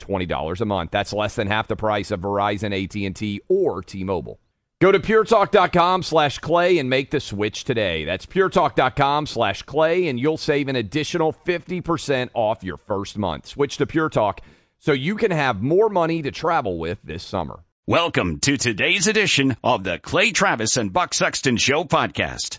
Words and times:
$20 0.00 0.60
a 0.60 0.64
month. 0.64 0.90
That's 0.90 1.12
less 1.12 1.36
than 1.36 1.46
half 1.46 1.68
the 1.68 1.76
price 1.76 2.10
of 2.10 2.20
Verizon, 2.20 2.72
AT&T, 2.72 3.40
or 3.48 3.82
T-Mobile. 3.82 4.40
Go 4.80 4.90
to 4.90 4.98
puretalk.com 4.98 6.02
slash 6.02 6.38
clay 6.38 6.78
and 6.78 6.88
make 6.88 7.10
the 7.10 7.20
switch 7.20 7.64
today. 7.64 8.06
That's 8.06 8.24
puretalk.com 8.24 9.26
slash 9.26 9.62
clay, 9.64 10.08
and 10.08 10.18
you'll 10.18 10.38
save 10.38 10.68
an 10.68 10.76
additional 10.76 11.34
50% 11.34 12.30
off 12.32 12.64
your 12.64 12.78
first 12.78 13.18
month. 13.18 13.46
Switch 13.46 13.76
to 13.76 13.86
Pure 13.86 14.08
Talk 14.08 14.40
so 14.78 14.92
you 14.92 15.16
can 15.16 15.32
have 15.32 15.62
more 15.62 15.90
money 15.90 16.22
to 16.22 16.30
travel 16.30 16.78
with 16.78 16.98
this 17.04 17.22
summer. 17.22 17.60
Welcome 17.86 18.38
to 18.40 18.56
today's 18.56 19.06
edition 19.06 19.56
of 19.62 19.84
the 19.84 19.98
Clay 19.98 20.30
Travis 20.30 20.78
and 20.78 20.92
Buck 20.92 21.12
Sexton 21.12 21.58
Show 21.58 21.84
podcast. 21.84 22.58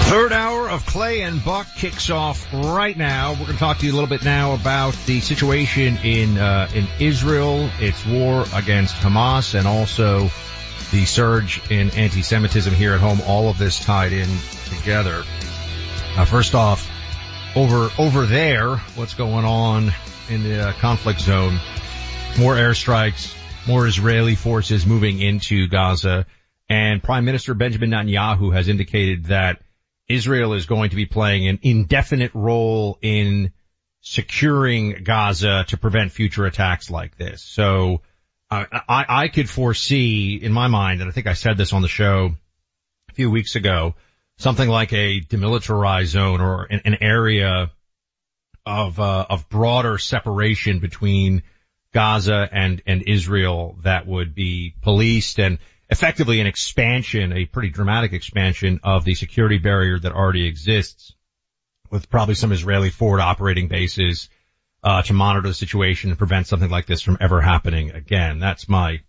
Third 0.00 0.32
hour 0.32 0.68
of 0.68 0.84
Clay 0.84 1.22
and 1.22 1.42
Buck 1.42 1.66
kicks 1.74 2.10
off 2.10 2.52
right 2.52 2.96
now. 2.96 3.32
We're 3.32 3.46
going 3.46 3.52
to 3.52 3.58
talk 3.58 3.78
to 3.78 3.86
you 3.86 3.92
a 3.92 3.94
little 3.94 4.08
bit 4.08 4.24
now 4.24 4.52
about 4.52 4.94
the 5.06 5.20
situation 5.20 5.96
in 6.04 6.36
uh, 6.36 6.68
in 6.74 6.86
Israel, 7.00 7.70
its 7.80 8.04
war 8.04 8.44
against 8.54 8.94
Hamas, 8.96 9.58
and 9.58 9.66
also 9.66 10.30
the 10.90 11.06
surge 11.06 11.62
in 11.70 11.90
anti-Semitism 11.90 12.74
here 12.74 12.92
at 12.92 13.00
home. 13.00 13.20
All 13.26 13.48
of 13.48 13.56
this 13.56 13.82
tied 13.82 14.12
in 14.12 14.28
together. 14.66 15.24
Uh, 16.16 16.26
first 16.26 16.54
off, 16.54 16.90
over 17.56 17.88
over 17.98 18.26
there, 18.26 18.76
what's 18.96 19.14
going 19.14 19.46
on 19.46 19.92
in 20.28 20.42
the 20.42 20.68
uh, 20.68 20.72
conflict 20.74 21.20
zone? 21.20 21.58
More 22.38 22.54
airstrikes, 22.54 23.34
more 23.66 23.86
Israeli 23.86 24.34
forces 24.34 24.84
moving 24.84 25.20
into 25.20 25.68
Gaza, 25.68 26.26
and 26.68 27.02
Prime 27.02 27.24
Minister 27.24 27.54
Benjamin 27.54 27.90
Netanyahu 27.90 28.52
has 28.54 28.68
indicated 28.68 29.26
that 29.26 29.61
Israel 30.12 30.52
is 30.52 30.66
going 30.66 30.90
to 30.90 30.96
be 30.96 31.06
playing 31.06 31.48
an 31.48 31.58
indefinite 31.62 32.32
role 32.34 32.98
in 33.02 33.52
securing 34.00 35.04
Gaza 35.04 35.64
to 35.68 35.76
prevent 35.76 36.12
future 36.12 36.44
attacks 36.44 36.90
like 36.90 37.16
this. 37.16 37.42
So 37.42 38.02
uh, 38.50 38.64
I, 38.70 39.04
I 39.08 39.28
could 39.28 39.48
foresee 39.48 40.38
in 40.42 40.52
my 40.52 40.68
mind, 40.68 41.00
and 41.00 41.08
I 41.08 41.12
think 41.12 41.26
I 41.26 41.32
said 41.32 41.56
this 41.56 41.72
on 41.72 41.82
the 41.82 41.88
show 41.88 42.34
a 43.10 43.14
few 43.14 43.30
weeks 43.30 43.56
ago, 43.56 43.94
something 44.38 44.68
like 44.68 44.92
a 44.92 45.20
demilitarized 45.20 46.06
zone 46.06 46.40
or 46.40 46.64
an, 46.64 46.82
an 46.84 46.98
area 47.00 47.70
of 48.66 49.00
uh, 49.00 49.26
of 49.28 49.48
broader 49.48 49.98
separation 49.98 50.80
between 50.80 51.42
Gaza 51.92 52.48
and 52.52 52.82
and 52.86 53.02
Israel 53.02 53.78
that 53.82 54.06
would 54.06 54.34
be 54.34 54.74
policed 54.82 55.38
and 55.38 55.58
effectively 55.92 56.40
an 56.40 56.46
expansion, 56.46 57.32
a 57.32 57.44
pretty 57.44 57.68
dramatic 57.68 58.12
expansion 58.12 58.80
of 58.82 59.04
the 59.04 59.14
security 59.14 59.58
barrier 59.58 59.98
that 59.98 60.12
already 60.12 60.46
exists 60.46 61.14
with 61.90 62.08
probably 62.08 62.34
some 62.34 62.50
Israeli 62.50 62.90
forward 62.90 63.20
operating 63.20 63.68
bases, 63.68 64.28
uh, 64.82 65.02
to 65.02 65.12
monitor 65.12 65.46
the 65.46 65.54
situation 65.54 66.10
and 66.10 66.18
prevent 66.18 66.46
something 66.46 66.70
like 66.70 66.86
this 66.86 67.02
from 67.02 67.18
ever 67.20 67.40
happening 67.40 67.92
again. 67.92 68.38
That's 68.38 68.68
my, 68.68 69.00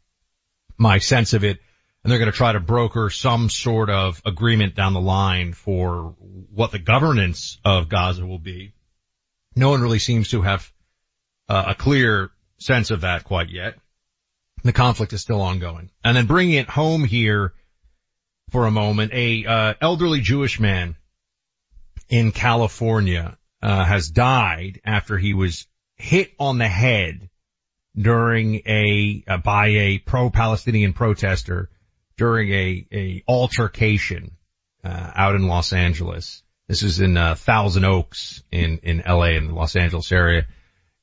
my 0.77 0.99
sense 0.99 1.33
of 1.33 1.44
it. 1.44 1.59
And 2.03 2.11
they're 2.11 2.19
going 2.19 2.31
to 2.31 2.38
try 2.38 2.51
to 2.51 2.59
broker 2.59 3.09
some 3.09 3.50
sort 3.50 3.89
of 3.89 4.21
agreement 4.25 4.75
down 4.75 4.94
the 4.94 5.01
line 5.01 5.53
for 5.53 6.15
what 6.51 6.71
the 6.71 6.79
governance 6.79 7.57
of 7.63 7.88
Gaza 7.88 8.25
will 8.25 8.39
be. 8.39 8.73
No 9.55 9.69
one 9.69 9.81
really 9.81 10.00
seems 10.00 10.29
to 10.29 10.41
have 10.41 10.69
uh, 11.47 11.63
a 11.69 11.75
clear 11.75 12.29
sense 12.57 12.91
of 12.91 13.01
that 13.01 13.23
quite 13.23 13.50
yet. 13.50 13.75
The 14.63 14.74
conflict 14.74 15.13
is 15.13 15.22
still 15.22 15.41
ongoing. 15.41 15.90
And 16.03 16.16
then 16.16 16.25
bringing 16.25 16.56
it 16.56 16.69
home 16.69 17.03
here 17.03 17.53
for 18.50 18.66
a 18.66 18.72
moment, 18.72 19.12
a 19.13 19.46
uh, 19.46 19.74
elderly 19.81 20.22
Jewish 20.22 20.59
man 20.59 20.96
in 22.09 22.31
California 22.31 23.38
uh, 23.62 23.85
has 23.85 24.09
died 24.09 24.79
after 24.85 25.18
he 25.18 25.34
was 25.34 25.68
hit 25.96 26.31
on 26.40 26.57
the 26.57 26.68
head 26.68 27.29
during 27.96 28.56
a 28.66 29.24
uh, 29.28 29.38
by 29.38 29.68
a 29.68 29.97
pro-Palestinian 30.00 30.94
protester 30.94 31.69
during 32.18 32.51
a 32.51 32.88
a 32.91 33.24
altercation 33.28 34.31
uh, 34.84 35.12
out 35.16 35.35
in 35.35 35.47
Los 35.47 35.74
Angeles. 35.74 36.44
This 36.68 36.84
is 36.84 37.00
in 37.00 37.18
uh, 37.18 37.35
Thousand 37.35 37.85
Oaks 37.85 38.44
in 38.51 38.80
in 38.84 39.01
L.A. 39.01 39.35
in 39.35 39.47
the 39.47 39.53
Los 39.53 39.75
Angeles 39.75 40.12
area, 40.12 40.45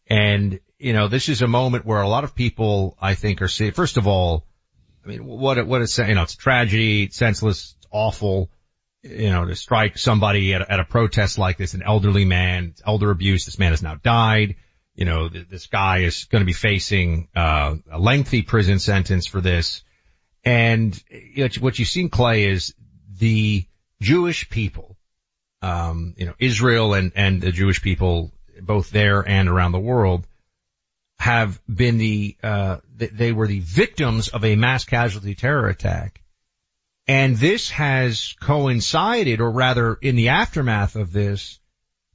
and 0.06 0.60
you 0.80 0.94
know, 0.94 1.08
this 1.08 1.28
is 1.28 1.42
a 1.42 1.46
moment 1.46 1.84
where 1.84 2.00
a 2.00 2.08
lot 2.08 2.24
of 2.24 2.34
people, 2.34 2.96
I 3.00 3.14
think, 3.14 3.42
are 3.42 3.48
seeing, 3.48 3.72
first 3.72 3.98
of 3.98 4.06
all, 4.06 4.46
I 5.04 5.08
mean, 5.08 5.26
what, 5.26 5.64
what 5.66 5.82
it's, 5.82 5.98
you 5.98 6.14
know, 6.14 6.22
it's 6.22 6.34
tragedy, 6.34 7.04
it's 7.04 7.16
senseless, 7.16 7.74
it's 7.76 7.86
awful, 7.91 8.50
you 9.02 9.28
know, 9.28 9.44
to 9.44 9.54
strike 9.54 9.98
somebody 9.98 10.54
at 10.54 10.62
a, 10.62 10.72
at 10.72 10.80
a 10.80 10.84
protest 10.84 11.38
like 11.38 11.58
this, 11.58 11.74
an 11.74 11.82
elderly 11.84 12.24
man, 12.24 12.74
elder 12.86 13.10
abuse, 13.10 13.44
this 13.44 13.58
man 13.58 13.72
has 13.72 13.82
now 13.82 13.96
died, 13.96 14.56
you 14.94 15.04
know, 15.04 15.28
th- 15.28 15.48
this 15.50 15.66
guy 15.66 15.98
is 15.98 16.24
going 16.24 16.41
to 16.41 16.46
be 16.46 16.54
facing, 16.54 17.28
uh, 17.36 17.74
a 17.91 17.98
lengthy 17.98 18.41
prison 18.41 18.78
sentence 18.78 19.26
for 19.26 19.42
this. 19.42 19.82
And 20.44 20.98
you 21.10 21.44
know, 21.44 21.50
what 21.60 21.78
you've 21.78 21.88
seen, 21.88 22.08
Clay, 22.08 22.44
is 22.44 22.74
the 23.18 23.66
Jewish 24.00 24.48
people, 24.48 24.97
um, 25.60 26.14
you 26.16 26.24
know, 26.24 26.34
Israel 26.38 26.94
and, 26.94 27.12
and 27.14 27.42
the 27.42 27.52
Jewish 27.52 27.82
people, 27.82 28.32
both 28.62 28.91
there 28.91 29.20
and 29.28 29.47
around 29.47 29.72
the 29.72 29.78
world, 29.78 30.26
have 31.20 31.60
been 31.68 31.98
the, 31.98 32.34
uh, 32.42 32.78
they 32.96 33.30
were 33.30 33.46
the 33.46 33.60
victims 33.60 34.28
of 34.28 34.42
a 34.42 34.56
mass 34.56 34.84
casualty 34.84 35.34
terror 35.34 35.68
attack. 35.68 36.22
And 37.06 37.36
this 37.36 37.68
has 37.70 38.34
coincided, 38.40 39.42
or 39.42 39.50
rather 39.50 39.98
in 40.00 40.16
the 40.16 40.30
aftermath 40.30 40.96
of 40.96 41.12
this, 41.12 41.60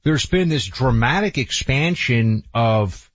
there's 0.02 0.26
been 0.26 0.48
this 0.48 0.66
dramatic 0.66 1.38
expansion 1.38 2.42
of 2.52 3.08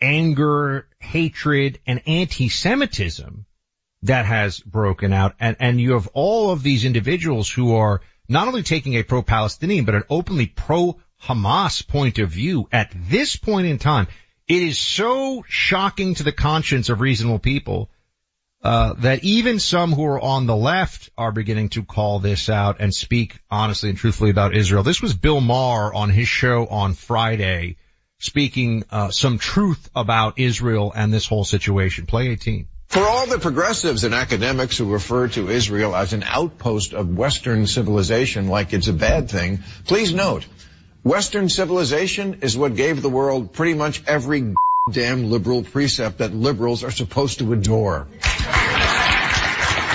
anger, 0.00 0.86
hatred, 1.00 1.80
and 1.84 2.00
anti-Semitism 2.06 3.44
that 4.02 4.26
has 4.26 4.60
broken 4.60 5.12
out. 5.12 5.34
And, 5.40 5.56
and 5.58 5.80
you 5.80 5.94
have 5.94 6.06
all 6.14 6.52
of 6.52 6.62
these 6.62 6.84
individuals 6.84 7.50
who 7.50 7.74
are 7.74 8.02
not 8.28 8.46
only 8.46 8.62
taking 8.62 8.94
a 8.94 9.02
pro-Palestinian, 9.02 9.84
but 9.84 9.96
an 9.96 10.04
openly 10.08 10.46
pro-Hamas 10.46 11.88
point 11.88 12.20
of 12.20 12.30
view 12.30 12.68
at 12.70 12.94
this 12.94 13.34
point 13.34 13.66
in 13.66 13.78
time. 13.78 14.06
It 14.46 14.62
is 14.62 14.78
so 14.78 15.44
shocking 15.48 16.14
to 16.16 16.22
the 16.22 16.32
conscience 16.32 16.90
of 16.90 17.00
reasonable 17.00 17.38
people 17.38 17.90
uh, 18.62 18.94
that 18.98 19.24
even 19.24 19.58
some 19.58 19.92
who 19.92 20.04
are 20.04 20.20
on 20.20 20.46
the 20.46 20.56
left 20.56 21.10
are 21.16 21.32
beginning 21.32 21.70
to 21.70 21.82
call 21.82 22.18
this 22.18 22.48
out 22.48 22.76
and 22.80 22.94
speak 22.94 23.38
honestly 23.50 23.90
and 23.90 23.98
truthfully 23.98 24.30
about 24.30 24.54
Israel. 24.54 24.82
This 24.82 25.02
was 25.02 25.14
Bill 25.14 25.40
Maher 25.40 25.92
on 25.94 26.10
his 26.10 26.28
show 26.28 26.66
on 26.66 26.94
Friday 26.94 27.76
speaking 28.18 28.84
uh, 28.90 29.10
some 29.10 29.38
truth 29.38 29.90
about 29.94 30.38
Israel 30.38 30.92
and 30.94 31.12
this 31.12 31.26
whole 31.26 31.44
situation. 31.44 32.06
Play 32.06 32.28
18. 32.28 32.68
For 32.86 33.02
all 33.02 33.26
the 33.26 33.38
progressives 33.38 34.04
and 34.04 34.14
academics 34.14 34.78
who 34.78 34.92
refer 34.92 35.28
to 35.28 35.48
Israel 35.48 35.96
as 35.96 36.12
an 36.12 36.22
outpost 36.22 36.94
of 36.94 37.16
Western 37.16 37.66
civilization 37.66 38.48
like 38.48 38.72
it's 38.72 38.88
a 38.88 38.92
bad 38.92 39.30
thing, 39.30 39.60
please 39.86 40.14
note, 40.14 40.46
Western 41.04 41.50
civilization 41.50 42.38
is 42.40 42.56
what 42.56 42.76
gave 42.76 43.02
the 43.02 43.10
world 43.10 43.52
pretty 43.52 43.74
much 43.74 44.02
every 44.06 44.54
damn 44.90 45.30
liberal 45.30 45.62
precept 45.62 46.16
that 46.16 46.34
liberals 46.34 46.82
are 46.82 46.90
supposed 46.90 47.40
to 47.40 47.52
adore. 47.52 48.08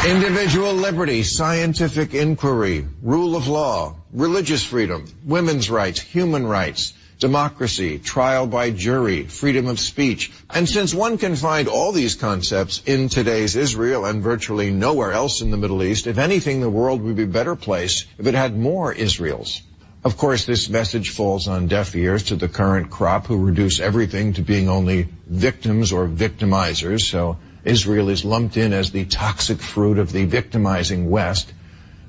Individual 0.08 0.76
liberty, 0.76 1.24
scientific 1.24 2.14
inquiry, 2.14 2.86
rule 3.02 3.36
of 3.36 3.48
law, 3.48 3.96
religious 4.14 4.64
freedom, 4.64 5.08
women's 5.26 5.72
rights, 5.72 6.00
human 6.00 6.46
rights, 6.46 6.94
democracy, 7.18 7.98
trial 7.98 8.46
by 8.46 8.70
jury, 8.70 9.24
freedom 9.24 9.66
of 9.66 9.80
speech. 9.80 10.32
And 10.48 10.70
since 10.70 10.94
one 10.94 11.18
can 11.18 11.36
find 11.36 11.68
all 11.68 11.92
these 11.92 12.14
concepts 12.14 12.84
in 12.86 13.10
today's 13.10 13.56
Israel 13.56 14.06
and 14.06 14.22
virtually 14.22 14.70
nowhere 14.70 15.12
else 15.12 15.42
in 15.42 15.50
the 15.50 15.58
Middle 15.58 15.82
East, 15.82 16.06
if 16.06 16.20
anything, 16.20 16.62
the 16.62 16.70
world 16.70 17.02
would 17.02 17.16
be 17.16 17.24
a 17.24 17.38
better 17.40 17.56
place 17.56 18.06
if 18.20 18.28
it 18.28 18.36
had 18.36 18.56
more 18.56 18.94
Israels. 18.94 19.64
Of 20.01 20.16
course, 20.16 20.46
this 20.46 20.69
message 20.69 21.10
falls 21.10 21.50
on 21.50 21.68
deaf 21.68 21.94
ears 21.94 22.24
to 22.25 22.38
the 22.38 22.48
current 22.48 22.90
crop 22.90 23.28
who 23.28 23.38
reduce 23.38 23.81
everything 23.81 24.34
to 24.34 24.42
being 24.42 24.69
only 24.69 25.10
victims 25.28 25.92
or 25.92 26.07
victimizers, 26.07 27.01
so 27.01 27.38
Israel 27.66 28.07
is 28.07 28.24
lumped 28.24 28.56
in 28.56 28.72
as 28.72 28.92
the 28.92 29.04
toxic 29.04 29.60
fruit 29.60 29.98
of 29.98 30.13
the 30.13 30.24
victimizing 30.24 31.10
West. 31.10 31.51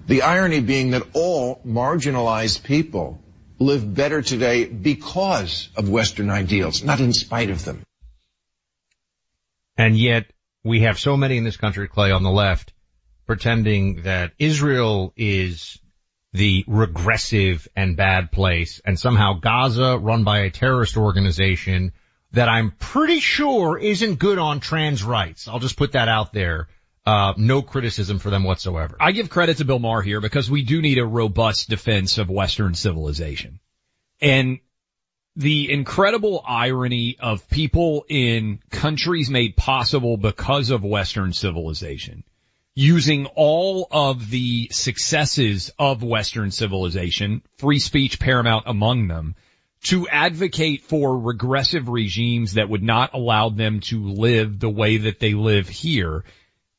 The 0.07 0.23
irony 0.23 0.61
being 0.61 0.91
that 0.91 1.03
all 1.15 1.61
marginalized 1.67 2.63
people 2.63 3.21
live 3.59 3.93
better 3.93 4.23
today 4.23 4.67
because 4.67 5.69
of 5.77 5.89
Western 5.89 6.31
ideals, 6.31 6.85
not 6.85 7.01
in 7.01 7.13
spite 7.13 7.51
of 7.51 7.65
them. 7.65 7.83
And 9.77 9.99
yet 9.99 10.27
we 10.63 10.83
have 10.83 10.99
so 10.99 11.17
many 11.17 11.39
in 11.39 11.45
this 11.45 11.57
country, 11.57 11.89
Clay, 11.89 12.13
on 12.13 12.23
the 12.23 12.31
left, 12.31 12.73
pretending 13.27 14.03
that 14.03 14.33
Israel 14.39 15.13
is 15.17 15.79
the 16.33 16.65
regressive 16.67 17.67
and 17.75 17.97
bad 17.97 18.31
place 18.31 18.81
and 18.85 18.99
somehow 18.99 19.35
Gaza 19.35 19.99
run 19.99 20.25
by 20.25 20.41
a 20.41 20.51
terrorist 20.51 20.97
organization 20.97 21.93
that 22.33 22.49
I'm 22.49 22.71
pretty 22.73 23.21
sure 23.21 23.79
isn't 23.79 24.21
good 24.21 24.39
on 24.39 24.61
trans 24.61 25.03
rights. 25.03 25.49
I'll 25.49 25.59
just 25.59 25.77
put 25.77 25.93
that 25.93 26.09
out 26.09 26.33
there. 26.33 26.69
Uh, 27.05 27.33
no 27.37 27.63
criticism 27.63 28.19
for 28.19 28.31
them 28.31 28.45
whatsoever. 28.45 28.97
I 29.01 29.13
give 29.13 29.31
credit 29.31 29.57
to 29.57 29.65
Bill 29.65 29.79
Maher 29.79 30.03
here 30.03 30.21
because 30.21 30.51
we 30.51 30.63
do 30.63 30.81
need 30.81 30.99
a 30.99 31.07
robust 31.07 31.69
defense 31.69 32.19
of 32.19 32.29
Western 32.29 32.75
civilization. 32.75 33.59
And 34.21 34.61
the 35.35 35.73
incredible 35.73 36.45
irony 36.47 37.17
of 37.19 37.49
people 37.49 38.05
in 38.09 38.61
countries 38.71 39.31
made 39.31 39.57
possible 39.57 40.17
because 40.19 40.71
of 40.71 40.85
Western 40.85 41.33
civilization 41.33 42.23
using 42.81 43.27
all 43.35 43.87
of 43.91 44.31
the 44.31 44.67
successes 44.73 45.71
of 45.79 46.03
Western 46.03 46.51
civilization, 46.51 47.43
free 47.59 47.79
speech 47.79 48.19
paramount 48.19 48.65
among 48.67 49.07
them, 49.07 49.35
to 49.83 50.09
advocate 50.09 50.81
for 50.81 51.19
regressive 51.19 51.91
regimes 51.91 52.55
that 52.55 52.71
would 52.71 52.83
not 52.83 53.13
allow 53.13 53.51
them 53.51 53.81
to 53.81 54.09
live 54.09 54.59
the 54.59 54.71
way 54.71 54.97
that 54.97 55.21
they 55.21 55.35
live 55.35 55.69
here 55.69 56.25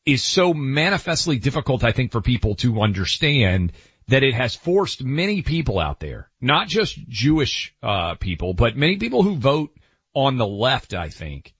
is 0.03 0.24
so 0.24 0.56
manifestly 0.56 1.38
difficult, 1.38 1.83
I 1.83 1.92
think, 1.92 2.12
for 2.12 2.21
people 2.21 2.56
to 2.56 2.81
understand 2.81 3.71
that 4.07 4.24
it 4.24 4.33
has 4.33 4.56
forced 4.56 5.03
many 5.03 5.44
people 5.44 5.77
out 5.77 6.00
there, 6.00 6.31
not 6.42 6.68
just 6.68 6.98
Jewish 7.07 7.75
uh, 7.83 8.15
people, 8.15 8.56
but 8.56 8.75
many 8.75 8.98
people 8.98 9.21
who 9.21 9.36
vote 9.36 9.69
on 10.15 10.38
the 10.38 10.48
left, 10.48 10.95
I 10.95 11.09
think, 11.09 11.53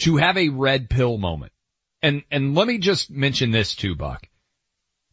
to 0.00 0.18
have 0.18 0.36
a 0.36 0.50
red 0.50 0.90
pill 0.90 1.16
moment. 1.16 1.52
And 2.02 2.22
and 2.30 2.54
let 2.54 2.66
me 2.66 2.78
just 2.78 3.10
mention 3.10 3.50
this 3.50 3.74
too, 3.74 3.96
Buck. 3.96 4.28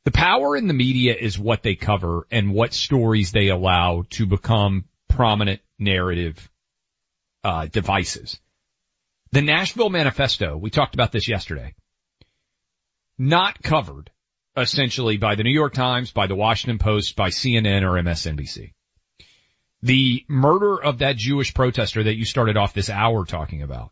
The 0.05 0.11
power 0.11 0.57
in 0.57 0.67
the 0.67 0.73
media 0.73 1.15
is 1.15 1.39
what 1.39 1.63
they 1.63 1.75
cover 1.75 2.27
and 2.29 2.53
what 2.53 2.73
stories 2.73 3.31
they 3.31 3.47
allow 3.47 4.03
to 4.11 4.25
become 4.25 4.85
prominent 5.07 5.61
narrative 5.79 6.49
uh, 7.43 7.67
devices. 7.67 8.39
The 9.31 9.41
Nashville 9.41 9.89
Manifesto, 9.89 10.57
we 10.57 10.69
talked 10.69 10.93
about 10.93 11.11
this 11.11 11.27
yesterday, 11.27 11.73
not 13.17 13.63
covered 13.63 14.11
essentially 14.55 15.17
by 15.17 15.35
the 15.35 15.43
New 15.43 15.53
York 15.53 15.73
Times, 15.73 16.11
by 16.11 16.27
the 16.27 16.35
Washington 16.35 16.77
Post, 16.77 17.15
by 17.15 17.29
CNN 17.29 17.83
or 17.83 18.01
MSNBC. 18.01 18.73
The 19.81 20.25
murder 20.27 20.81
of 20.81 20.99
that 20.99 21.17
Jewish 21.17 21.53
protester 21.53 22.03
that 22.03 22.15
you 22.15 22.25
started 22.25 22.57
off 22.57 22.73
this 22.73 22.89
hour 22.89 23.25
talking 23.25 23.61
about, 23.63 23.91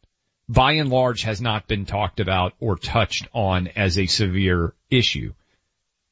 by 0.51 0.74
and 0.74 0.89
large 0.89 1.21
has 1.21 1.39
not 1.39 1.65
been 1.65 1.86
talked 1.86 2.19
about 2.19 2.53
or 2.59 2.75
touched 2.75 3.25
on 3.33 3.69
as 3.69 3.98
a 3.98 4.06
severe 4.06 4.74
issue. 4.89 5.33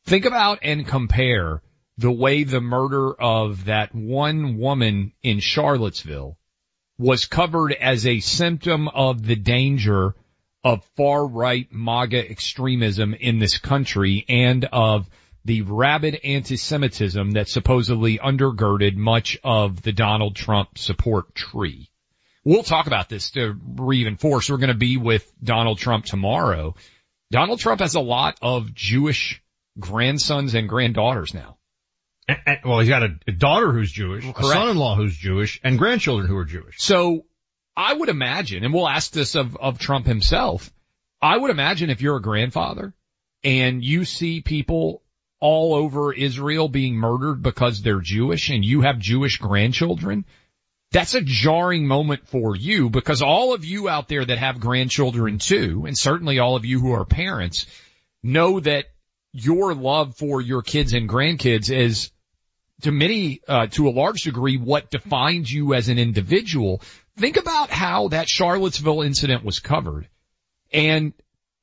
Think 0.06 0.24
about 0.24 0.60
and 0.62 0.88
compare 0.88 1.62
the 1.98 2.12
way 2.12 2.46
the 2.46 2.62
murder 2.62 3.14
of 3.14 3.66
that 3.66 3.94
one 3.94 4.58
woman 4.58 5.12
in 5.22 5.42
Charlottesville 5.42 6.38
was 6.98 7.26
covered 7.26 7.74
as 7.74 8.08
a 8.08 8.22
symptom 8.22 8.88
of 8.88 9.26
the 9.26 9.36
danger 9.36 10.16
of 10.64 10.86
far 10.96 11.28
right 11.28 11.68
MAGA 11.72 12.32
extremism 12.32 13.14
in 13.14 13.40
this 13.40 13.58
country 13.58 14.24
and 14.30 14.64
of 14.72 15.10
the 15.44 15.64
rabid 15.64 16.18
anti-Semitism 16.24 17.32
that 17.32 17.50
supposedly 17.50 18.18
undergirded 18.18 18.96
much 18.96 19.38
of 19.44 19.82
the 19.82 19.92
Donald 19.92 20.38
Trump 20.38 20.78
support 20.78 21.36
tree. 21.36 21.90
We'll 22.44 22.64
talk 22.64 22.88
about 22.88 23.10
this 23.10 23.32
to 23.32 23.56
reinforce. 23.76 24.50
We're 24.50 24.58
going 24.58 24.70
to 24.70 24.74
be 24.74 24.98
with 24.98 25.32
Donald 25.44 25.78
Trump 25.78 26.06
tomorrow. 26.06 26.76
Donald 27.32 27.60
Trump 27.60 27.82
has 27.82 27.96
a 27.96 28.00
lot 28.00 28.38
of 28.42 28.74
Jewish 28.74 29.42
grandsons 29.78 30.56
and 30.56 30.68
granddaughters 30.68 31.34
now. 31.34 31.58
And, 32.28 32.38
and, 32.46 32.60
well, 32.66 32.80
he's 32.80 32.90
got 32.90 33.04
a, 33.04 33.20
a 33.28 33.32
daughter 33.32 33.72
who's 33.72 33.92
Jewish, 33.92 34.24
Correct. 34.24 34.40
a 34.40 34.44
son-in-law 34.44 34.96
who's 34.96 35.16
Jewish, 35.16 35.60
and 35.64 35.78
grandchildren 35.78 36.28
who 36.28 36.38
are 36.38 36.46
Jewish. 36.46 36.76
So 36.78 37.26
I 37.76 37.94
would 37.94 38.10
imagine, 38.10 38.64
and 38.64 38.74
we'll 38.74 38.88
ask 38.88 39.12
this 39.12 39.36
of, 39.36 39.56
of 39.58 39.80
Trump 39.80 40.06
himself, 40.06 40.72
I 41.22 41.38
would 41.38 41.52
imagine 41.52 41.90
if 41.90 42.02
you're 42.02 42.18
a 42.18 42.22
grandfather 42.22 42.94
and 43.44 43.84
you 43.84 44.06
see 44.06 44.42
people 44.42 45.04
all 45.40 45.74
over 45.74 46.14
Israel 46.14 46.68
being 46.68 46.96
murdered 46.96 47.42
because 47.42 47.82
they're 47.82 48.02
Jewish 48.02 48.50
and 48.50 48.64
you 48.64 48.82
have 48.82 49.00
Jewish 49.00 49.38
grandchildren, 49.38 50.26
that's 50.92 51.14
a 51.14 51.22
jarring 51.22 51.86
moment 51.86 52.28
for 52.28 52.56
you 52.56 52.90
because 52.90 53.22
all 53.22 53.54
of 53.54 53.64
you 53.64 53.88
out 53.88 54.08
there 54.08 54.26
that 54.26 54.38
have 54.40 54.60
grandchildren 54.60 55.38
too, 55.38 55.86
and 55.86 55.98
certainly 55.98 56.40
all 56.40 56.56
of 56.56 56.66
you 56.66 56.80
who 56.80 56.94
are 56.94 57.06
parents, 57.06 57.66
know 58.24 58.60
that 58.60 58.86
your 59.32 59.76
love 59.76 60.16
for 60.18 60.42
your 60.42 60.62
kids 60.62 60.94
and 60.94 61.08
grandkids 61.08 61.72
is 61.72 62.12
to 62.82 62.92
many, 62.92 63.42
uh, 63.48 63.68
to 63.68 63.88
a 63.88 63.92
large 63.92 64.24
degree, 64.24 64.58
what 64.58 64.90
defines 64.90 65.52
you 65.52 65.74
as 65.74 65.90
an 65.90 66.00
individual. 66.00 66.82
Think 67.18 67.38
about 67.38 67.70
how 67.70 68.08
that 68.08 68.30
Charlottesville 68.30 69.02
incident 69.02 69.44
was 69.44 69.60
covered 69.60 70.08
and 70.72 71.14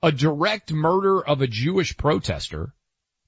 a 0.03 0.13
direct 0.13 0.73
murder 0.73 1.25
of 1.25 1.41
a 1.41 1.47
Jewish 1.47 1.97
protester 1.97 2.75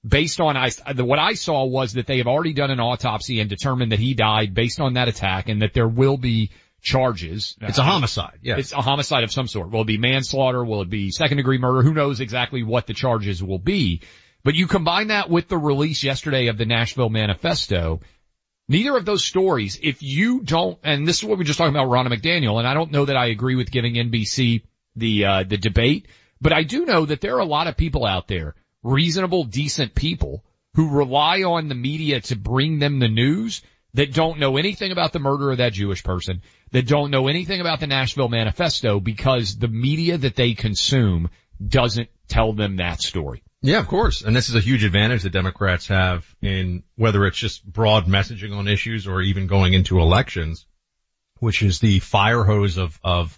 based 0.05 0.39
on 0.39 0.55
I, 0.55 0.71
what 0.97 1.19
I 1.19 1.33
saw 1.33 1.65
was 1.65 1.93
that 1.93 2.07
they 2.07 2.17
have 2.17 2.27
already 2.27 2.53
done 2.53 2.71
an 2.71 2.79
autopsy 2.79 3.39
and 3.39 3.49
determined 3.49 3.91
that 3.91 3.99
he 3.99 4.13
died 4.13 4.53
based 4.53 4.79
on 4.79 4.93
that 4.93 5.07
attack 5.07 5.49
and 5.49 5.61
that 5.61 5.73
there 5.73 5.87
will 5.87 6.17
be 6.17 6.51
charges. 6.81 7.57
It's 7.61 7.77
a 7.77 7.83
homicide. 7.83 8.39
Yeah. 8.41 8.57
It's 8.57 8.71
a 8.71 8.81
homicide 8.81 9.23
of 9.23 9.31
some 9.31 9.47
sort. 9.47 9.71
Will 9.71 9.81
it 9.81 9.87
be 9.87 9.97
manslaughter? 9.97 10.63
Will 10.63 10.81
it 10.81 10.89
be 10.89 11.11
second 11.11 11.37
degree 11.37 11.57
murder? 11.57 11.81
Who 11.81 11.93
knows 11.93 12.19
exactly 12.19 12.63
what 12.63 12.87
the 12.87 12.93
charges 12.93 13.43
will 13.43 13.59
be? 13.59 14.01
But 14.43 14.55
you 14.55 14.67
combine 14.67 15.07
that 15.07 15.29
with 15.29 15.49
the 15.49 15.57
release 15.57 16.03
yesterday 16.03 16.47
of 16.47 16.57
the 16.57 16.65
Nashville 16.65 17.09
Manifesto. 17.09 17.99
Neither 18.69 18.95
of 18.95 19.03
those 19.03 19.25
stories, 19.25 19.79
if 19.81 20.01
you 20.01 20.41
don't, 20.41 20.77
and 20.83 21.07
this 21.07 21.17
is 21.17 21.25
what 21.25 21.37
we 21.37 21.43
are 21.43 21.47
just 21.47 21.57
talking 21.57 21.75
about 21.75 21.89
Ronna 21.89 22.13
McDaniel, 22.13 22.59
and 22.59 22.67
I 22.67 22.75
don't 22.75 22.91
know 22.91 23.05
that 23.05 23.17
I 23.17 23.27
agree 23.27 23.55
with 23.55 23.71
giving 23.71 23.95
NBC 23.95 24.61
the, 24.95 25.25
uh, 25.25 25.43
the 25.43 25.57
debate, 25.57 26.07
but 26.39 26.53
I 26.53 26.63
do 26.63 26.85
know 26.85 27.05
that 27.05 27.19
there 27.19 27.35
are 27.35 27.39
a 27.39 27.45
lot 27.45 27.67
of 27.67 27.77
people 27.77 28.05
out 28.05 28.27
there, 28.27 28.53
reasonable, 28.83 29.43
decent 29.43 29.95
people, 29.95 30.43
who 30.75 30.89
rely 30.89 31.43
on 31.43 31.67
the 31.67 31.75
media 31.75 32.21
to 32.21 32.35
bring 32.35 32.79
them 32.79 32.99
the 32.99 33.07
news 33.07 33.61
that 33.95 34.13
don't 34.13 34.39
know 34.39 34.57
anything 34.57 34.91
about 34.91 35.13
the 35.13 35.19
murder 35.19 35.51
of 35.51 35.57
that 35.57 35.73
Jewish 35.73 36.03
person, 36.03 36.41
that 36.71 36.87
don't 36.87 37.11
know 37.11 37.27
anything 37.27 37.59
about 37.59 37.79
the 37.79 37.87
Nashville 37.87 38.29
Manifesto 38.29 38.99
because 38.99 39.57
the 39.57 39.67
media 39.67 40.17
that 40.17 40.35
they 40.35 40.53
consume 40.53 41.29
doesn't 41.65 42.09
tell 42.27 42.53
them 42.53 42.77
that 42.77 43.01
story. 43.01 43.43
Yeah, 43.61 43.79
of 43.79 43.87
course. 43.87 44.21
And 44.21 44.35
this 44.35 44.47
is 44.47 44.55
a 44.55 44.61
huge 44.61 44.83
advantage 44.83 45.23
that 45.23 45.31
Democrats 45.31 45.87
have 45.87 46.25
in 46.41 46.83
whether 46.95 47.25
it's 47.25 47.37
just 47.37 47.65
broad 47.65 48.05
messaging 48.05 48.55
on 48.55 48.67
issues 48.67 49.07
or 49.07 49.21
even 49.21 49.47
going 49.47 49.73
into 49.73 49.99
elections, 49.99 50.65
which 51.39 51.61
is 51.61 51.79
the 51.79 51.99
fire 51.99 52.43
hose 52.43 52.77
of, 52.77 52.97
of 53.03 53.37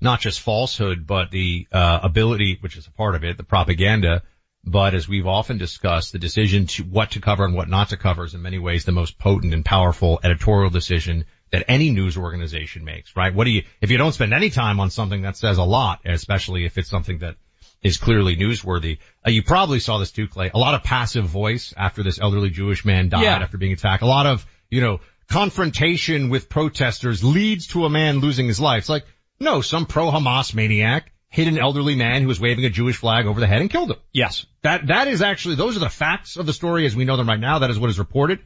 not 0.00 0.20
just 0.20 0.40
falsehood, 0.40 1.06
but 1.06 1.30
the, 1.30 1.66
uh, 1.72 2.00
ability, 2.02 2.58
which 2.60 2.76
is 2.76 2.86
a 2.86 2.90
part 2.90 3.14
of 3.14 3.24
it, 3.24 3.36
the 3.36 3.44
propaganda. 3.44 4.22
But 4.64 4.94
as 4.94 5.08
we've 5.08 5.26
often 5.26 5.58
discussed, 5.58 6.12
the 6.12 6.18
decision 6.20 6.66
to 6.68 6.84
what 6.84 7.12
to 7.12 7.20
cover 7.20 7.44
and 7.44 7.54
what 7.54 7.68
not 7.68 7.88
to 7.88 7.96
cover 7.96 8.24
is 8.24 8.34
in 8.34 8.42
many 8.42 8.58
ways 8.58 8.84
the 8.84 8.92
most 8.92 9.18
potent 9.18 9.52
and 9.52 9.64
powerful 9.64 10.20
editorial 10.22 10.70
decision 10.70 11.24
that 11.50 11.64
any 11.68 11.90
news 11.90 12.16
organization 12.16 12.84
makes, 12.84 13.16
right? 13.16 13.34
What 13.34 13.44
do 13.44 13.50
you, 13.50 13.64
if 13.80 13.90
you 13.90 13.98
don't 13.98 14.12
spend 14.12 14.32
any 14.32 14.50
time 14.50 14.78
on 14.78 14.90
something 14.90 15.22
that 15.22 15.36
says 15.36 15.58
a 15.58 15.64
lot, 15.64 16.00
especially 16.04 16.64
if 16.64 16.78
it's 16.78 16.88
something 16.88 17.18
that 17.18 17.34
is 17.82 17.98
clearly 17.98 18.36
newsworthy, 18.36 18.98
uh, 19.26 19.30
you 19.30 19.42
probably 19.42 19.80
saw 19.80 19.98
this 19.98 20.12
too, 20.12 20.28
Clay. 20.28 20.50
A 20.54 20.58
lot 20.58 20.74
of 20.74 20.84
passive 20.84 21.26
voice 21.26 21.74
after 21.76 22.04
this 22.04 22.20
elderly 22.20 22.50
Jewish 22.50 22.84
man 22.84 23.08
died 23.08 23.24
Yeah. 23.24 23.38
after 23.38 23.58
being 23.58 23.72
attacked. 23.72 24.04
A 24.04 24.06
lot 24.06 24.26
of, 24.26 24.46
you 24.70 24.80
know, 24.80 25.00
confrontation 25.28 26.28
with 26.28 26.48
protesters 26.48 27.24
leads 27.24 27.66
to 27.68 27.84
a 27.84 27.90
man 27.90 28.20
losing 28.20 28.46
his 28.46 28.60
life. 28.60 28.82
It's 28.82 28.88
like, 28.88 29.04
no, 29.40 29.60
some 29.60 29.86
pro-Hamas 29.86 30.54
maniac 30.54 31.12
hit 31.32 31.48
an 31.48 31.58
elderly 31.58 31.96
man 31.96 32.20
who 32.20 32.28
was 32.28 32.38
waving 32.38 32.62
a 32.66 32.68
Jewish 32.68 32.98
flag 32.98 33.24
over 33.24 33.40
the 33.40 33.46
head 33.46 33.62
and 33.62 33.70
killed 33.70 33.90
him. 33.90 33.96
Yes. 34.12 34.44
That, 34.60 34.88
that 34.88 35.08
is 35.08 35.22
actually, 35.22 35.54
those 35.54 35.78
are 35.78 35.80
the 35.80 35.88
facts 35.88 36.36
of 36.36 36.44
the 36.44 36.52
story 36.52 36.84
as 36.84 36.94
we 36.94 37.06
know 37.06 37.16
them 37.16 37.26
right 37.26 37.40
now. 37.40 37.60
That 37.60 37.70
is 37.70 37.78
what 37.78 37.88
is 37.88 37.98
reported. 37.98 38.40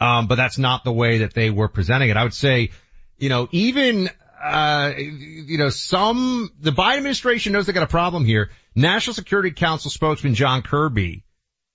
Um, 0.00 0.26
but 0.26 0.34
that's 0.34 0.58
not 0.58 0.82
the 0.82 0.92
way 0.92 1.18
that 1.18 1.32
they 1.32 1.50
were 1.50 1.68
presenting 1.68 2.10
it. 2.10 2.16
I 2.16 2.24
would 2.24 2.34
say, 2.34 2.72
you 3.18 3.28
know, 3.28 3.46
even, 3.52 4.10
uh, 4.42 4.94
you 4.98 5.58
know, 5.58 5.68
some, 5.68 6.50
the 6.58 6.72
Biden 6.72 6.96
administration 6.96 7.52
knows 7.52 7.66
they 7.66 7.72
got 7.72 7.84
a 7.84 7.86
problem 7.86 8.24
here. 8.24 8.50
National 8.74 9.14
Security 9.14 9.52
Council 9.52 9.92
spokesman 9.92 10.34
John 10.34 10.62
Kirby 10.62 11.22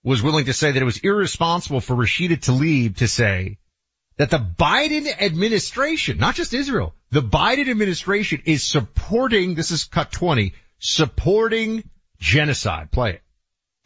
was 0.04 0.22
willing 0.22 0.44
to 0.46 0.54
say 0.54 0.74
that 0.74 0.82
it 0.82 0.86
was 0.86 0.98
irresponsible 0.98 1.80
for 1.80 1.96
Rashida 1.96 2.38
Tlaib 2.38 2.98
to 2.98 3.08
say 3.08 3.60
that 4.19 4.29
the 4.29 4.38
Biden 4.38 5.07
administration, 5.21 6.17
not 6.17 6.35
just 6.35 6.53
Israel, 6.53 6.93
the 7.09 7.21
Biden 7.21 7.69
administration 7.69 8.41
is 8.45 8.63
supporting, 8.63 9.55
this 9.55 9.71
is 9.71 9.85
cut 9.85 10.11
20, 10.11 10.53
supporting 10.77 11.89
genocide. 12.19 12.91
Play 12.91 13.11
it. 13.11 13.21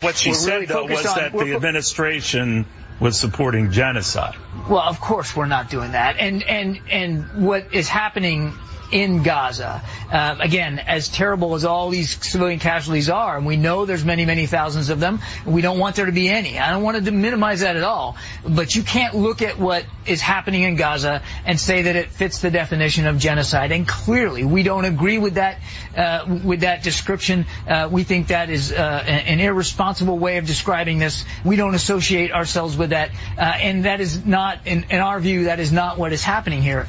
What 0.02 0.16
she 0.16 0.32
We're 0.32 0.36
said 0.36 0.54
really 0.54 0.66
though 0.66 0.86
was 0.88 1.06
on- 1.06 1.18
that 1.18 1.34
the 1.34 1.54
administration 1.56 2.66
was 3.00 3.18
supporting 3.20 3.72
genocide. 3.72 4.36
Well, 4.68 4.82
of 4.82 5.00
course 5.00 5.36
we're 5.36 5.46
not 5.46 5.70
doing 5.70 5.92
that. 5.92 6.18
And 6.18 6.42
and 6.44 6.82
and 6.90 7.46
what 7.46 7.72
is 7.74 7.88
happening 7.88 8.54
in 8.94 9.24
Gaza, 9.24 9.82
uh, 10.12 10.36
again, 10.40 10.78
as 10.78 11.10
terrible 11.10 11.56
as 11.56 11.66
all 11.66 11.90
these 11.90 12.24
civilian 12.24 12.60
casualties 12.60 13.10
are, 13.10 13.36
and 13.36 13.46
we 13.46 13.58
know 13.58 13.86
there's 13.86 14.06
many, 14.06 14.24
many 14.24 14.46
thousands 14.46 14.90
of 14.90 15.00
them. 15.00 15.20
We 15.46 15.64
don't 15.64 15.80
want 15.80 15.96
there 15.96 16.06
to 16.06 16.12
be 16.12 16.30
any. 16.30 16.60
I 16.60 16.70
don't 16.70 16.84
want 16.84 17.04
to 17.04 17.12
minimize 17.12 17.62
that 17.62 17.76
at 17.76 17.84
all. 17.84 18.18
But 18.48 18.76
you 18.76 18.84
can't 18.84 19.16
look 19.16 19.42
at 19.42 19.58
what 19.58 19.86
is 20.06 20.22
happening 20.22 20.62
in 20.62 20.76
Gaza 20.76 21.24
and 21.44 21.60
say 21.60 21.84
that 21.84 21.96
it 21.96 22.12
fits 22.12 22.40
the 22.40 22.52
definition 22.52 23.08
of 23.08 23.18
genocide. 23.18 23.72
And 23.72 23.88
clearly, 23.88 24.44
we 24.44 24.62
don't 24.62 24.86
agree 24.86 25.18
with 25.18 25.36
that 25.36 25.60
uh, 25.98 26.40
with 26.44 26.62
that 26.62 26.84
description. 26.84 27.48
Uh, 27.68 27.90
we 27.92 28.04
think 28.04 28.28
that 28.28 28.52
is 28.52 28.72
uh, 28.72 29.04
an 29.08 29.40
irresponsible 29.40 30.20
way 30.20 30.38
of 30.38 30.46
describing 30.46 31.00
this. 31.00 31.26
We 31.44 31.56
don't 31.56 31.74
associate 31.74 32.32
ourselves 32.32 32.78
with 32.78 32.92
that, 32.92 33.10
uh, 33.38 33.42
and 33.42 33.86
that 33.86 34.02
is 34.02 34.24
not, 34.24 34.68
in, 34.68 34.86
in 34.92 35.00
our 35.00 35.20
view, 35.20 35.46
that 35.46 35.60
is 35.60 35.72
not 35.72 35.98
what 35.98 36.14
is 36.14 36.24
happening 36.24 36.62
here. 36.62 36.88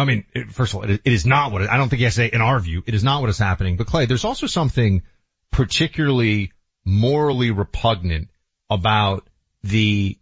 I 0.00 0.04
mean, 0.04 0.24
it, 0.34 0.50
first 0.50 0.72
of 0.72 0.78
all, 0.78 0.90
it, 0.90 1.00
it 1.04 1.12
is 1.12 1.26
not 1.26 1.52
what 1.52 1.62
it, 1.62 1.70
I 1.70 1.76
don't 1.76 1.88
think 1.88 2.00
you 2.00 2.06
have 2.06 2.14
to 2.14 2.16
say 2.16 2.30
in 2.32 2.40
our 2.40 2.58
view, 2.58 2.82
it 2.86 2.94
is 2.94 3.04
not 3.04 3.20
what 3.20 3.30
is 3.30 3.38
happening. 3.38 3.76
But 3.76 3.86
Clay, 3.86 4.06
there's 4.06 4.24
also 4.24 4.46
something 4.46 5.02
particularly 5.50 6.52
morally 6.84 7.50
repugnant 7.50 8.28
about 8.68 9.28
the, 9.62 10.18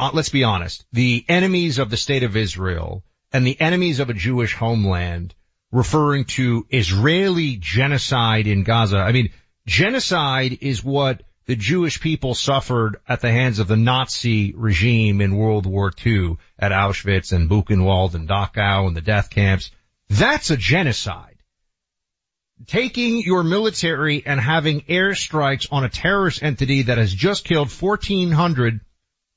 uh, 0.00 0.10
let's 0.14 0.30
be 0.30 0.44
honest, 0.44 0.84
the 0.92 1.24
enemies 1.28 1.78
of 1.78 1.90
the 1.90 1.96
state 1.96 2.22
of 2.22 2.36
Israel 2.36 3.04
and 3.32 3.46
the 3.46 3.60
enemies 3.60 4.00
of 4.00 4.10
a 4.10 4.14
Jewish 4.14 4.54
homeland 4.54 5.34
referring 5.70 6.24
to 6.24 6.66
Israeli 6.70 7.56
genocide 7.56 8.46
in 8.46 8.62
Gaza. 8.62 8.98
I 8.98 9.12
mean, 9.12 9.30
genocide 9.66 10.58
is 10.62 10.82
what 10.82 11.22
the 11.48 11.56
Jewish 11.56 12.02
people 12.02 12.34
suffered 12.34 12.98
at 13.08 13.22
the 13.22 13.32
hands 13.32 13.58
of 13.58 13.68
the 13.68 13.76
Nazi 13.76 14.52
regime 14.54 15.22
in 15.22 15.34
World 15.34 15.64
War 15.64 15.90
II 16.04 16.36
at 16.58 16.72
Auschwitz 16.72 17.32
and 17.32 17.48
Buchenwald 17.48 18.14
and 18.14 18.28
Dachau 18.28 18.86
and 18.86 18.94
the 18.94 19.00
death 19.00 19.30
camps. 19.30 19.70
That's 20.10 20.50
a 20.50 20.58
genocide. 20.58 21.38
Taking 22.66 23.22
your 23.22 23.44
military 23.44 24.22
and 24.26 24.38
having 24.38 24.82
airstrikes 24.82 25.66
on 25.72 25.84
a 25.84 25.88
terrorist 25.88 26.42
entity 26.42 26.82
that 26.82 26.98
has 26.98 27.14
just 27.14 27.44
killed 27.44 27.70
1400 27.70 28.80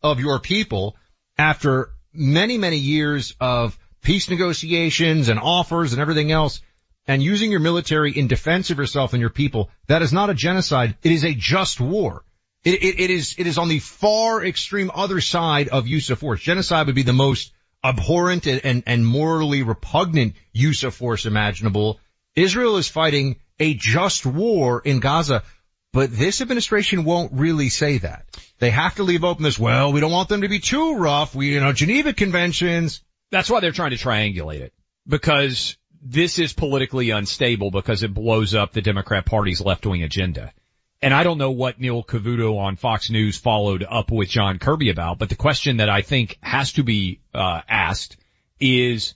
of 0.04 0.20
your 0.20 0.40
people 0.40 0.98
after 1.38 1.92
many, 2.14 2.58
many 2.58 2.78
years 2.78 3.36
of 3.40 3.80
peace 4.02 4.30
negotiations 4.30 5.30
and 5.30 5.40
offers 5.40 5.94
and 5.94 6.02
everything 6.02 6.30
else 6.30 6.62
and 7.08 7.24
using 7.24 7.52
your 7.52 7.60
military 7.60 8.18
in 8.18 8.28
defense 8.28 8.70
of 8.70 8.78
yourself 8.78 9.14
and 9.14 9.22
your 9.22 9.30
people, 9.30 9.70
that 9.88 10.02
is 10.02 10.14
not 10.14 10.30
a 10.30 10.34
genocide. 10.34 10.96
It 11.04 11.12
is 11.12 11.26
a 11.26 11.34
just 11.34 11.80
war. 11.80 12.24
It, 12.64 12.84
it, 12.84 13.00
it 13.00 13.10
is, 13.10 13.36
it 13.38 13.48
is 13.48 13.58
on 13.58 13.70
the 13.70 13.80
far 13.80 14.46
extreme 14.46 14.92
other 14.94 15.20
side 15.20 15.70
of 15.70 15.88
use 15.88 16.10
of 16.10 16.20
force. 16.20 16.42
Genocide 16.42 16.86
would 16.86 16.96
be 16.96 17.02
the 17.02 17.14
most 17.14 17.54
abhorrent 17.84 18.46
and, 18.46 18.62
and, 18.64 18.84
and 18.86 19.06
morally 19.06 19.64
repugnant 19.64 20.36
use 20.54 20.84
of 20.84 20.94
force 20.94 21.26
imaginable. 21.26 22.00
Israel 22.36 22.78
is 22.78 22.88
fighting 22.88 23.38
a 23.60 23.74
just 23.74 24.26
war 24.26 24.82
in 24.84 25.00
Gaza, 25.00 25.44
but 25.92 26.16
this 26.16 26.42
administration 26.42 27.04
won't 27.04 27.34
really 27.34 27.70
say 27.70 27.98
that. 27.98 28.26
They 28.60 28.70
have 28.70 28.96
to 28.96 29.04
leave 29.04 29.24
open 29.24 29.44
this, 29.44 29.60
well, 29.60 29.92
we 29.92 30.00
don't 30.00 30.12
want 30.12 30.30
them 30.30 30.42
to 30.42 30.48
be 30.48 30.60
too 30.60 30.96
rough. 30.96 31.34
We, 31.34 31.54
you 31.54 31.60
know, 31.60 31.74
Geneva 31.74 32.14
conventions. 32.14 33.02
That's 33.32 33.50
why 33.50 33.60
they're 33.60 33.72
trying 33.72 33.92
to 33.92 33.98
triangulate 33.98 34.62
it 34.62 34.74
because 35.08 35.78
this 36.02 36.40
is 36.40 36.54
politically 36.54 37.12
unstable 37.12 37.72
because 37.72 38.04
it 38.04 38.14
blows 38.14 38.56
up 38.56 38.74
the 38.74 38.82
Democrat 38.82 39.26
Party's 39.26 39.62
left 39.62 39.86
wing 39.86 40.04
agenda. 40.04 40.52
And 41.02 41.14
I 41.14 41.24
don't 41.24 41.38
know 41.38 41.52
what 41.52 41.80
Neil 41.80 42.04
Cavuto 42.04 42.60
on 42.60 42.76
Fox 42.76 43.10
News 43.10 43.38
followed 43.38 43.86
up 43.88 44.12
with 44.12 44.30
John 44.30 44.60
Kirby 44.60 44.90
about, 44.90 45.18
but 45.18 45.30
the 45.30 45.36
question 45.36 45.78
that 45.78 45.90
I 45.90 46.02
think 46.02 46.38
has 46.42 46.74
to 46.74 46.84
be 46.84 47.22
uh, 47.34 47.62
asked 47.68 48.18
is, 48.60 49.16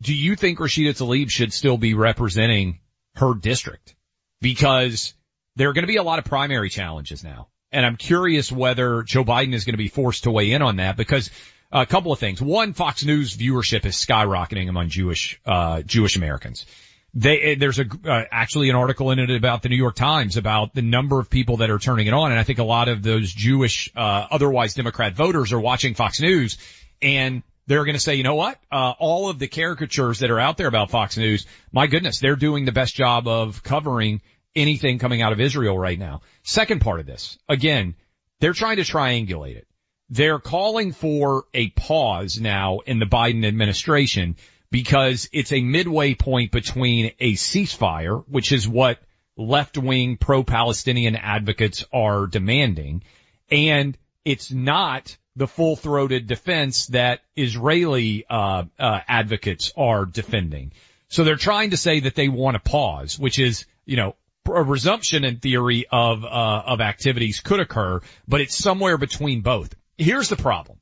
do 0.00 0.14
you 0.14 0.34
think 0.34 0.58
Rashida 0.58 0.96
Tlaib 0.96 1.30
should 1.30 1.52
still 1.52 1.76
be 1.76 1.92
representing 1.92 2.80
her 3.16 3.34
district? 3.34 3.94
Because 4.40 5.12
there 5.56 5.68
are 5.68 5.74
going 5.74 5.82
to 5.82 5.92
be 5.92 5.96
a 5.96 6.02
lot 6.02 6.18
of 6.18 6.24
primary 6.24 6.70
challenges 6.70 7.22
now. 7.22 7.48
And 7.70 7.84
I'm 7.84 7.96
curious 7.96 8.50
whether 8.50 9.02
Joe 9.02 9.24
Biden 9.24 9.52
is 9.52 9.64
going 9.64 9.74
to 9.74 9.78
be 9.78 9.88
forced 9.88 10.24
to 10.24 10.30
weigh 10.30 10.52
in 10.52 10.62
on 10.62 10.76
that 10.76 10.96
because 10.96 11.30
a 11.72 11.86
couple 11.86 12.12
of 12.12 12.18
things. 12.18 12.40
One, 12.40 12.72
Fox 12.72 13.04
News 13.04 13.36
viewership 13.36 13.84
is 13.84 13.96
skyrocketing 13.96 14.68
among 14.68 14.88
Jewish, 14.88 15.40
uh, 15.46 15.82
Jewish 15.82 16.16
Americans. 16.16 16.66
They, 17.12 17.56
there's 17.56 17.80
a, 17.80 17.86
uh, 18.04 18.24
actually 18.30 18.70
an 18.70 18.76
article 18.76 19.10
in 19.10 19.18
it 19.18 19.30
about 19.30 19.62
the 19.62 19.68
New 19.68 19.76
York 19.76 19.96
Times 19.96 20.36
about 20.36 20.74
the 20.74 20.82
number 20.82 21.18
of 21.18 21.28
people 21.28 21.58
that 21.58 21.70
are 21.70 21.78
turning 21.78 22.06
it 22.06 22.14
on. 22.14 22.30
And 22.30 22.38
I 22.38 22.44
think 22.44 22.60
a 22.60 22.64
lot 22.64 22.88
of 22.88 23.02
those 23.02 23.32
Jewish, 23.32 23.90
uh, 23.96 24.26
otherwise 24.30 24.74
Democrat 24.74 25.14
voters 25.14 25.52
are 25.52 25.60
watching 25.60 25.94
Fox 25.94 26.20
News 26.20 26.56
and 27.02 27.42
they're 27.66 27.84
going 27.84 27.96
to 27.96 28.00
say, 28.00 28.16
you 28.16 28.22
know 28.22 28.34
what? 28.34 28.58
Uh, 28.70 28.94
all 28.98 29.28
of 29.28 29.38
the 29.38 29.48
caricatures 29.48 30.20
that 30.20 30.30
are 30.30 30.40
out 30.40 30.56
there 30.56 30.66
about 30.66 30.90
Fox 30.90 31.16
News, 31.16 31.46
my 31.72 31.86
goodness, 31.86 32.18
they're 32.18 32.36
doing 32.36 32.64
the 32.64 32.72
best 32.72 32.94
job 32.94 33.28
of 33.28 33.62
covering 33.62 34.22
anything 34.56 34.98
coming 34.98 35.22
out 35.22 35.32
of 35.32 35.40
Israel 35.40 35.78
right 35.78 35.98
now. 35.98 36.22
Second 36.42 36.80
part 36.80 37.00
of 37.00 37.06
this, 37.06 37.38
again, 37.48 37.94
they're 38.40 38.54
trying 38.54 38.76
to 38.76 38.82
triangulate 38.82 39.56
it. 39.56 39.66
They're 40.10 40.40
calling 40.40 40.92
for 40.92 41.44
a 41.54 41.70
pause 41.70 42.40
now 42.40 42.80
in 42.80 42.98
the 42.98 43.06
Biden 43.06 43.46
administration 43.46 44.36
because 44.70 45.28
it's 45.32 45.52
a 45.52 45.62
midway 45.62 46.14
point 46.14 46.50
between 46.50 47.12
a 47.20 47.34
ceasefire, 47.34 48.24
which 48.28 48.50
is 48.52 48.68
what 48.68 48.98
left-wing 49.36 50.16
pro-Palestinian 50.16 51.16
advocates 51.16 51.84
are 51.92 52.26
demanding, 52.26 53.02
and 53.50 53.96
it's 54.24 54.50
not 54.50 55.16
the 55.36 55.46
full-throated 55.46 56.26
defense 56.26 56.88
that 56.88 57.20
Israeli 57.36 58.24
uh, 58.28 58.64
uh, 58.78 59.00
advocates 59.08 59.72
are 59.76 60.04
defending. 60.04 60.72
So 61.08 61.24
they're 61.24 61.36
trying 61.36 61.70
to 61.70 61.76
say 61.76 62.00
that 62.00 62.14
they 62.14 62.28
want 62.28 62.56
a 62.56 62.60
pause, 62.60 63.18
which 63.18 63.38
is, 63.38 63.64
you 63.86 63.96
know, 63.96 64.16
a 64.46 64.62
resumption 64.62 65.24
in 65.24 65.38
theory 65.38 65.86
of 65.90 66.24
uh, 66.24 66.62
of 66.66 66.80
activities 66.80 67.40
could 67.40 67.60
occur, 67.60 68.00
but 68.26 68.40
it's 68.40 68.56
somewhere 68.56 68.98
between 68.98 69.42
both. 69.42 69.74
Here's 70.00 70.30
the 70.30 70.36
problem: 70.36 70.78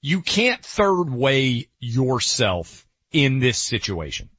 you 0.00 0.22
can't 0.22 0.64
third 0.64 1.10
way 1.10 1.68
yourself 1.80 2.86
in 3.12 3.40
this 3.40 3.58
situation. 3.58 4.30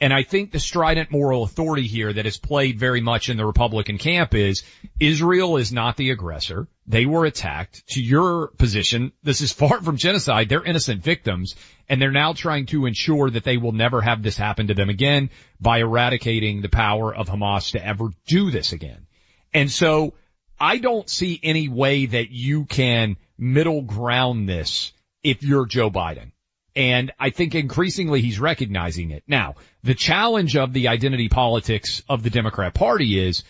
And 0.00 0.10
I 0.12 0.22
think 0.22 0.52
the 0.52 0.58
strident 0.58 1.10
moral 1.10 1.42
authority 1.42 1.86
here 1.86 2.10
that 2.10 2.24
is 2.24 2.38
played 2.38 2.78
very 2.78 3.02
much 3.02 3.28
in 3.28 3.36
the 3.36 3.44
Republican 3.44 3.98
camp 3.98 4.32
is 4.32 4.62
Israel 4.98 5.58
is 5.58 5.70
not 5.70 5.98
the 5.98 6.12
aggressor. 6.12 6.68
They 6.86 7.04
were 7.04 7.26
attacked. 7.26 7.86
To 7.88 8.02
your 8.02 8.46
position, 8.46 9.12
this 9.22 9.42
is 9.42 9.52
far 9.52 9.82
from 9.82 9.98
genocide. 9.98 10.48
They're 10.48 10.64
innocent 10.64 11.02
victims 11.02 11.54
and 11.90 12.00
they're 12.00 12.10
now 12.10 12.32
trying 12.32 12.66
to 12.66 12.86
ensure 12.86 13.28
that 13.28 13.44
they 13.44 13.56
will 13.58 13.72
never 13.72 14.00
have 14.00 14.22
this 14.22 14.36
happen 14.36 14.68
to 14.68 14.74
them 14.74 14.88
again 14.88 15.28
by 15.60 15.80
eradicating 15.80 16.62
the 16.62 16.68
power 16.70 17.14
of 17.14 17.28
Hamas 17.28 17.72
to 17.72 17.84
ever 17.84 18.08
do 18.26 18.50
this 18.50 18.72
again. 18.72 19.06
And 19.52 19.70
so 19.70 20.14
I 20.58 20.78
don't 20.78 21.10
see 21.10 21.38
any 21.42 21.68
way 21.68 22.06
that 22.06 22.30
you 22.30 22.64
can 22.64 23.16
middle 23.38 23.82
ground 23.82 24.48
this 24.48 24.92
if 25.22 25.42
you're 25.42 25.66
Joe 25.66 25.90
Biden. 25.90 26.32
And 26.76 27.12
I 27.18 27.30
think 27.30 27.54
increasingly 27.54 28.20
he's 28.20 28.38
recognizing 28.38 29.10
it. 29.10 29.24
Now, 29.26 29.56
the 29.82 29.94
challenge 29.94 30.56
of 30.56 30.72
the 30.72 30.88
identity 30.88 31.28
politics 31.28 32.02
of 32.08 32.22
the 32.22 32.30
Democrat 32.30 32.74
party 32.74 33.18
is 33.18 33.42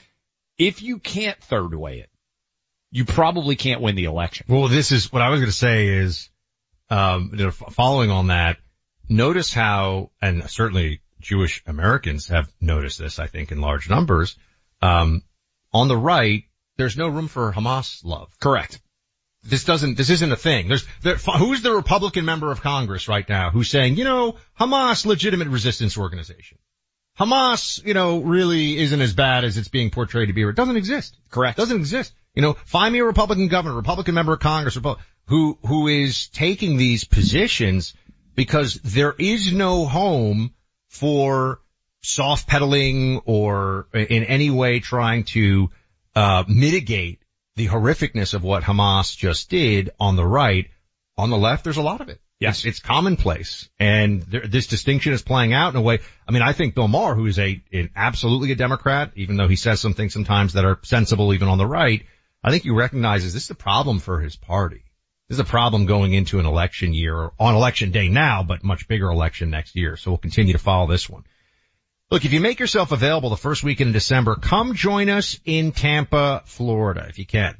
if 0.57 0.83
you 0.83 0.99
can't 0.99 1.39
third 1.43 1.75
way 1.75 1.99
it, 2.01 2.11
you 2.91 3.05
probably 3.05 3.57
can't 3.57 3.83
win 3.83 3.97
the 3.97 4.05
election. 4.05 4.47
Well, 4.49 4.69
this 4.69 4.93
is 4.93 5.13
what 5.13 5.21
I 5.21 5.29
was 5.29 5.41
going 5.41 5.51
to 5.51 5.57
say 5.57 5.89
is, 5.89 6.31
um, 6.89 7.31
you 7.35 7.45
know, 7.45 7.51
following 7.51 8.11
on 8.11 8.29
that, 8.29 8.57
notice 9.09 9.53
how, 9.53 10.11
and 10.23 10.49
certainly 10.49 11.03
Jewish 11.21 11.63
Americans 11.67 12.29
have 12.29 12.51
noticed 12.61 12.99
this, 12.99 13.19
I 13.19 13.27
think, 13.27 13.53
in 13.53 13.61
large 13.61 13.91
numbers. 13.91 14.37
Um, 14.81 15.23
on 15.73 15.89
the 15.89 15.97
right, 15.97 16.45
there's 16.77 16.97
no 16.97 17.09
room 17.09 17.29
for 17.29 17.53
Hamas 17.53 18.05
love. 18.05 18.35
Correct. 18.41 18.81
This 19.45 19.65
doesn't, 19.65 19.97
this 19.97 20.11
isn't 20.11 20.33
a 20.33 20.37
thing. 20.37 20.69
There's, 20.69 20.87
there, 21.03 21.17
who's 21.17 21.63
the 21.63 21.73
Republican 21.73 22.25
member 22.25 22.51
of 22.51 22.61
Congress 22.61 23.09
right 23.09 23.29
now 23.29 23.51
who's 23.51 23.71
saying, 23.71 23.97
you 23.97 24.05
know, 24.05 24.37
Hamas, 24.59 25.07
legitimate 25.07 25.49
resistance 25.49 25.97
organization. 25.97 26.59
Hamas, 27.19 27.85
you 27.85 27.95
know, 27.95 28.21
really 28.21 28.79
isn't 28.79 29.01
as 29.01 29.13
bad 29.15 29.45
as 29.45 29.57
it's 29.57 29.69
being 29.69 29.91
portrayed 29.91 30.29
to 30.29 30.35
be. 30.35 30.43
It 30.43 30.57
doesn't 30.57 30.77
exist. 30.77 31.17
Correct. 31.31 31.57
Doesn't 31.57 31.77
exist. 31.77 32.13
You 32.35 32.43
know, 32.43 32.53
find 32.53 32.93
me 32.93 33.01
a 33.01 33.05
Republican 33.05 33.49
governor, 33.49 33.75
Republican 33.75 34.15
member 34.15 34.35
of 34.35 34.41
Congress, 34.41 34.79
who, 35.27 35.59
who 35.67 35.89
is 35.89 36.29
taking 36.29 36.77
these 36.77 37.05
positions 37.05 37.95
because 38.35 38.75
there 38.75 39.15
is 39.19 39.53
no 39.53 39.87
home 39.87 40.55
for 40.89 41.61
soft 42.03 42.47
pedaling 42.47 43.21
or 43.25 43.89
in 43.93 44.25
any 44.25 44.51
way 44.51 44.79
trying 44.81 45.25
to, 45.25 45.71
uh, 46.15 46.45
mitigate 46.47 47.21
the 47.59 47.67
horrificness 47.67 48.35
of 48.35 48.45
what 48.45 48.63
Hamas 48.63 49.17
just 49.17 49.51
did 49.51 49.91
on 50.01 50.17
the 50.17 50.25
right. 50.25 50.71
On 51.19 51.29
the 51.29 51.37
left, 51.37 51.65
there's 51.65 51.77
a 51.77 51.83
lot 51.83 52.01
of 52.01 52.09
it. 52.09 52.21
Yes. 52.39 52.59
It's, 52.59 52.67
it's 52.67 52.81
commonplace. 52.81 53.69
And 53.81 54.23
there, 54.23 54.47
this 54.47 54.69
distinction 54.69 55.13
is 55.13 55.23
playing 55.23 55.53
out 55.53 55.75
in 55.75 55.77
a 55.77 55.83
way. 55.83 55.99
I 56.27 56.31
mean, 56.31 56.43
I 56.43 56.53
think 56.53 56.77
Bill 56.77 56.87
Maher, 56.87 57.17
who 57.17 57.27
is 57.27 57.39
a, 57.39 57.61
an 57.73 57.91
absolutely 57.97 58.53
a 58.53 58.55
Democrat, 58.55 59.11
even 59.17 59.37
though 59.37 59.49
he 59.49 59.57
says 59.57 59.81
some 59.81 59.95
things 59.95 60.13
sometimes 60.13 60.53
that 60.53 60.65
are 60.65 60.79
sensible 60.85 61.35
even 61.35 61.49
on 61.49 61.59
the 61.59 61.67
right, 61.67 62.07
I 62.45 62.53
think 62.53 62.63
he 62.63 62.71
recognizes 62.71 63.35
this 63.35 63.45
is 63.45 63.51
a 63.51 63.57
problem 63.57 63.99
for 63.99 64.21
his 64.21 64.37
party. 64.37 64.85
This 65.29 65.37
is 65.37 65.41
a 65.41 65.45
problem 65.45 65.87
going 65.87 66.15
into 66.15 66.39
an 66.39 66.47
election 66.47 66.95
year 66.95 67.15
or 67.15 67.33
on 67.41 67.57
election 67.57 67.91
day 67.91 68.09
now, 68.09 68.45
but 68.45 68.63
much 68.63 68.87
bigger 68.87 69.11
election 69.11 69.51
next 69.51 69.75
year. 69.75 69.97
So 69.97 70.13
we'll 70.13 70.19
continue 70.19 70.53
to 70.53 70.61
follow 70.61 70.87
this 70.87 71.11
one. 71.11 71.25
Look, 72.11 72.25
if 72.25 72.33
you 72.33 72.41
make 72.41 72.59
yourself 72.59 72.91
available 72.91 73.29
the 73.29 73.37
first 73.37 73.63
weekend 73.63 73.89
in 73.89 73.93
December, 73.93 74.35
come 74.35 74.73
join 74.73 75.11
us 75.11 75.39
in 75.45 75.73
Tampa, 75.73 76.41
Florida, 76.47 77.05
if 77.07 77.19
you 77.19 77.27
can. 77.27 77.55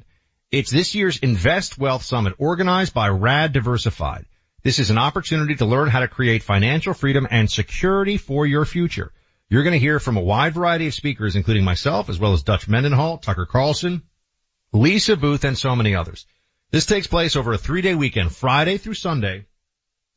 It's 0.51 0.71
this 0.71 0.95
year's 0.95 1.19
Invest 1.19 1.77
Wealth 1.77 2.01
Summit 2.01 2.33
organized 2.39 2.95
by 2.95 3.09
Rad 3.09 3.53
Diversified. 3.53 4.25
This 4.63 4.79
is 4.79 4.89
an 4.89 4.97
opportunity 4.97 5.55
to 5.57 5.65
learn 5.65 5.87
how 5.87 5.99
to 5.99 6.07
create 6.07 6.41
financial 6.41 6.95
freedom 6.95 7.27
and 7.29 7.47
security 7.47 8.17
for 8.17 8.47
your 8.47 8.65
future. 8.65 9.13
You're 9.49 9.61
going 9.61 9.73
to 9.73 9.79
hear 9.79 9.99
from 9.99 10.17
a 10.17 10.21
wide 10.21 10.55
variety 10.55 10.87
of 10.87 10.95
speakers, 10.95 11.35
including 11.35 11.63
myself, 11.63 12.09
as 12.09 12.17
well 12.17 12.33
as 12.33 12.41
Dutch 12.41 12.67
Mendenhall, 12.67 13.19
Tucker 13.19 13.45
Carlson, 13.45 14.01
Lisa 14.73 15.15
Boothe, 15.15 15.45
and 15.45 15.59
so 15.59 15.75
many 15.75 15.93
others. 15.93 16.25
This 16.71 16.87
takes 16.87 17.05
place 17.05 17.35
over 17.35 17.53
a 17.53 17.57
three-day 17.59 17.93
weekend, 17.93 18.35
Friday 18.35 18.79
through 18.79 18.95
Sunday, 18.95 19.45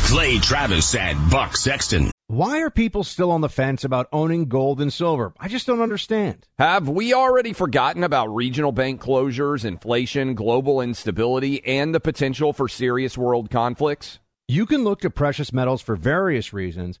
Clay 0.04 0.38
Travis 0.38 0.94
and 0.94 1.30
Buck 1.30 1.56
Sexton. 1.56 2.10
Why 2.26 2.60
are 2.60 2.68
people 2.68 3.04
still 3.04 3.30
on 3.30 3.40
the 3.40 3.48
fence 3.48 3.84
about 3.84 4.10
owning 4.12 4.50
gold 4.50 4.82
and 4.82 4.92
silver? 4.92 5.32
I 5.40 5.48
just 5.48 5.66
don't 5.66 5.80
understand. 5.80 6.46
Have 6.58 6.86
we 6.86 7.14
already 7.14 7.54
forgotten 7.54 8.04
about 8.04 8.34
regional 8.34 8.72
bank 8.72 9.00
closures, 9.00 9.64
inflation, 9.64 10.34
global 10.34 10.82
instability, 10.82 11.64
and 11.64 11.94
the 11.94 12.00
potential 12.00 12.52
for 12.52 12.68
serious 12.68 13.16
world 13.16 13.48
conflicts? 13.48 14.18
You 14.46 14.66
can 14.66 14.84
look 14.84 15.00
to 15.00 15.08
precious 15.08 15.54
metals 15.54 15.80
for 15.80 15.96
various 15.96 16.52
reasons. 16.52 17.00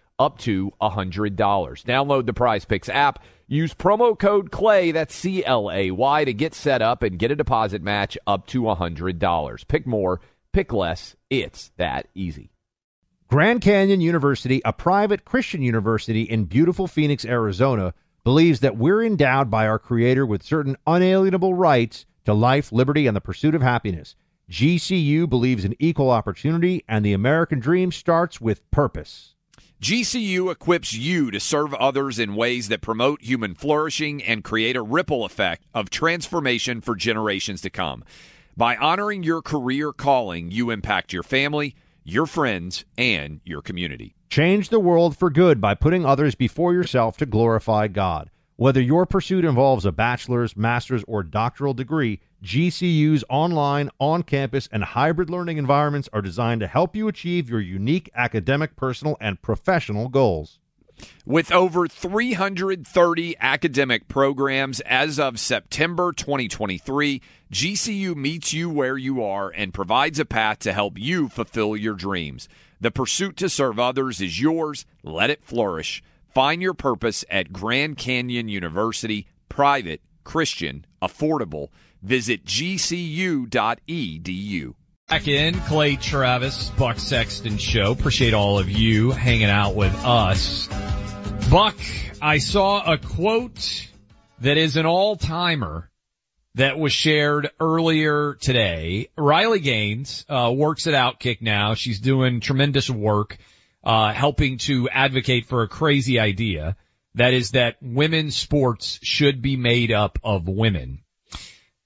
up 0.21 0.37
to 0.39 0.71
$100. 0.81 1.35
Download 1.35 2.25
the 2.25 2.33
Prize 2.33 2.65
Picks 2.65 2.89
app. 2.89 3.23
Use 3.47 3.73
promo 3.73 4.17
code 4.17 4.51
CLAY, 4.51 4.91
that's 4.91 5.13
C 5.13 5.43
L 5.43 5.69
A 5.69 5.91
Y, 5.91 6.23
to 6.23 6.33
get 6.33 6.53
set 6.53 6.81
up 6.81 7.03
and 7.03 7.19
get 7.19 7.31
a 7.31 7.35
deposit 7.35 7.81
match 7.81 8.17
up 8.25 8.47
to 8.47 8.61
$100. 8.61 9.67
Pick 9.67 9.85
more, 9.85 10.21
pick 10.53 10.71
less. 10.71 11.15
It's 11.29 11.71
that 11.75 12.07
easy. 12.15 12.51
Grand 13.27 13.61
Canyon 13.61 14.01
University, 14.01 14.61
a 14.63 14.71
private 14.71 15.25
Christian 15.25 15.61
university 15.61 16.23
in 16.23 16.45
beautiful 16.45 16.87
Phoenix, 16.87 17.25
Arizona, 17.25 17.93
believes 18.23 18.59
that 18.59 18.77
we're 18.77 19.03
endowed 19.03 19.49
by 19.49 19.67
our 19.67 19.79
Creator 19.79 20.25
with 20.25 20.43
certain 20.43 20.77
unalienable 20.85 21.53
rights 21.53 22.05
to 22.25 22.33
life, 22.33 22.71
liberty, 22.71 23.07
and 23.07 23.15
the 23.15 23.21
pursuit 23.21 23.55
of 23.55 23.61
happiness. 23.61 24.15
GCU 24.49 25.29
believes 25.29 25.63
in 25.63 25.75
equal 25.79 26.11
opportunity, 26.11 26.83
and 26.87 27.05
the 27.05 27.13
American 27.13 27.59
dream 27.59 27.91
starts 27.91 28.41
with 28.41 28.69
purpose. 28.69 29.33
GCU 29.81 30.51
equips 30.51 30.93
you 30.93 31.31
to 31.31 31.39
serve 31.39 31.73
others 31.73 32.19
in 32.19 32.35
ways 32.35 32.67
that 32.67 32.83
promote 32.83 33.23
human 33.23 33.55
flourishing 33.55 34.21
and 34.21 34.43
create 34.43 34.75
a 34.75 34.81
ripple 34.83 35.25
effect 35.25 35.65
of 35.73 35.89
transformation 35.89 36.81
for 36.81 36.95
generations 36.95 37.61
to 37.61 37.71
come. 37.71 38.03
By 38.55 38.75
honoring 38.75 39.23
your 39.23 39.41
career 39.41 39.91
calling, 39.91 40.51
you 40.51 40.69
impact 40.69 41.13
your 41.13 41.23
family, 41.23 41.73
your 42.03 42.27
friends, 42.27 42.85
and 42.95 43.41
your 43.43 43.63
community. 43.63 44.13
Change 44.29 44.69
the 44.69 44.79
world 44.79 45.17
for 45.17 45.31
good 45.31 45.59
by 45.59 45.73
putting 45.73 46.05
others 46.05 46.35
before 46.35 46.73
yourself 46.73 47.17
to 47.17 47.25
glorify 47.25 47.87
God. 47.87 48.29
Whether 48.57 48.81
your 48.81 49.07
pursuit 49.07 49.43
involves 49.43 49.87
a 49.87 49.91
bachelor's, 49.91 50.55
master's, 50.55 51.03
or 51.07 51.23
doctoral 51.23 51.73
degree, 51.73 52.19
GCU's 52.43 53.23
online, 53.29 53.89
on 53.99 54.23
campus, 54.23 54.67
and 54.71 54.83
hybrid 54.83 55.29
learning 55.29 55.57
environments 55.57 56.09
are 56.11 56.21
designed 56.21 56.61
to 56.61 56.67
help 56.67 56.95
you 56.95 57.07
achieve 57.07 57.49
your 57.49 57.59
unique 57.59 58.09
academic, 58.15 58.75
personal, 58.75 59.15
and 59.21 59.41
professional 59.41 60.09
goals. 60.09 60.57
With 61.25 61.51
over 61.51 61.87
330 61.87 63.35
academic 63.39 64.07
programs 64.07 64.79
as 64.81 65.19
of 65.19 65.39
September 65.39 66.11
2023, 66.11 67.21
GCU 67.51 68.15
meets 68.15 68.53
you 68.53 68.69
where 68.69 68.97
you 68.97 69.23
are 69.23 69.49
and 69.49 69.73
provides 69.73 70.19
a 70.19 70.25
path 70.25 70.59
to 70.59 70.73
help 70.73 70.97
you 70.97 71.29
fulfill 71.29 71.75
your 71.75 71.95
dreams. 71.95 72.49
The 72.79 72.91
pursuit 72.91 73.37
to 73.37 73.49
serve 73.49 73.79
others 73.79 74.19
is 74.19 74.41
yours. 74.41 74.85
Let 75.03 75.29
it 75.29 75.43
flourish. 75.43 76.03
Find 76.33 76.61
your 76.61 76.73
purpose 76.73 77.23
at 77.29 77.53
Grand 77.53 77.97
Canyon 77.97 78.47
University, 78.47 79.27
private, 79.49 80.01
Christian, 80.23 80.85
affordable. 81.01 81.69
Visit 82.01 82.45
gcu.edu. 82.45 83.53
Back 85.07 85.27
in, 85.27 85.55
Clay 85.55 85.97
Travis, 85.97 86.69
Buck 86.69 86.97
Sexton 86.97 87.57
Show. 87.57 87.91
Appreciate 87.91 88.33
all 88.33 88.59
of 88.59 88.69
you 88.69 89.11
hanging 89.11 89.49
out 89.49 89.75
with 89.75 89.93
us. 90.05 90.67
Buck, 91.49 91.75
I 92.21 92.37
saw 92.37 92.93
a 92.93 92.97
quote 92.97 93.89
that 94.39 94.57
is 94.57 94.77
an 94.77 94.85
all-timer 94.85 95.91
that 96.55 96.79
was 96.79 96.93
shared 96.93 97.49
earlier 97.59 98.35
today. 98.35 99.09
Riley 99.17 99.59
Gaines 99.59 100.25
uh, 100.29 100.51
works 100.55 100.87
at 100.87 100.93
Outkick 100.93 101.41
now. 101.41 101.73
She's 101.73 101.99
doing 101.99 102.39
tremendous 102.39 102.89
work, 102.89 103.37
uh, 103.83 104.13
helping 104.13 104.57
to 104.59 104.89
advocate 104.89 105.45
for 105.45 105.63
a 105.63 105.67
crazy 105.67 106.19
idea. 106.19 106.77
That 107.15 107.33
is 107.33 107.51
that 107.51 107.77
women's 107.81 108.35
sports 108.35 108.99
should 109.03 109.41
be 109.41 109.57
made 109.57 109.91
up 109.91 110.19
of 110.23 110.47
women. 110.47 111.03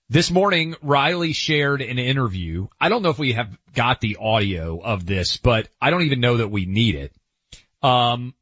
This 0.07 0.29
morning, 0.29 0.75
Riley 0.83 1.33
shared 1.33 1.81
an 1.81 1.97
interview. 1.97 2.67
I 2.79 2.89
don't 2.89 3.01
know 3.01 3.09
if 3.09 3.17
we 3.17 3.33
have 3.33 3.57
got 3.73 4.01
the 4.01 4.17
audio 4.19 4.79
of 4.79 5.03
this, 5.05 5.37
but 5.37 5.67
I 5.81 5.89
don't 5.89 6.03
even 6.03 6.19
know 6.19 6.37
that 6.37 6.49
we 6.49 6.67
need 6.67 6.93
it. 6.93 7.11
Um, 7.81 8.35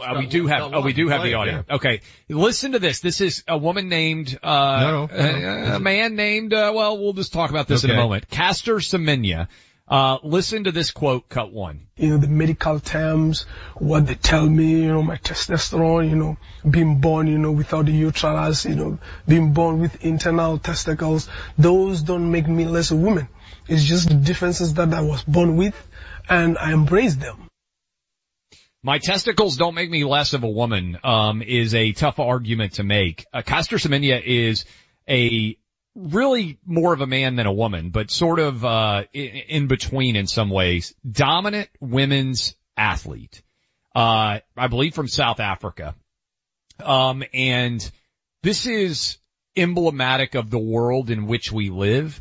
uh, 0.00 0.16
we 0.18 0.26
do 0.26 0.46
have, 0.46 0.72
oh, 0.72 0.80
we 0.80 0.94
do 0.94 1.08
have 1.08 1.22
the 1.22 1.34
audio. 1.34 1.64
yeah. 1.68 1.74
Okay. 1.76 2.00
Listen 2.30 2.72
to 2.72 2.78
this. 2.78 3.00
This 3.00 3.20
is 3.20 3.44
a 3.46 3.58
woman 3.58 3.90
named, 3.90 4.38
uh, 4.42 4.80
No, 4.80 5.06
no, 5.06 5.38
no, 5.38 5.72
a, 5.72 5.76
a 5.76 5.80
man 5.80 6.14
named, 6.16 6.54
uh, 6.54 6.72
well, 6.74 6.96
we'll 6.98 7.12
just 7.12 7.34
talk 7.34 7.50
about 7.50 7.68
this 7.68 7.84
in 7.84 7.90
a 7.90 7.96
moment. 7.96 8.28
Caster 8.30 8.76
Semenya. 8.76 9.48
Uh, 9.88 10.18
listen 10.22 10.64
to 10.64 10.72
this 10.72 10.90
quote, 10.90 11.28
cut 11.30 11.50
one. 11.50 11.86
you 11.96 12.10
know, 12.10 12.18
the 12.18 12.28
medical 12.28 12.78
terms, 12.78 13.46
what 13.76 14.06
they 14.06 14.14
tell 14.14 14.46
me, 14.46 14.82
you 14.82 14.88
know, 14.88 15.02
my 15.02 15.16
testosterone, 15.16 16.10
you 16.10 16.16
know, 16.16 16.36
being 16.68 17.00
born, 17.00 17.26
you 17.26 17.38
know, 17.38 17.52
without 17.52 17.86
the 17.86 17.92
uterus, 17.92 18.66
you 18.66 18.74
know, 18.74 18.98
being 19.26 19.52
born 19.54 19.80
with 19.80 20.04
internal 20.04 20.58
testicles, 20.58 21.28
those 21.56 22.02
don't 22.02 22.30
make 22.30 22.46
me 22.46 22.66
less 22.66 22.90
a 22.90 22.96
woman. 22.96 23.28
It's 23.66 23.84
just 23.84 24.08
the 24.08 24.14
differences 24.14 24.74
that 24.74 24.92
I 24.92 25.00
was 25.00 25.24
born 25.24 25.56
with 25.56 25.74
and 26.28 26.58
I 26.58 26.72
embrace 26.72 27.14
them. 27.14 27.48
My 28.82 28.98
testicles 28.98 29.56
don't 29.56 29.74
make 29.74 29.90
me 29.90 30.04
less 30.04 30.34
of 30.34 30.44
a 30.44 30.48
woman, 30.48 30.98
um, 31.02 31.42
is 31.42 31.74
a 31.74 31.92
tough 31.92 32.18
argument 32.18 32.74
to 32.74 32.84
make. 32.84 33.24
Uh, 33.32 33.42
Caster 33.42 33.76
Semenya 33.76 34.22
is 34.22 34.66
a 35.08 35.56
really 35.94 36.58
more 36.64 36.92
of 36.92 37.00
a 37.00 37.06
man 37.06 37.36
than 37.36 37.46
a 37.46 37.52
woman, 37.52 37.90
but 37.90 38.10
sort 38.10 38.38
of, 38.38 38.64
uh, 38.64 39.04
in, 39.12 39.66
between 39.66 40.16
in 40.16 40.26
some 40.26 40.50
ways. 40.50 40.94
Dominant 41.10 41.68
women's 41.80 42.54
athlete. 42.76 43.42
Uh, 43.94 44.38
I 44.56 44.66
believe 44.68 44.94
from 44.94 45.08
South 45.08 45.40
Africa. 45.40 45.94
Um, 46.78 47.24
and 47.34 47.90
this 48.42 48.66
is 48.66 49.18
emblematic 49.56 50.34
of 50.36 50.50
the 50.50 50.58
world 50.58 51.10
in 51.10 51.26
which 51.26 51.50
we 51.50 51.70
live, 51.70 52.20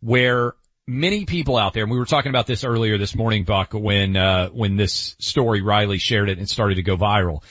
where 0.00 0.54
many 0.88 1.24
people 1.24 1.56
out 1.56 1.74
there, 1.74 1.84
and 1.84 1.92
we 1.92 1.98
were 1.98 2.06
talking 2.06 2.30
about 2.30 2.48
this 2.48 2.64
earlier 2.64 2.98
this 2.98 3.14
morning, 3.14 3.44
Buck, 3.44 3.72
when, 3.72 4.16
uh, 4.16 4.48
when 4.48 4.76
this 4.76 5.14
story, 5.20 5.62
Riley 5.62 5.98
shared 5.98 6.28
it 6.28 6.38
and 6.38 6.48
started 6.48 6.74
to 6.76 6.82
go 6.82 6.96
viral. 6.96 7.44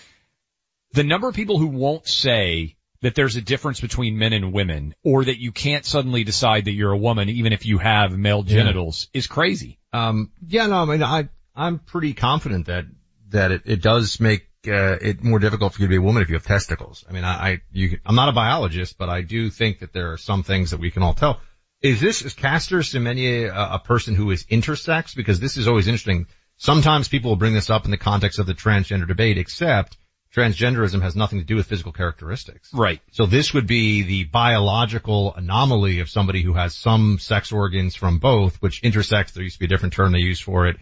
The 0.93 1.06
number 1.06 1.30
of 1.30 1.36
people 1.36 1.58
who 1.58 1.67
won't 1.67 2.08
say 2.08 2.76
that 3.01 3.15
there's 3.15 3.35
a 3.35 3.41
difference 3.41 3.81
between 3.81 4.17
men 4.17 4.33
and 4.33 4.53
women, 4.53 4.93
or 5.03 5.25
that 5.25 5.39
you 5.39 5.51
can't 5.51 5.85
suddenly 5.85 6.23
decide 6.23 6.65
that 6.65 6.73
you're 6.73 6.91
a 6.91 6.97
woman 6.97 7.29
even 7.29 7.51
if 7.51 7.65
you 7.65 7.79
have 7.79 8.17
male 8.17 8.43
genitals 8.43 9.09
is 9.13 9.27
crazy. 9.27 9.79
Um, 9.91 10.31
yeah, 10.47 10.67
no, 10.67 10.75
I 10.75 10.85
mean, 10.85 11.03
I, 11.03 11.29
I'm 11.55 11.79
pretty 11.79 12.13
confident 12.13 12.67
that, 12.67 12.85
that 13.29 13.51
it, 13.51 13.61
it 13.65 13.81
does 13.81 14.19
make, 14.19 14.47
uh, 14.67 14.97
it 15.01 15.23
more 15.23 15.39
difficult 15.39 15.73
for 15.73 15.81
you 15.81 15.87
to 15.87 15.89
be 15.89 15.97
a 15.97 16.01
woman 16.01 16.21
if 16.21 16.29
you 16.29 16.35
have 16.35 16.45
testicles. 16.45 17.03
I 17.09 17.13
mean, 17.13 17.23
I, 17.23 17.49
I, 17.49 17.61
you, 17.71 17.99
I'm 18.05 18.15
not 18.15 18.29
a 18.29 18.33
biologist, 18.33 18.97
but 18.97 19.09
I 19.09 19.21
do 19.21 19.49
think 19.49 19.79
that 19.79 19.93
there 19.93 20.11
are 20.11 20.17
some 20.17 20.43
things 20.43 20.71
that 20.71 20.79
we 20.79 20.91
can 20.91 21.01
all 21.01 21.15
tell. 21.15 21.41
Is 21.81 21.99
this, 21.99 22.21
is 22.21 22.35
Caster 22.35 22.77
Semenya 22.77 23.49
a, 23.49 23.75
a 23.75 23.79
person 23.79 24.13
who 24.13 24.29
is 24.29 24.45
intersex? 24.45 25.15
Because 25.15 25.39
this 25.39 25.57
is 25.57 25.67
always 25.67 25.87
interesting. 25.87 26.27
Sometimes 26.57 27.07
people 27.07 27.31
will 27.31 27.37
bring 27.37 27.55
this 27.55 27.71
up 27.71 27.85
in 27.85 27.91
the 27.91 27.97
context 27.97 28.37
of 28.37 28.45
the 28.45 28.53
transgender 28.53 29.07
debate, 29.07 29.39
except 29.39 29.97
transgenderism 30.36 31.02
has 31.02 31.15
nothing 31.15 31.39
to 31.39 31.46
do 31.46 31.56
with 31.56 31.67
physical 31.67 31.91
characteristics. 31.91 32.74
Right. 32.74 33.02
So 33.12 33.26
this 33.26 33.54
would 33.54 33.67
be 33.67 34.04
the 34.04 34.24
biological 34.26 35.34
anomaly 35.36 36.00
of 36.00 36.10
somebody 36.10 36.41
who 36.41 36.54
has 36.54 36.74
some 36.76 37.20
sex 37.20 37.52
organs 37.52 37.96
from 37.96 38.20
both, 38.20 38.62
which 38.62 38.82
intersex, 38.82 39.34
there 39.34 39.44
used 39.44 39.56
to 39.56 39.60
be 39.60 39.65
a 39.65 39.70
different 39.70 39.94
term 39.94 40.12
they 40.12 40.20
used 40.20 40.44
for 40.44 40.67
it. 40.67 40.78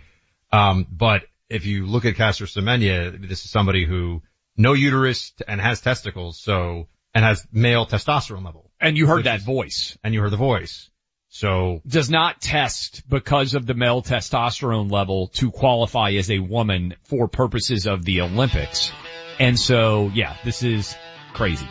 Um, 0.51 0.85
but 0.91 1.23
if 1.49 1.65
you 1.65 1.87
look 1.87 2.05
at 2.05 2.15
Caster 2.15 2.45
Semenya, 2.45 3.27
this 3.27 3.43
is 3.43 3.51
somebody 3.51 3.85
who 3.85 4.21
no 4.55 4.73
uterus 4.73 5.33
and 5.47 5.59
has 5.59 5.81
testicles, 5.81 6.39
so, 6.39 6.87
and 7.15 7.25
has 7.25 7.47
male 7.51 7.85
testosterone 7.85 8.45
level. 8.45 8.71
And 8.79 8.97
you 8.97 9.07
heard 9.07 9.23
that 9.23 9.39
is- 9.39 9.45
voice. 9.45 9.97
And 10.03 10.13
you 10.13 10.21
heard 10.21 10.31
the 10.31 10.37
voice. 10.37 10.89
So, 11.31 11.81
does 11.87 12.09
not 12.09 12.41
test 12.41 13.07
because 13.07 13.53
of 13.53 13.67
the 13.67 13.75
male 13.75 14.01
testosterone 14.01 14.91
level 14.91 15.27
to 15.35 15.51
qualify 15.51 16.11
as 16.13 16.31
a 16.31 16.39
woman 16.39 16.95
for 17.03 17.27
purposes 17.27 17.85
of 17.85 18.03
the 18.03 18.21
Olympics. 18.21 18.91
And 19.39 19.57
so, 19.59 20.11
yeah, 20.13 20.35
this 20.43 20.63
is 20.63 20.95
crazy. 21.33 21.67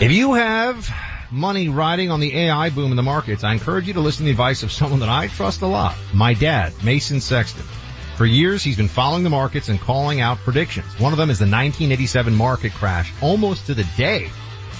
If 0.00 0.12
you 0.12 0.34
have 0.34 0.88
money 1.30 1.68
riding 1.68 2.10
on 2.10 2.20
the 2.20 2.36
AI 2.36 2.70
boom 2.70 2.90
in 2.90 2.96
the 2.96 3.02
markets, 3.02 3.44
I 3.44 3.52
encourage 3.52 3.86
you 3.86 3.94
to 3.94 4.00
listen 4.00 4.20
to 4.20 4.24
the 4.26 4.30
advice 4.30 4.62
of 4.62 4.70
someone 4.70 5.00
that 5.00 5.08
I 5.08 5.28
trust 5.28 5.62
a 5.62 5.66
lot. 5.66 5.96
My 6.12 6.34
dad, 6.34 6.72
Mason 6.84 7.20
Sexton. 7.20 7.64
For 8.16 8.26
years, 8.26 8.62
he's 8.62 8.76
been 8.76 8.88
following 8.88 9.24
the 9.24 9.30
markets 9.30 9.68
and 9.68 9.80
calling 9.80 10.20
out 10.20 10.38
predictions. 10.38 11.00
One 11.00 11.12
of 11.12 11.18
them 11.18 11.30
is 11.30 11.38
the 11.38 11.44
1987 11.44 12.34
market 12.34 12.72
crash, 12.72 13.12
almost 13.20 13.66
to 13.66 13.74
the 13.74 13.86
day. 13.96 14.30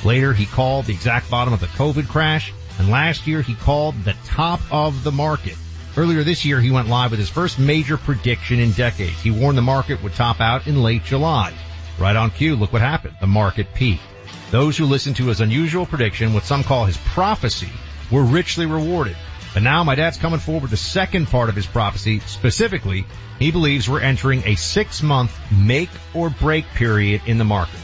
Later, 0.05 0.33
he 0.33 0.47
called 0.47 0.85
the 0.85 0.93
exact 0.93 1.31
bottom 1.31 1.53
of 1.53 1.61
the 1.61 1.67
COVID 1.67 2.09
crash, 2.09 2.53
and 2.79 2.91
last 2.91 3.27
year 3.27 3.43
he 3.43 3.55
called 3.55 3.95
the 4.05 4.15
top 4.25 4.61
of 4.71 5.03
the 5.03 5.13
market. 5.13 5.57
Earlier 5.97 6.25
this 6.25 6.45
year, 6.45 6.61
he 6.61 6.73
went 6.73 6.89
live 6.89 7.13
with 7.13 7.21
his 7.21 7.31
first 7.31 7.59
major 7.59 7.97
prediction 7.97 8.59
in 8.59 8.73
decades. 8.73 9.21
He 9.23 9.31
warned 9.31 9.57
the 9.57 9.63
market 9.63 10.03
would 10.03 10.15
top 10.15 10.41
out 10.41 10.67
in 10.67 10.83
late 10.83 11.05
July. 11.05 11.55
Right 12.01 12.17
on 12.17 12.33
cue, 12.33 12.57
look 12.57 12.73
what 12.73 12.83
happened. 12.83 13.15
The 13.21 13.29
market 13.29 13.73
peaked. 13.75 14.03
Those 14.51 14.77
who 14.77 14.87
listened 14.87 15.17
to 15.17 15.27
his 15.27 15.41
unusual 15.41 15.87
prediction, 15.87 16.35
what 16.35 16.43
some 16.43 16.65
call 16.65 16.85
his 16.85 16.97
prophecy, 16.97 17.71
were 18.11 18.25
richly 18.25 18.67
rewarded. 18.67 19.17
But 19.53 19.63
now 19.63 19.85
my 19.85 19.95
dad's 19.95 20.17
coming 20.17 20.41
forward 20.41 20.63
with 20.63 20.73
the 20.73 20.77
second 20.77 21.29
part 21.29 21.49
of 21.49 21.55
his 21.55 21.67
prophecy. 21.67 22.19
Specifically, 22.21 23.07
he 23.39 23.53
believes 23.53 23.89
we're 23.89 24.01
entering 24.01 24.43
a 24.47 24.57
six 24.57 25.01
month 25.01 25.33
make 25.53 25.91
or 26.13 26.29
break 26.29 26.67
period 26.75 27.23
in 27.27 27.39
the 27.39 27.45
markets. 27.45 27.81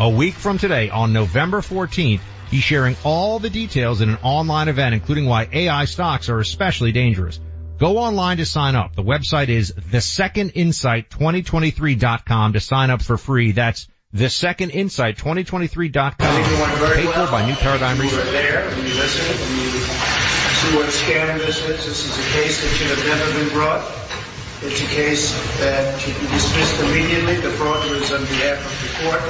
A 0.00 0.10
week 0.10 0.34
from 0.34 0.58
today, 0.58 0.90
on 0.90 1.12
November 1.12 1.60
14th, 1.60 2.20
he's 2.54 2.62
sharing 2.62 2.96
all 3.02 3.40
the 3.40 3.50
details 3.50 4.00
in 4.00 4.08
an 4.08 4.16
online 4.22 4.68
event, 4.68 4.94
including 4.94 5.26
why 5.26 5.48
AI 5.52 5.86
stocks 5.86 6.28
are 6.28 6.38
especially 6.38 6.92
dangerous. 6.92 7.40
Go 7.78 7.98
online 7.98 8.36
to 8.36 8.46
sign 8.46 8.76
up. 8.76 8.94
The 8.94 9.02
website 9.02 9.48
is 9.48 9.72
thesecondinsight2023.com 9.72 12.52
to 12.52 12.60
sign 12.60 12.90
up 12.90 13.02
for 13.02 13.16
free. 13.16 13.50
That's 13.50 13.88
thesecondinsight2023.com. 14.14 16.44
Paid 16.94 17.10
for 17.10 17.26
by 17.32 17.44
New 17.44 17.56
Paradigm 17.56 17.96
You 17.96 18.04
were 18.04 18.22
there, 18.22 18.70
you 18.70 18.94
listened, 18.94 19.40
you 19.50 19.70
see 20.54 20.76
what 20.76 20.86
scam 20.86 21.36
this 21.38 21.58
is. 21.58 21.66
This 21.66 22.06
is 22.06 22.16
a 22.16 22.22
case 22.38 22.62
that 22.62 22.68
should 22.68 22.96
have 22.96 23.04
never 23.04 23.32
been 23.36 23.48
brought. 23.52 23.82
It's 24.62 24.80
a 24.80 24.86
case 24.94 25.32
that 25.58 26.00
should 26.00 26.14
be 26.20 26.28
dismissed 26.28 26.80
immediately. 26.80 27.34
The 27.34 27.50
fraud 27.50 27.90
was 27.90 28.12
on 28.12 28.20
behalf 28.20 28.64
of 28.64 28.80
the 28.80 28.88
court. 29.02 29.22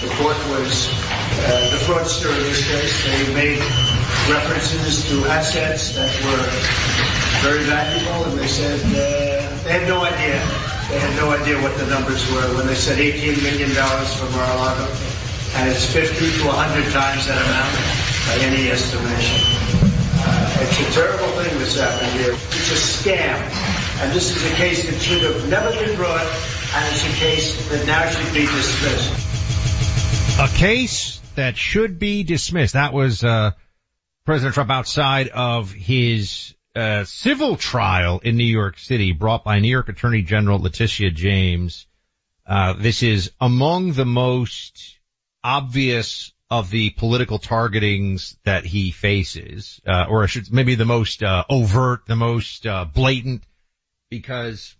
The 0.00 0.08
court 0.16 0.36
was 0.48 0.88
uh, 0.88 1.68
the 1.76 1.80
fraudster 1.84 2.32
in 2.32 2.42
this 2.48 2.64
case. 2.64 3.04
They 3.04 3.34
made 3.34 3.60
references 4.32 5.04
to 5.12 5.28
assets 5.28 5.92
that 5.92 6.08
were 6.24 6.40
very 7.44 7.64
valuable, 7.68 8.24
and 8.24 8.38
they 8.40 8.48
said 8.48 8.80
uh, 8.80 9.44
they 9.60 9.72
had 9.76 9.86
no 9.86 10.00
idea. 10.00 10.40
They 10.88 10.98
had 11.04 11.12
no 11.20 11.30
idea 11.36 11.60
what 11.60 11.76
the 11.76 11.84
numbers 11.92 12.24
were 12.32 12.48
when 12.56 12.66
they 12.66 12.74
said 12.74 12.96
$18 12.96 13.44
million 13.44 13.68
for 13.76 14.24
Mar-a-Lago, 14.32 14.88
and 15.60 15.68
it's 15.68 15.84
50 15.92 16.16
to 16.16 16.48
100 16.48 16.92
times 16.96 17.28
that 17.28 17.36
amount 17.36 17.76
by 18.24 18.40
any 18.40 18.72
estimation. 18.72 19.36
Uh, 20.24 20.64
It's 20.64 20.80
a 20.80 20.88
terrible 20.96 21.28
thing 21.36 21.52
that's 21.60 21.76
happened 21.76 22.12
here. 22.16 22.32
It's 22.56 22.72
a 22.72 22.80
scam. 22.80 23.36
And 24.00 24.12
this 24.16 24.34
is 24.34 24.40
a 24.50 24.54
case 24.56 24.88
that 24.88 24.96
should 24.96 25.20
have 25.28 25.46
never 25.52 25.70
been 25.76 25.94
brought, 25.96 26.24
and 26.24 26.82
it's 26.88 27.04
a 27.04 27.12
case 27.20 27.52
that 27.68 27.84
now 27.86 28.08
should 28.08 28.32
be 28.32 28.48
dismissed. 28.48 29.29
A 30.40 30.48
case 30.48 31.20
that 31.34 31.58
should 31.58 31.98
be 31.98 32.22
dismissed. 32.22 32.72
That 32.72 32.94
was 32.94 33.22
uh, 33.22 33.50
President 34.24 34.54
Trump 34.54 34.70
outside 34.70 35.28
of 35.28 35.70
his 35.70 36.54
uh, 36.74 37.04
civil 37.04 37.58
trial 37.58 38.20
in 38.24 38.38
New 38.38 38.44
York 38.44 38.78
City, 38.78 39.12
brought 39.12 39.44
by 39.44 39.58
New 39.58 39.68
York 39.68 39.90
Attorney 39.90 40.22
General 40.22 40.58
Letitia 40.58 41.10
James. 41.10 41.86
Uh, 42.46 42.72
this 42.72 43.02
is 43.02 43.32
among 43.38 43.92
the 43.92 44.06
most 44.06 44.98
obvious 45.44 46.32
of 46.48 46.70
the 46.70 46.88
political 46.88 47.38
targetings 47.38 48.38
that 48.44 48.64
he 48.64 48.92
faces, 48.92 49.78
uh, 49.86 50.06
or 50.08 50.22
I 50.22 50.26
should 50.26 50.50
maybe 50.50 50.74
the 50.74 50.86
most 50.86 51.22
uh, 51.22 51.44
overt, 51.50 52.06
the 52.06 52.16
most 52.16 52.66
uh, 52.66 52.86
blatant, 52.86 53.42
because 54.08 54.74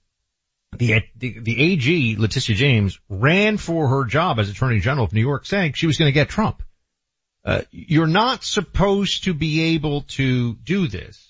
the, 0.76 1.02
the 1.16 1.38
the 1.40 1.60
AG 1.60 2.16
Letitia 2.18 2.56
James 2.56 3.00
ran 3.08 3.56
for 3.56 3.88
her 3.88 4.04
job 4.04 4.38
as 4.38 4.48
Attorney 4.48 4.80
General 4.80 5.04
of 5.04 5.12
New 5.12 5.20
York, 5.20 5.46
saying 5.46 5.72
she 5.72 5.86
was 5.86 5.98
going 5.98 6.08
to 6.08 6.12
get 6.12 6.28
Trump. 6.28 6.62
Uh, 7.44 7.62
you're 7.70 8.06
not 8.06 8.44
supposed 8.44 9.24
to 9.24 9.34
be 9.34 9.74
able 9.74 10.02
to 10.02 10.54
do 10.56 10.88
this. 10.88 11.26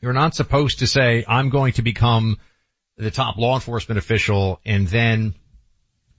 You're 0.00 0.12
not 0.12 0.34
supposed 0.34 0.80
to 0.80 0.86
say, 0.86 1.24
I'm 1.26 1.50
going 1.50 1.72
to 1.74 1.82
become 1.82 2.38
the 2.96 3.10
top 3.10 3.36
law 3.36 3.54
enforcement 3.54 3.98
official 3.98 4.60
and 4.64 4.86
then 4.86 5.34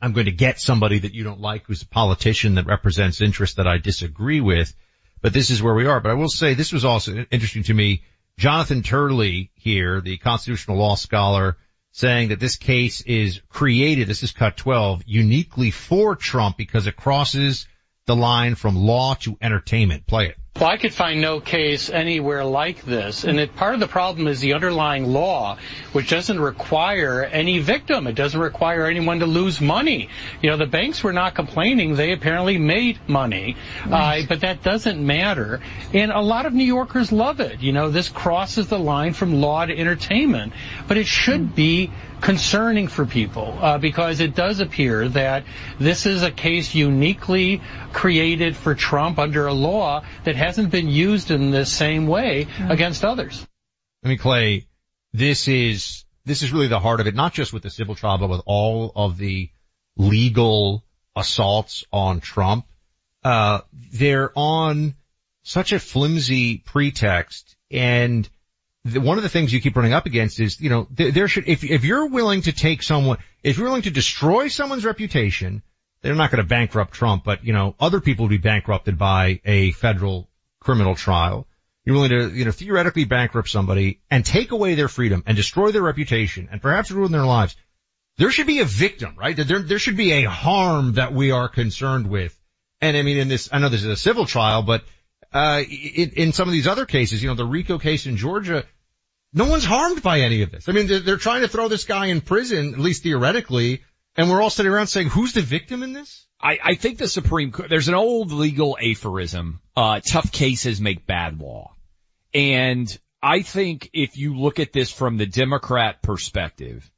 I'm 0.01 0.13
going 0.13 0.25
to 0.25 0.31
get 0.31 0.59
somebody 0.59 0.99
that 0.99 1.13
you 1.13 1.23
don't 1.23 1.41
like 1.41 1.65
who's 1.65 1.81
a 1.81 1.87
politician 1.87 2.55
that 2.55 2.67
represents 2.67 3.21
interests 3.21 3.55
that 3.55 3.67
I 3.67 3.77
disagree 3.77 4.41
with. 4.41 4.75
But 5.21 5.33
this 5.33 5.49
is 5.49 5.63
where 5.63 5.73
we 5.73 5.87
are. 5.87 5.99
But 5.99 6.11
I 6.11 6.15
will 6.15 6.29
say 6.29 6.53
this 6.53 6.71
was 6.71 6.85
also 6.85 7.25
interesting 7.31 7.63
to 7.63 7.73
me. 7.73 8.03
Jonathan 8.37 8.83
Turley 8.83 9.51
here, 9.55 9.99
the 10.01 10.17
constitutional 10.17 10.77
law 10.77 10.95
scholar, 10.95 11.57
saying 11.97 12.29
that 12.29 12.39
this 12.39 12.57
case 12.57 13.01
is 13.01 13.41
created, 13.49 14.07
this 14.07 14.21
is 14.21 14.31
cut 14.31 14.55
12, 14.55 15.01
uniquely 15.07 15.71
for 15.71 16.15
Trump 16.15 16.55
because 16.55 16.85
it 16.85 16.95
crosses 16.95 17.67
the 18.05 18.15
line 18.15 18.53
from 18.53 18.75
law 18.75 19.15
to 19.15 19.35
entertainment. 19.41 20.05
Play 20.05 20.27
it. 20.27 20.37
Well, 20.59 20.69
I 20.69 20.77
could 20.77 20.93
find 20.93 21.21
no 21.21 21.39
case 21.39 21.91
anywhere 21.91 22.43
like 22.43 22.81
this. 22.83 23.25
And 23.25 23.39
it, 23.39 23.55
part 23.55 23.75
of 23.75 23.79
the 23.79 23.87
problem 23.87 24.25
is 24.25 24.39
the 24.39 24.55
underlying 24.55 25.05
law, 25.05 25.59
which 25.93 26.09
doesn't 26.09 26.39
require 26.39 27.23
any 27.23 27.59
victim. 27.59 28.07
It 28.07 28.15
doesn't 28.15 28.39
require 28.39 28.87
anyone 28.87 29.19
to 29.19 29.27
lose 29.27 29.61
money. 29.61 30.09
You 30.41 30.49
know, 30.49 30.57
the 30.57 30.65
banks 30.65 31.03
were 31.03 31.13
not 31.13 31.35
complaining. 31.35 31.95
They 31.95 32.11
apparently 32.11 32.57
made 32.57 32.97
money. 33.07 33.55
Uh, 33.85 34.23
but 34.27 34.41
that 34.41 34.63
doesn't 34.63 35.05
matter. 35.05 35.61
And 35.93 36.11
a 36.11 36.21
lot 36.21 36.47
of 36.47 36.55
New 36.55 36.65
Yorkers 36.65 37.11
love 37.11 37.39
it. 37.39 37.61
You 37.61 37.71
know, 37.71 37.91
this 37.91 38.09
crosses 38.09 38.67
the 38.67 38.79
line 38.79 39.13
from 39.13 39.39
law 39.39 39.63
to 39.63 39.77
entertainment. 39.77 40.53
But 40.87 40.97
it 40.97 41.05
should 41.05 41.53
be 41.53 41.91
concerning 42.21 42.87
for 42.87 43.05
people 43.05 43.57
uh, 43.61 43.77
because 43.77 44.19
it 44.19 44.35
does 44.35 44.59
appear 44.59 45.07
that 45.09 45.43
this 45.79 46.05
is 46.05 46.23
a 46.23 46.31
case 46.31 46.73
uniquely 46.73 47.61
created 47.93 48.55
for 48.55 48.75
Trump 48.75 49.19
under 49.19 49.47
a 49.47 49.53
law 49.53 50.03
that 50.23 50.35
hasn't 50.35 50.71
been 50.71 50.89
used 50.89 51.31
in 51.31 51.51
the 51.51 51.65
same 51.65 52.07
way 52.07 52.47
against 52.69 53.05
others. 53.05 53.45
I 54.03 54.09
mean, 54.09 54.17
Clay, 54.17 54.67
this 55.13 55.47
is, 55.47 56.05
this 56.25 56.41
is 56.41 56.51
really 56.51 56.67
the 56.67 56.79
heart 56.79 56.99
of 56.99 57.07
it, 57.07 57.15
not 57.15 57.33
just 57.33 57.53
with 57.53 57.63
the 57.63 57.69
civil 57.69 57.95
trial, 57.95 58.17
but 58.17 58.29
with 58.29 58.41
all 58.45 58.91
of 58.95 59.17
the 59.17 59.49
legal 59.95 60.83
assaults 61.15 61.83
on 61.91 62.19
Trump. 62.19 62.65
Uh, 63.23 63.61
they're 63.73 64.31
on 64.35 64.95
such 65.43 65.71
a 65.71 65.79
flimsy 65.79 66.57
pretext 66.57 67.55
and 67.71 68.29
one 68.95 69.17
of 69.17 69.23
the 69.23 69.29
things 69.29 69.53
you 69.53 69.61
keep 69.61 69.75
running 69.75 69.93
up 69.93 70.05
against 70.05 70.39
is, 70.39 70.59
you 70.61 70.69
know, 70.69 70.87
there, 70.91 71.11
there 71.11 71.27
should, 71.27 71.47
if, 71.47 71.63
if 71.63 71.83
you're 71.83 72.07
willing 72.07 72.41
to 72.43 72.51
take 72.51 72.83
someone, 72.83 73.17
if 73.43 73.57
you're 73.57 73.67
willing 73.67 73.83
to 73.83 73.91
destroy 73.91 74.47
someone's 74.47 74.85
reputation, 74.85 75.61
they're 76.01 76.15
not 76.15 76.31
going 76.31 76.43
to 76.43 76.47
bankrupt 76.47 76.93
Trump, 76.93 77.23
but 77.23 77.43
you 77.43 77.53
know, 77.53 77.75
other 77.79 78.01
people 78.01 78.25
would 78.25 78.29
be 78.29 78.37
bankrupted 78.37 78.97
by 78.97 79.41
a 79.45 79.71
federal 79.71 80.29
criminal 80.59 80.95
trial. 80.95 81.47
You're 81.85 81.95
willing 81.95 82.09
to, 82.09 82.29
you 82.29 82.45
know, 82.45 82.51
theoretically 82.51 83.05
bankrupt 83.05 83.49
somebody 83.49 84.01
and 84.11 84.25
take 84.25 84.51
away 84.51 84.75
their 84.75 84.89
freedom 84.89 85.23
and 85.25 85.37
destroy 85.37 85.71
their 85.71 85.81
reputation 85.81 86.49
and 86.51 86.61
perhaps 86.61 86.91
ruin 86.91 87.11
their 87.11 87.25
lives. 87.25 87.55
There 88.17 88.31
should 88.31 88.47
be 88.47 88.59
a 88.59 88.65
victim, 88.65 89.15
right? 89.17 89.35
There, 89.37 89.59
there 89.59 89.79
should 89.79 89.95
be 89.95 90.11
a 90.11 90.29
harm 90.29 90.93
that 90.93 91.13
we 91.13 91.31
are 91.31 91.47
concerned 91.47 92.09
with. 92.09 92.37
And 92.81 92.97
I 92.97 93.03
mean, 93.03 93.17
in 93.17 93.27
this, 93.27 93.49
I 93.51 93.59
know 93.59 93.69
this 93.69 93.83
is 93.83 93.87
a 93.87 93.95
civil 93.95 94.25
trial, 94.25 94.63
but, 94.63 94.83
uh, 95.31 95.61
in, 95.69 96.11
in 96.11 96.33
some 96.33 96.47
of 96.47 96.51
these 96.51 96.67
other 96.67 96.85
cases, 96.85 97.21
you 97.21 97.29
know, 97.29 97.35
the 97.35 97.45
RICO 97.45 97.77
case 97.77 98.05
in 98.05 98.17
Georgia, 98.17 98.65
no 99.33 99.45
one's 99.45 99.65
harmed 99.65 100.01
by 100.01 100.21
any 100.21 100.41
of 100.41 100.51
this. 100.51 100.69
I 100.69 100.71
mean, 100.71 100.87
they're, 100.87 100.99
they're 100.99 101.17
trying 101.17 101.41
to 101.41 101.47
throw 101.47 101.67
this 101.67 101.85
guy 101.85 102.07
in 102.07 102.21
prison, 102.21 102.73
at 102.73 102.79
least 102.79 103.03
theoretically, 103.03 103.83
and 104.15 104.29
we're 104.29 104.41
all 104.41 104.49
sitting 104.49 104.71
around 104.71 104.87
saying, 104.87 105.09
who's 105.09 105.33
the 105.33 105.41
victim 105.41 105.83
in 105.83 105.93
this? 105.93 106.25
I, 106.41 106.59
I 106.63 106.75
think 106.75 106.97
the 106.97 107.07
Supreme 107.07 107.51
Court, 107.51 107.69
there's 107.69 107.87
an 107.87 107.95
old 107.95 108.31
legal 108.31 108.77
aphorism, 108.81 109.59
uh, 109.75 109.99
tough 109.99 110.31
cases 110.31 110.79
make 110.81 111.05
bad 111.05 111.39
law. 111.39 111.75
And 112.33 112.95
I 113.21 113.41
think 113.41 113.89
if 113.93 114.17
you 114.17 114.37
look 114.37 114.59
at 114.59 114.73
this 114.73 114.91
from 114.91 115.17
the 115.17 115.25
Democrat 115.25 116.01
perspective, 116.01 116.89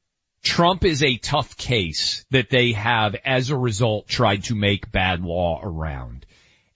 Trump 0.43 0.85
is 0.85 1.03
a 1.03 1.17
tough 1.17 1.57
case 1.57 2.25
that 2.31 2.49
they 2.49 2.71
have 2.73 3.15
as 3.25 3.49
a 3.49 3.57
result 3.57 4.07
tried 4.07 4.45
to 4.45 4.55
make 4.55 4.91
bad 4.91 5.21
law 5.21 5.59
around. 5.61 6.25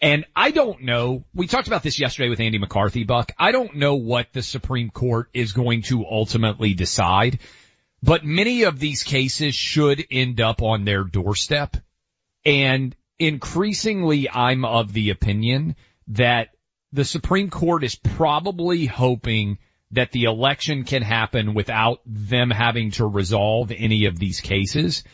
And 0.04 0.26
I 0.36 0.52
don't 0.52 0.82
know, 0.82 1.24
we 1.34 1.48
talked 1.48 1.68
about 1.68 1.82
this 1.82 1.98
yesterday 1.98 2.28
with 2.28 2.42
Andy 2.42 2.58
McCarthy, 2.58 3.06
Buck. 3.06 3.32
I 3.40 3.54
don't 3.54 3.78
know 3.78 3.96
what 3.96 4.34
the 4.34 4.42
Supreme 4.42 4.90
Court 4.90 5.30
is 5.34 5.54
going 5.54 5.84
to 5.84 6.06
ultimately 6.06 6.74
decide, 6.74 7.40
but 8.04 8.26
many 8.26 8.64
of 8.64 8.80
these 8.80 9.04
cases 9.04 9.56
should 9.56 10.04
end 10.12 10.42
up 10.42 10.62
on 10.62 10.84
their 10.84 11.06
doorstep. 11.06 11.78
And 12.44 12.94
increasingly 13.18 14.30
I'm 14.30 14.66
of 14.66 14.92
the 14.92 15.12
opinion 15.12 15.78
that 16.10 16.50
the 16.92 17.06
Supreme 17.06 17.50
Court 17.50 17.86
is 17.86 17.96
probably 17.96 18.86
hoping 18.86 19.58
that 19.92 20.12
the 20.12 20.26
election 20.26 20.84
can 20.84 21.02
happen 21.02 21.54
without 21.54 22.02
them 22.06 22.50
having 22.50 22.92
to 22.92 23.06
resolve 23.06 23.72
any 23.72 24.04
of 24.08 24.20
these 24.20 24.42
cases. 24.42 25.06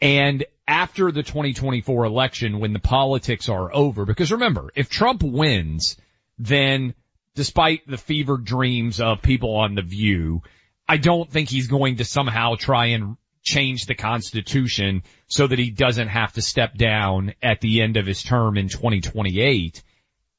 And 0.00 0.44
after 0.70 1.10
the 1.10 1.24
2024 1.24 2.04
election, 2.04 2.60
when 2.60 2.72
the 2.72 2.78
politics 2.78 3.48
are 3.48 3.74
over, 3.74 4.04
because 4.04 4.30
remember, 4.30 4.70
if 4.76 4.88
Trump 4.88 5.20
wins, 5.20 5.96
then 6.38 6.94
despite 7.34 7.84
the 7.88 7.98
fevered 7.98 8.44
dreams 8.44 9.00
of 9.00 9.20
people 9.20 9.56
on 9.56 9.74
The 9.74 9.82
View, 9.82 10.42
I 10.88 10.96
don't 10.96 11.28
think 11.28 11.48
he's 11.48 11.66
going 11.66 11.96
to 11.96 12.04
somehow 12.04 12.54
try 12.54 12.86
and 12.86 13.16
change 13.42 13.86
the 13.86 13.96
Constitution 13.96 15.02
so 15.26 15.48
that 15.48 15.58
he 15.58 15.70
doesn't 15.70 16.06
have 16.06 16.34
to 16.34 16.42
step 16.42 16.76
down 16.76 17.34
at 17.42 17.60
the 17.60 17.82
end 17.82 17.96
of 17.96 18.06
his 18.06 18.22
term 18.22 18.56
in 18.56 18.68
2028. 18.68 19.82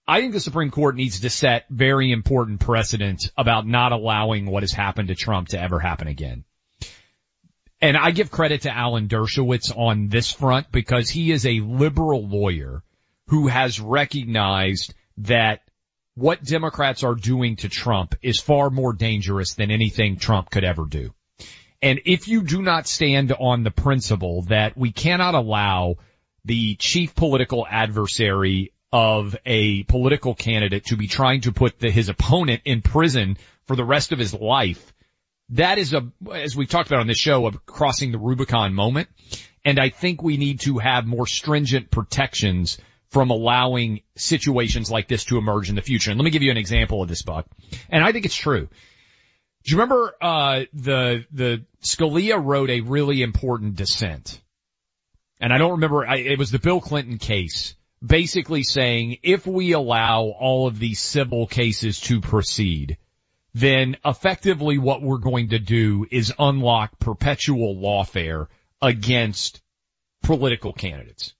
I 0.07 0.21
think 0.21 0.31
the 0.31 0.39
Supreme 0.39 0.71
Court 0.71 0.95
needs 0.95 1.19
to 1.21 1.29
set 1.29 1.65
very 1.69 2.09
important 2.09 2.61
precedent 2.61 3.29
about 3.37 3.67
not 3.67 3.91
allowing 3.91 4.45
what 4.45 4.63
has 4.63 4.71
happened 4.71 5.09
to 5.09 5.15
Trump 5.15 5.49
to 5.49 5.61
ever 5.61 5.79
happen 5.79 6.07
again. 6.07 6.45
And 7.81 7.97
I 7.97 8.11
give 8.11 8.29
credit 8.29 8.61
to 8.61 8.75
Alan 8.75 9.07
Dershowitz 9.07 9.75
on 9.75 10.07
this 10.07 10.31
front 10.31 10.71
because 10.71 11.09
he 11.09 11.31
is 11.31 11.45
a 11.45 11.61
liberal 11.61 12.27
lawyer 12.27 12.83
who 13.27 13.47
has 13.47 13.79
recognized 13.79 14.93
that 15.17 15.61
what 16.15 16.43
Democrats 16.43 17.03
are 17.03 17.15
doing 17.15 17.55
to 17.57 17.69
Trump 17.69 18.15
is 18.21 18.39
far 18.39 18.69
more 18.69 18.93
dangerous 18.93 19.55
than 19.55 19.71
anything 19.71 20.17
Trump 20.17 20.49
could 20.49 20.63
ever 20.63 20.85
do. 20.85 21.13
And 21.81 22.01
if 22.05 22.27
you 22.27 22.43
do 22.43 22.61
not 22.61 22.87
stand 22.87 23.31
on 23.31 23.63
the 23.63 23.71
principle 23.71 24.43
that 24.43 24.77
we 24.77 24.91
cannot 24.91 25.33
allow 25.33 25.95
the 26.45 26.75
chief 26.75 27.15
political 27.15 27.65
adversary 27.67 28.73
of 28.91 29.35
a 29.45 29.83
political 29.83 30.35
candidate 30.35 30.85
to 30.87 30.97
be 30.97 31.07
trying 31.07 31.41
to 31.41 31.51
put 31.51 31.79
the, 31.79 31.89
his 31.89 32.09
opponent 32.09 32.61
in 32.65 32.81
prison 32.81 33.37
for 33.65 33.75
the 33.75 33.85
rest 33.85 34.11
of 34.11 34.19
his 34.19 34.33
life, 34.33 34.93
that 35.51 35.77
is 35.77 35.93
a, 35.93 36.11
as 36.33 36.55
we've 36.55 36.69
talked 36.69 36.89
about 36.89 37.01
on 37.01 37.07
this 37.07 37.17
show, 37.17 37.45
of 37.45 37.65
crossing 37.65 38.11
the 38.11 38.17
Rubicon 38.17 38.73
moment. 38.73 39.09
And 39.63 39.79
I 39.79 39.89
think 39.89 40.23
we 40.23 40.37
need 40.37 40.61
to 40.61 40.79
have 40.79 41.05
more 41.05 41.27
stringent 41.27 41.91
protections 41.91 42.77
from 43.09 43.29
allowing 43.29 44.01
situations 44.15 44.89
like 44.89 45.07
this 45.07 45.25
to 45.25 45.37
emerge 45.37 45.69
in 45.69 45.75
the 45.75 45.81
future. 45.81 46.11
And 46.11 46.19
let 46.19 46.23
me 46.23 46.31
give 46.31 46.41
you 46.41 46.51
an 46.51 46.57
example 46.57 47.01
of 47.03 47.09
this, 47.09 47.21
Buck. 47.21 47.45
And 47.89 48.03
I 48.03 48.11
think 48.11 48.25
it's 48.25 48.35
true. 48.35 48.69
Do 49.63 49.71
you 49.71 49.77
remember, 49.77 50.15
uh, 50.21 50.61
the, 50.73 51.25
the 51.31 51.65
Scalia 51.83 52.43
wrote 52.43 52.69
a 52.69 52.81
really 52.81 53.21
important 53.21 53.75
dissent? 53.75 54.41
And 55.39 55.51
I 55.51 55.57
don't 55.57 55.71
remember, 55.71 56.07
I, 56.07 56.17
it 56.17 56.39
was 56.39 56.51
the 56.51 56.59
Bill 56.59 56.79
Clinton 56.79 57.17
case, 57.17 57.75
basically 58.03 58.63
saying 58.63 59.17
if 59.23 59.45
we 59.45 59.73
allow 59.73 60.23
all 60.23 60.67
of 60.67 60.79
these 60.79 60.99
civil 60.99 61.45
cases 61.45 61.99
to 62.01 62.21
proceed, 62.21 62.97
then 63.53 63.97
effectively 64.05 64.77
what 64.77 65.01
we're 65.01 65.17
going 65.17 65.49
to 65.49 65.59
do 65.59 66.05
is 66.09 66.33
unlock 66.39 66.99
perpetual 66.99 67.75
lawfare 67.75 68.47
against 68.81 69.61
political 70.23 70.73
candidates. 70.73 71.33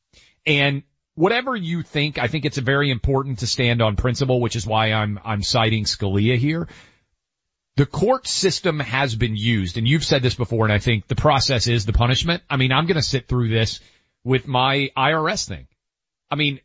And 0.46 0.84
whatever 1.16 1.56
you 1.56 1.84
think, 1.84 2.18
I 2.18 2.28
think 2.28 2.46
it's 2.46 2.58
very 2.58 2.90
important 2.90 3.40
to 3.40 3.48
stand 3.48 3.82
on 3.82 3.96
principle, 3.96 4.42
which 4.42 4.56
is 4.56 4.66
why 4.66 4.92
I'm, 4.92 5.20
I'm 5.24 5.44
citing 5.44 5.86
Scalia 5.86 6.38
here. 6.38 6.68
The 7.78 7.86
court 7.86 8.28
system 8.28 8.80
has 8.80 9.16
been 9.16 9.36
used, 9.38 9.78
and 9.78 9.88
you've 9.88 10.04
said 10.04 10.22
this 10.22 10.36
before, 10.36 10.66
and 10.66 10.74
I 10.74 10.80
think 10.80 11.08
the 11.08 11.16
process 11.16 11.68
is 11.68 11.86
the 11.86 11.94
punishment. 11.94 12.44
I 12.50 12.58
mean, 12.58 12.74
I'm 12.74 12.86
going 12.86 12.96
to 12.96 13.02
sit 13.02 13.28
through 13.28 13.50
this 13.50 13.80
with 14.26 14.48
my 14.48 14.92
IRS 14.98 15.48
thing. 15.48 15.68
I 16.30 16.36
mean, 16.36 16.60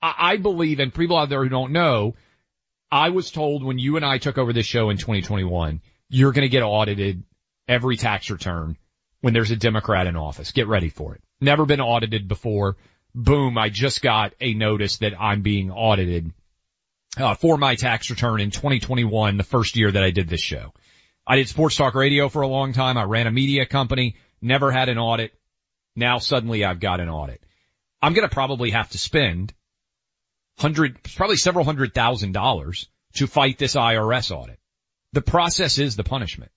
I, 0.00 0.14
I 0.18 0.36
believe, 0.36 0.78
and 0.78 0.94
people 0.94 1.16
out 1.16 1.28
there 1.28 1.42
who 1.42 1.48
don't 1.48 1.72
know, 1.72 2.14
I 2.90 3.10
was 3.10 3.30
told 3.30 3.64
when 3.64 3.78
you 3.78 3.96
and 3.96 4.04
I 4.04 4.18
took 4.18 4.38
over 4.38 4.52
this 4.52 4.66
show 4.66 4.90
in 4.90 4.96
2021, 4.96 5.80
you're 6.08 6.32
going 6.32 6.42
to 6.42 6.48
get 6.48 6.62
audited 6.62 7.24
every 7.66 7.96
tax 7.96 8.30
return 8.30 8.76
when 9.20 9.34
there's 9.34 9.50
a 9.50 9.56
Democrat 9.56 10.06
in 10.06 10.16
office. 10.16 10.52
Get 10.52 10.68
ready 10.68 10.88
for 10.88 11.14
it. 11.14 11.22
Never 11.40 11.66
been 11.66 11.80
audited 11.80 12.28
before. 12.28 12.76
Boom, 13.14 13.58
I 13.58 13.70
just 13.70 14.02
got 14.02 14.34
a 14.40 14.54
notice 14.54 14.98
that 14.98 15.20
I'm 15.20 15.42
being 15.42 15.70
audited 15.70 16.32
uh, 17.18 17.34
for 17.34 17.56
my 17.56 17.74
tax 17.74 18.10
return 18.10 18.40
in 18.40 18.50
2021, 18.50 19.36
the 19.36 19.42
first 19.42 19.76
year 19.76 19.90
that 19.90 20.04
I 20.04 20.10
did 20.10 20.28
this 20.28 20.40
show. 20.40 20.72
I 21.26 21.36
did 21.36 21.48
sports 21.48 21.76
talk 21.76 21.94
radio 21.94 22.28
for 22.28 22.42
a 22.42 22.48
long 22.48 22.72
time. 22.72 22.96
I 22.96 23.04
ran 23.04 23.26
a 23.26 23.32
media 23.32 23.66
company, 23.66 24.16
never 24.40 24.70
had 24.70 24.88
an 24.88 24.98
audit. 24.98 25.32
Now 25.96 26.18
suddenly 26.18 26.64
I've 26.64 26.78
got 26.78 27.00
an 27.00 27.08
audit. 27.08 27.42
I'm 28.00 28.12
going 28.12 28.28
to 28.28 28.32
probably 28.32 28.70
have 28.70 28.90
to 28.90 28.98
spend 28.98 29.54
hundred, 30.58 31.02
probably 31.16 31.36
several 31.36 31.64
hundred 31.64 31.94
thousand 31.94 32.32
dollars 32.32 32.88
to 33.14 33.26
fight 33.26 33.58
this 33.58 33.74
IRS 33.74 34.30
audit. 34.30 34.58
The 35.12 35.22
process 35.22 35.78
is 35.78 35.96
the 35.96 36.04
punishment. 36.04 36.50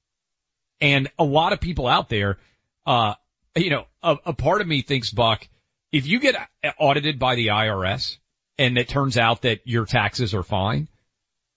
And 0.81 1.09
a 1.17 1.23
lot 1.23 1.53
of 1.53 1.59
people 1.59 1.87
out 1.87 2.09
there, 2.09 2.37
uh, 2.85 3.15
you 3.55 3.69
know, 3.69 3.85
a, 4.01 4.17
a 4.27 4.33
part 4.33 4.61
of 4.61 4.67
me 4.67 4.81
thinks, 4.81 5.11
Buck, 5.11 5.47
if 5.91 6.07
you 6.07 6.19
get 6.19 6.35
audited 6.77 7.19
by 7.19 7.35
the 7.35 7.47
IRS 7.47 8.17
and 8.57 8.77
it 8.77 8.87
turns 8.87 9.17
out 9.17 9.43
that 9.43 9.61
your 9.65 9.85
taxes 9.85 10.33
are 10.33 10.43
fine, 10.43 10.87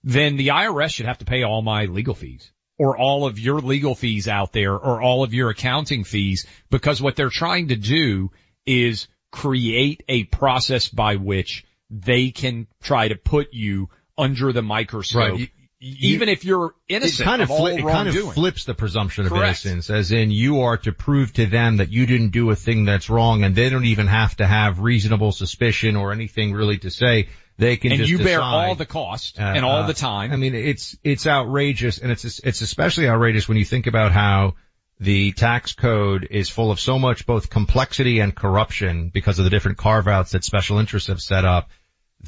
then 0.03 0.35
the 0.35 0.49
IRS 0.49 0.93
should 0.93 1.05
have 1.05 1.19
to 1.19 1.25
pay 1.25 1.43
all 1.43 1.61
my 1.61 1.85
legal 1.85 2.15
fees 2.15 2.51
or 2.77 2.97
all 2.97 3.25
of 3.25 3.39
your 3.39 3.61
legal 3.61 3.95
fees 3.95 4.27
out 4.27 4.51
there 4.51 4.73
or 4.73 5.01
all 5.01 5.23
of 5.23 5.33
your 5.33 5.49
accounting 5.49 6.03
fees 6.03 6.45
because 6.69 7.01
what 7.01 7.15
they're 7.15 7.29
trying 7.29 7.69
to 7.69 7.75
do 7.75 8.31
is 8.65 9.07
create 9.31 10.03
a 10.07 10.23
process 10.25 10.89
by 10.89 11.15
which 11.15 11.63
they 11.93 12.31
can 12.31 12.67
try 12.81 13.07
to 13.07 13.15
put 13.15 13.53
you 13.53 13.89
under 14.17 14.51
the 14.51 14.61
microscope. 14.61 15.21
Right. 15.21 15.39
You, 15.39 15.47
even 15.79 16.29
if 16.29 16.45
you're 16.45 16.75
innocent 16.87 17.19
it 17.19 17.23
kind 17.25 17.41
of, 17.41 17.51
of 17.51 17.57
fli- 17.57 17.77
it 17.77 17.81
kind 17.81 18.07
of 18.07 18.33
flips 18.33 18.63
the 18.63 18.73
presumption 18.73 19.25
of 19.25 19.33
Correct. 19.33 19.65
innocence, 19.65 19.89
as 19.89 20.13
in 20.13 20.31
you 20.31 20.61
are 20.61 20.77
to 20.77 20.93
prove 20.93 21.33
to 21.33 21.45
them 21.45 21.77
that 21.77 21.91
you 21.91 22.05
didn't 22.05 22.29
do 22.29 22.49
a 22.51 22.55
thing 22.55 22.85
that's 22.85 23.09
wrong, 23.09 23.43
and 23.43 23.53
they 23.53 23.69
don't 23.69 23.83
even 23.83 24.07
have 24.07 24.37
to 24.37 24.45
have 24.45 24.79
reasonable 24.79 25.33
suspicion 25.33 25.97
or 25.97 26.13
anything 26.13 26.53
really 26.53 26.77
to 26.79 26.89
say. 26.89 27.27
They 27.57 27.75
can 27.75 27.91
and 27.91 28.07
you 28.07 28.17
bear 28.17 28.39
decide, 28.39 28.69
all 28.69 28.75
the 28.75 28.85
cost 28.85 29.39
uh, 29.39 29.43
and 29.43 29.65
all 29.65 29.83
uh, 29.83 29.87
the 29.87 29.93
time. 29.93 30.31
I 30.31 30.37
mean, 30.37 30.55
it's 30.55 30.97
it's 31.03 31.27
outrageous, 31.27 31.97
and 31.97 32.11
it's 32.11 32.39
it's 32.39 32.61
especially 32.61 33.09
outrageous 33.09 33.47
when 33.47 33.57
you 33.57 33.65
think 33.65 33.85
about 33.85 34.13
how 34.13 34.55
the 34.99 35.33
tax 35.33 35.73
code 35.73 36.27
is 36.31 36.49
full 36.49 36.71
of 36.71 36.79
so 36.79 36.97
much 36.97 37.25
both 37.25 37.49
complexity 37.49 38.19
and 38.19 38.33
corruption 38.33 39.09
because 39.13 39.37
of 39.37 39.43
the 39.43 39.51
different 39.51 39.77
carve 39.77 40.07
outs 40.07 40.31
that 40.31 40.45
special 40.45 40.79
interests 40.79 41.09
have 41.09 41.21
set 41.21 41.43
up. 41.43 41.69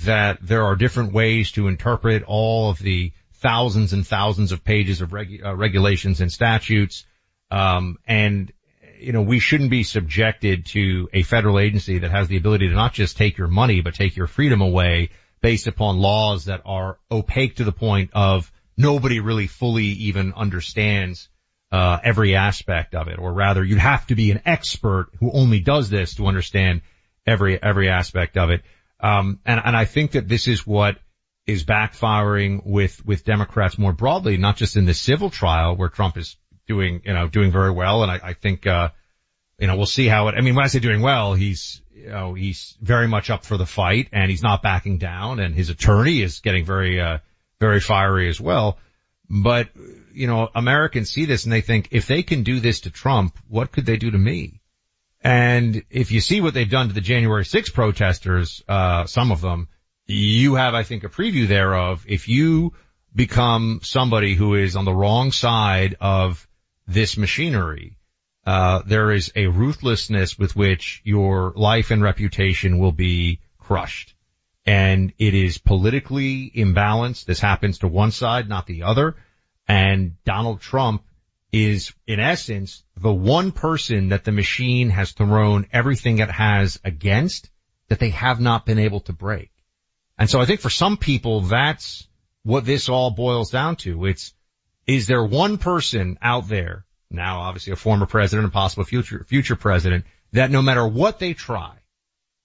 That 0.03 0.39
there 0.41 0.65
are 0.65 0.75
different 0.75 1.13
ways 1.13 1.51
to 1.53 1.67
interpret 1.67 2.23
all 2.23 2.69
of 2.69 2.79
the 2.79 3.13
thousands 3.35 3.93
and 3.93 4.05
thousands 4.05 4.51
of 4.51 4.63
pages 4.63 5.01
of 5.01 5.11
regu- 5.11 5.45
uh, 5.45 5.55
regulations 5.55 6.19
and 6.19 6.31
statutes. 6.31 7.05
Um, 7.49 7.97
and, 8.05 8.51
you 8.99 9.13
know, 9.13 9.21
we 9.21 9.39
shouldn't 9.39 9.69
be 9.69 9.83
subjected 9.83 10.65
to 10.67 11.09
a 11.13 11.23
federal 11.23 11.59
agency 11.59 11.99
that 11.99 12.11
has 12.11 12.27
the 12.27 12.37
ability 12.37 12.67
to 12.67 12.73
not 12.73 12.93
just 12.93 13.17
take 13.17 13.37
your 13.37 13.47
money, 13.47 13.81
but 13.81 13.93
take 13.93 14.17
your 14.17 14.27
freedom 14.27 14.61
away 14.61 15.11
based 15.41 15.67
upon 15.67 15.99
laws 15.99 16.45
that 16.45 16.61
are 16.65 16.97
opaque 17.09 17.57
to 17.57 17.63
the 17.63 17.71
point 17.71 18.09
of 18.13 18.51
nobody 18.77 19.19
really 19.19 19.47
fully 19.47 19.85
even 19.85 20.33
understands 20.33 21.29
uh, 21.71 21.99
every 22.03 22.35
aspect 22.35 22.95
of 22.95 23.07
it, 23.07 23.19
or 23.19 23.33
rather, 23.33 23.63
you'd 23.63 23.79
have 23.79 24.07
to 24.07 24.15
be 24.15 24.31
an 24.31 24.41
expert 24.45 25.09
who 25.19 25.31
only 25.31 25.59
does 25.59 25.89
this 25.89 26.15
to 26.15 26.27
understand 26.27 26.81
every 27.27 27.61
every 27.61 27.89
aspect 27.89 28.37
of 28.37 28.49
it. 28.49 28.61
Um, 28.99 29.39
and 29.45 29.61
and 29.63 29.75
I 29.75 29.85
think 29.85 30.11
that 30.11 30.27
this 30.27 30.47
is 30.47 30.65
what 30.65 30.97
is 31.45 31.63
backfiring 31.63 32.65
with, 32.65 33.05
with 33.05 33.23
Democrats 33.23 33.77
more 33.77 33.93
broadly, 33.93 34.37
not 34.37 34.57
just 34.57 34.77
in 34.77 34.85
the 34.85 34.93
civil 34.93 35.29
trial 35.29 35.75
where 35.75 35.89
Trump 35.89 36.17
is 36.17 36.37
doing, 36.67 37.01
you 37.05 37.13
know, 37.13 37.27
doing 37.27 37.51
very 37.51 37.71
well. 37.71 38.01
And 38.01 38.11
I, 38.11 38.19
I 38.23 38.33
think, 38.33 38.65
uh, 38.65 38.89
you 39.59 39.67
know, 39.67 39.77
we'll 39.77 39.85
see 39.85 40.07
how 40.07 40.27
it, 40.29 40.35
I 40.35 40.41
mean, 40.41 40.55
when 40.55 40.65
I 40.65 40.69
say 40.69 40.79
doing 40.79 41.01
well, 41.01 41.33
he's, 41.33 41.81
you 41.93 42.09
know, 42.09 42.33
he's 42.33 42.75
very 42.81 43.07
much 43.07 43.29
up 43.29 43.45
for 43.45 43.57
the 43.57 43.65
fight 43.65 44.09
and 44.11 44.29
he's 44.29 44.43
not 44.43 44.63
backing 44.63 44.97
down 44.97 45.39
and 45.39 45.53
his 45.53 45.69
attorney 45.69 46.21
is 46.21 46.39
getting 46.39 46.65
very, 46.65 46.99
uh, 46.99 47.19
very 47.59 47.79
fiery 47.79 48.27
as 48.27 48.41
well. 48.41 48.79
But, 49.29 49.69
you 50.13 50.27
know, 50.27 50.49
Americans 50.53 51.11
see 51.11 51.25
this 51.25 51.43
and 51.43 51.53
they 51.53 51.61
think 51.61 51.89
if 51.91 52.07
they 52.07 52.23
can 52.23 52.43
do 52.43 52.59
this 52.59 52.81
to 52.81 52.89
Trump, 52.89 53.37
what 53.47 53.71
could 53.71 53.85
they 53.85 53.97
do 53.97 54.11
to 54.11 54.17
me? 54.17 54.61
And 55.25 55.81
if 55.89 56.11
you 56.11 56.21
see 56.21 56.39
what 56.39 56.53
they've 56.53 56.69
done 56.69 56.89
to 56.89 56.93
the 56.93 57.01
January 57.01 57.45
6 57.45 57.71
protesters, 57.71 58.63
uh, 58.67 59.07
some 59.07 59.31
of 59.31 59.41
them, 59.41 59.69
you 60.05 60.53
have, 60.53 60.75
I 60.75 60.83
think, 60.83 61.03
a 61.03 61.09
preview 61.09 61.47
there 61.47 61.73
of 61.73 62.05
if 62.07 62.27
you 62.27 62.73
become 63.15 63.79
somebody 63.81 64.35
who 64.35 64.53
is 64.53 64.75
on 64.75 64.85
the 64.85 64.93
wrong 64.93 65.31
side 65.31 65.95
of 65.99 66.47
this 66.85 67.17
machinery, 67.17 67.97
uh, 68.45 68.83
there 68.85 69.11
is 69.11 69.31
a 69.35 69.47
ruthlessness 69.47 70.37
with 70.37 70.55
which 70.55 71.01
your 71.03 71.53
life 71.55 71.89
and 71.89 72.03
reputation 72.03 72.77
will 72.77 72.91
be 72.91 73.39
crushed. 73.57 74.13
And 74.63 75.11
it 75.17 75.33
is 75.33 75.57
politically 75.57 76.51
imbalanced. 76.55 77.25
This 77.25 77.39
happens 77.39 77.79
to 77.79 77.87
one 77.87 78.11
side, 78.11 78.47
not 78.47 78.67
the 78.67 78.83
other. 78.83 79.15
And 79.67 80.23
Donald 80.23 80.61
Trump 80.61 81.01
is, 81.55 81.93
in 82.05 82.19
essence, 82.19 82.83
the 82.97 83.13
one 83.13 83.53
person 83.53 84.09
that 84.09 84.25
the 84.25 84.33
machine 84.33 84.89
has 84.89 85.13
thrown 85.13 85.65
everything 85.71 86.19
it 86.19 86.29
has 86.29 86.81
against 86.83 87.49
that 87.87 87.97
they 87.97 88.09
have 88.09 88.41
not 88.41 88.65
been 88.65 88.77
able 88.77 88.99
to 88.99 89.13
break. 89.13 89.51
And 90.17 90.29
so 90.29 90.41
I 90.41 90.45
think 90.45 90.59
for 90.59 90.69
some 90.69 90.97
people, 90.97 91.41
that's 91.41 92.09
what 92.43 92.65
this 92.65 92.89
all 92.89 93.09
boils 93.09 93.51
down 93.51 93.77
to. 93.77 94.05
It's, 94.05 94.33
is 94.85 95.07
there 95.07 95.23
one 95.23 95.57
person 95.57 96.17
out 96.21 96.49
there, 96.49 96.83
now 97.09 97.39
obviously 97.39 97.71
a 97.71 97.77
former 97.77 98.05
president 98.05 98.43
and 98.43 98.53
possible 98.53 98.83
future, 98.83 99.23
future 99.25 99.55
president, 99.55 100.03
that 100.33 100.51
no 100.51 100.61
matter 100.61 100.85
what 100.85 101.19
they 101.19 101.33
try, 101.33 101.71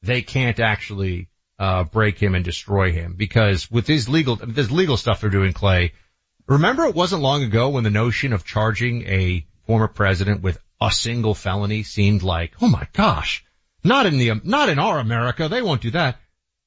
they 0.02 0.22
can't 0.22 0.60
actually, 0.60 1.28
uh, 1.58 1.82
break 1.82 2.16
him 2.16 2.36
and 2.36 2.44
destroy 2.44 2.92
him 2.92 3.14
because 3.16 3.68
with 3.70 3.88
his 3.88 4.08
legal, 4.08 4.36
this 4.36 4.70
legal 4.70 4.96
stuff 4.96 5.20
they're 5.20 5.30
doing, 5.30 5.52
Clay, 5.52 5.94
remember 6.50 6.84
it 6.84 6.94
wasn't 6.94 7.22
long 7.22 7.42
ago 7.44 7.70
when 7.70 7.84
the 7.84 7.90
notion 7.90 8.32
of 8.32 8.44
charging 8.44 9.06
a 9.06 9.46
former 9.66 9.88
president 9.88 10.42
with 10.42 10.58
a 10.80 10.90
single 10.90 11.34
felony 11.34 11.82
seemed 11.84 12.22
like, 12.22 12.52
oh 12.60 12.68
my 12.68 12.86
gosh, 12.92 13.44
not 13.84 14.06
in 14.06 14.18
the, 14.18 14.32
not 14.44 14.68
in 14.68 14.78
our 14.78 14.98
America, 14.98 15.48
they 15.48 15.62
won't 15.62 15.80
do 15.80 15.92
that. 15.92 16.18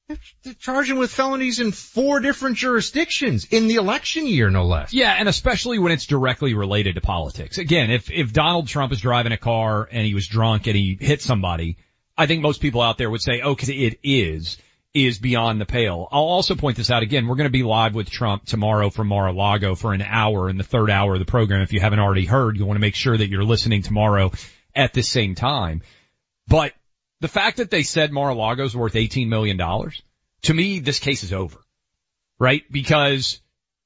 They're 0.08 0.54
charging 0.58 0.98
with 0.98 1.10
felonies 1.10 1.60
in 1.60 1.72
four 1.72 2.20
different 2.20 2.56
jurisdictions 2.56 3.46
in 3.46 3.68
the 3.68 3.76
election 3.76 4.26
year, 4.26 4.50
no 4.50 4.66
less. 4.66 4.92
Yeah, 4.92 5.14
and 5.18 5.28
especially 5.28 5.78
when 5.78 5.92
it's 5.92 6.06
directly 6.06 6.52
related 6.52 6.96
to 6.96 7.00
politics. 7.00 7.56
Again, 7.56 7.90
if, 7.90 8.10
if 8.10 8.32
Donald 8.32 8.68
Trump 8.68 8.92
is 8.92 9.00
driving 9.00 9.32
a 9.32 9.38
car 9.38 9.88
and 9.90 10.06
he 10.06 10.14
was 10.14 10.26
drunk 10.26 10.66
and 10.66 10.76
he 10.76 10.98
hit 11.00 11.22
somebody, 11.22 11.78
I 12.16 12.26
think 12.26 12.42
most 12.42 12.60
people 12.60 12.82
out 12.82 12.98
there 12.98 13.10
would 13.10 13.22
say, 13.22 13.40
oh, 13.42 13.56
cause 13.56 13.70
it 13.70 13.98
is, 14.02 14.58
is 14.94 15.18
beyond 15.18 15.60
the 15.60 15.66
pale. 15.66 16.08
I'll 16.12 16.22
also 16.22 16.54
point 16.54 16.76
this 16.76 16.90
out 16.90 17.02
again. 17.02 17.26
We're 17.26 17.34
going 17.34 17.48
to 17.48 17.50
be 17.50 17.64
live 17.64 17.96
with 17.96 18.08
Trump 18.08 18.46
tomorrow 18.46 18.90
from 18.90 19.08
Mar-a-Lago 19.08 19.74
for 19.74 19.92
an 19.92 20.02
hour 20.02 20.48
in 20.48 20.56
the 20.56 20.62
third 20.62 20.88
hour 20.88 21.14
of 21.14 21.18
the 21.18 21.24
program. 21.24 21.62
If 21.62 21.72
you 21.72 21.80
haven't 21.80 21.98
already 21.98 22.24
heard, 22.24 22.56
you 22.56 22.64
want 22.64 22.76
to 22.76 22.80
make 22.80 22.94
sure 22.94 23.16
that 23.16 23.28
you're 23.28 23.44
listening 23.44 23.82
tomorrow 23.82 24.30
at 24.72 24.92
the 24.92 25.02
same 25.02 25.34
time. 25.34 25.82
But 26.46 26.72
the 27.20 27.28
fact 27.28 27.56
that 27.56 27.70
they 27.70 27.82
said 27.82 28.12
Mar-a-Lago 28.12 28.64
is 28.64 28.76
worth 28.76 28.94
$18 28.94 29.28
million, 29.28 29.58
to 30.42 30.54
me, 30.54 30.78
this 30.78 31.00
case 31.00 31.24
is 31.24 31.32
over. 31.32 31.58
Right? 32.38 32.62
Because 32.70 33.40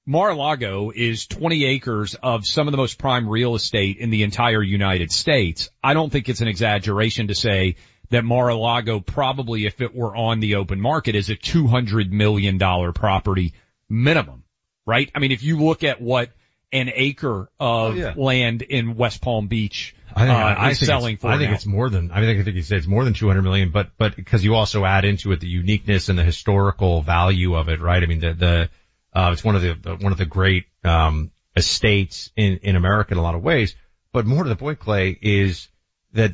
Mar-a-Lago 0.04 0.90
is 0.94 1.26
20 1.26 1.64
acres 1.64 2.16
of 2.22 2.46
some 2.46 2.68
of 2.68 2.72
the 2.72 2.78
most 2.78 2.98
prime 2.98 3.28
real 3.28 3.54
estate 3.54 3.96
in 3.96 4.10
the 4.10 4.24
entire 4.24 4.62
United 4.62 5.10
States. 5.10 5.70
I 5.82 5.94
don't 5.94 6.10
think 6.10 6.28
it's 6.28 6.42
an 6.42 6.48
exaggeration 6.48 7.28
to 7.28 7.34
say 7.34 7.76
that 8.10 8.24
Mar-a-Lago 8.24 9.00
probably, 9.00 9.66
if 9.66 9.80
it 9.80 9.94
were 9.94 10.14
on 10.14 10.40
the 10.40 10.56
open 10.56 10.80
market, 10.80 11.14
is 11.14 11.30
a 11.30 11.36
$200 11.36 12.10
million 12.10 12.58
property 12.92 13.54
minimum. 13.88 14.44
Right? 14.86 15.10
I 15.14 15.18
mean, 15.18 15.32
if 15.32 15.42
you 15.42 15.58
look 15.62 15.84
at 15.84 16.00
what 16.00 16.30
an 16.72 16.90
acre 16.94 17.50
of 17.60 17.92
Oh, 17.92 17.92
yeah. 17.92 18.14
land 18.16 18.62
in 18.62 18.96
West 18.96 19.20
Palm 19.20 19.48
Beach 19.48 19.94
I 20.14 20.26
think, 20.26 20.30
uh, 20.30 20.42
I 20.42 20.70
is 20.70 20.78
think 20.78 20.86
selling 20.86 21.14
it's, 21.14 21.22
for 21.22 21.28
I 21.28 21.36
think 21.38 21.50
now. 21.50 21.54
it's 21.56 21.66
more 21.66 21.90
than, 21.90 22.10
I 22.10 22.20
think, 22.20 22.40
I 22.40 22.42
think 22.44 22.56
you 22.56 22.62
said 22.62 22.78
it's 22.78 22.86
more 22.86 23.04
than 23.04 23.12
200 23.12 23.42
million, 23.42 23.70
but, 23.70 23.90
but 23.98 24.16
because 24.16 24.42
you 24.42 24.54
also 24.54 24.84
add 24.84 25.04
into 25.04 25.32
it 25.32 25.40
the 25.40 25.46
uniqueness 25.48 26.08
and 26.08 26.18
the 26.18 26.24
historical 26.24 27.02
value 27.02 27.54
of 27.54 27.68
it, 27.68 27.80
right? 27.80 28.02
I 28.02 28.06
mean, 28.06 28.20
the, 28.20 28.32
the, 28.34 28.70
uh, 29.12 29.30
it's 29.32 29.44
one 29.44 29.56
of 29.56 29.62
the, 29.62 29.74
the 29.74 29.96
one 29.96 30.12
of 30.12 30.18
the 30.18 30.26
great, 30.26 30.64
um, 30.84 31.30
estates 31.54 32.30
in, 32.36 32.58
in 32.62 32.76
America 32.76 33.12
in 33.12 33.18
a 33.18 33.22
lot 33.22 33.34
of 33.34 33.42
ways. 33.42 33.74
But 34.12 34.24
more 34.26 34.42
to 34.42 34.48
the 34.48 34.56
point, 34.56 34.78
Clay, 34.78 35.16
is 35.20 35.68
that 36.14 36.32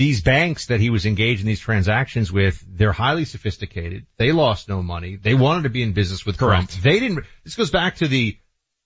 these 0.00 0.22
banks 0.22 0.68
that 0.68 0.80
he 0.80 0.88
was 0.88 1.04
engaged 1.04 1.42
in 1.42 1.46
these 1.46 1.60
transactions 1.60 2.32
with, 2.32 2.64
they're 2.66 2.90
highly 2.90 3.26
sophisticated. 3.26 4.06
They 4.16 4.32
lost 4.32 4.66
no 4.66 4.82
money. 4.82 5.16
They 5.16 5.34
wanted 5.34 5.64
to 5.64 5.68
be 5.68 5.82
in 5.82 5.92
business 5.92 6.24
with 6.24 6.38
Correct. 6.38 6.70
Trump. 6.70 6.82
They 6.82 6.98
didn't, 7.00 7.26
this 7.44 7.54
goes 7.54 7.70
back 7.70 7.96
to 7.96 8.08
the, 8.08 8.38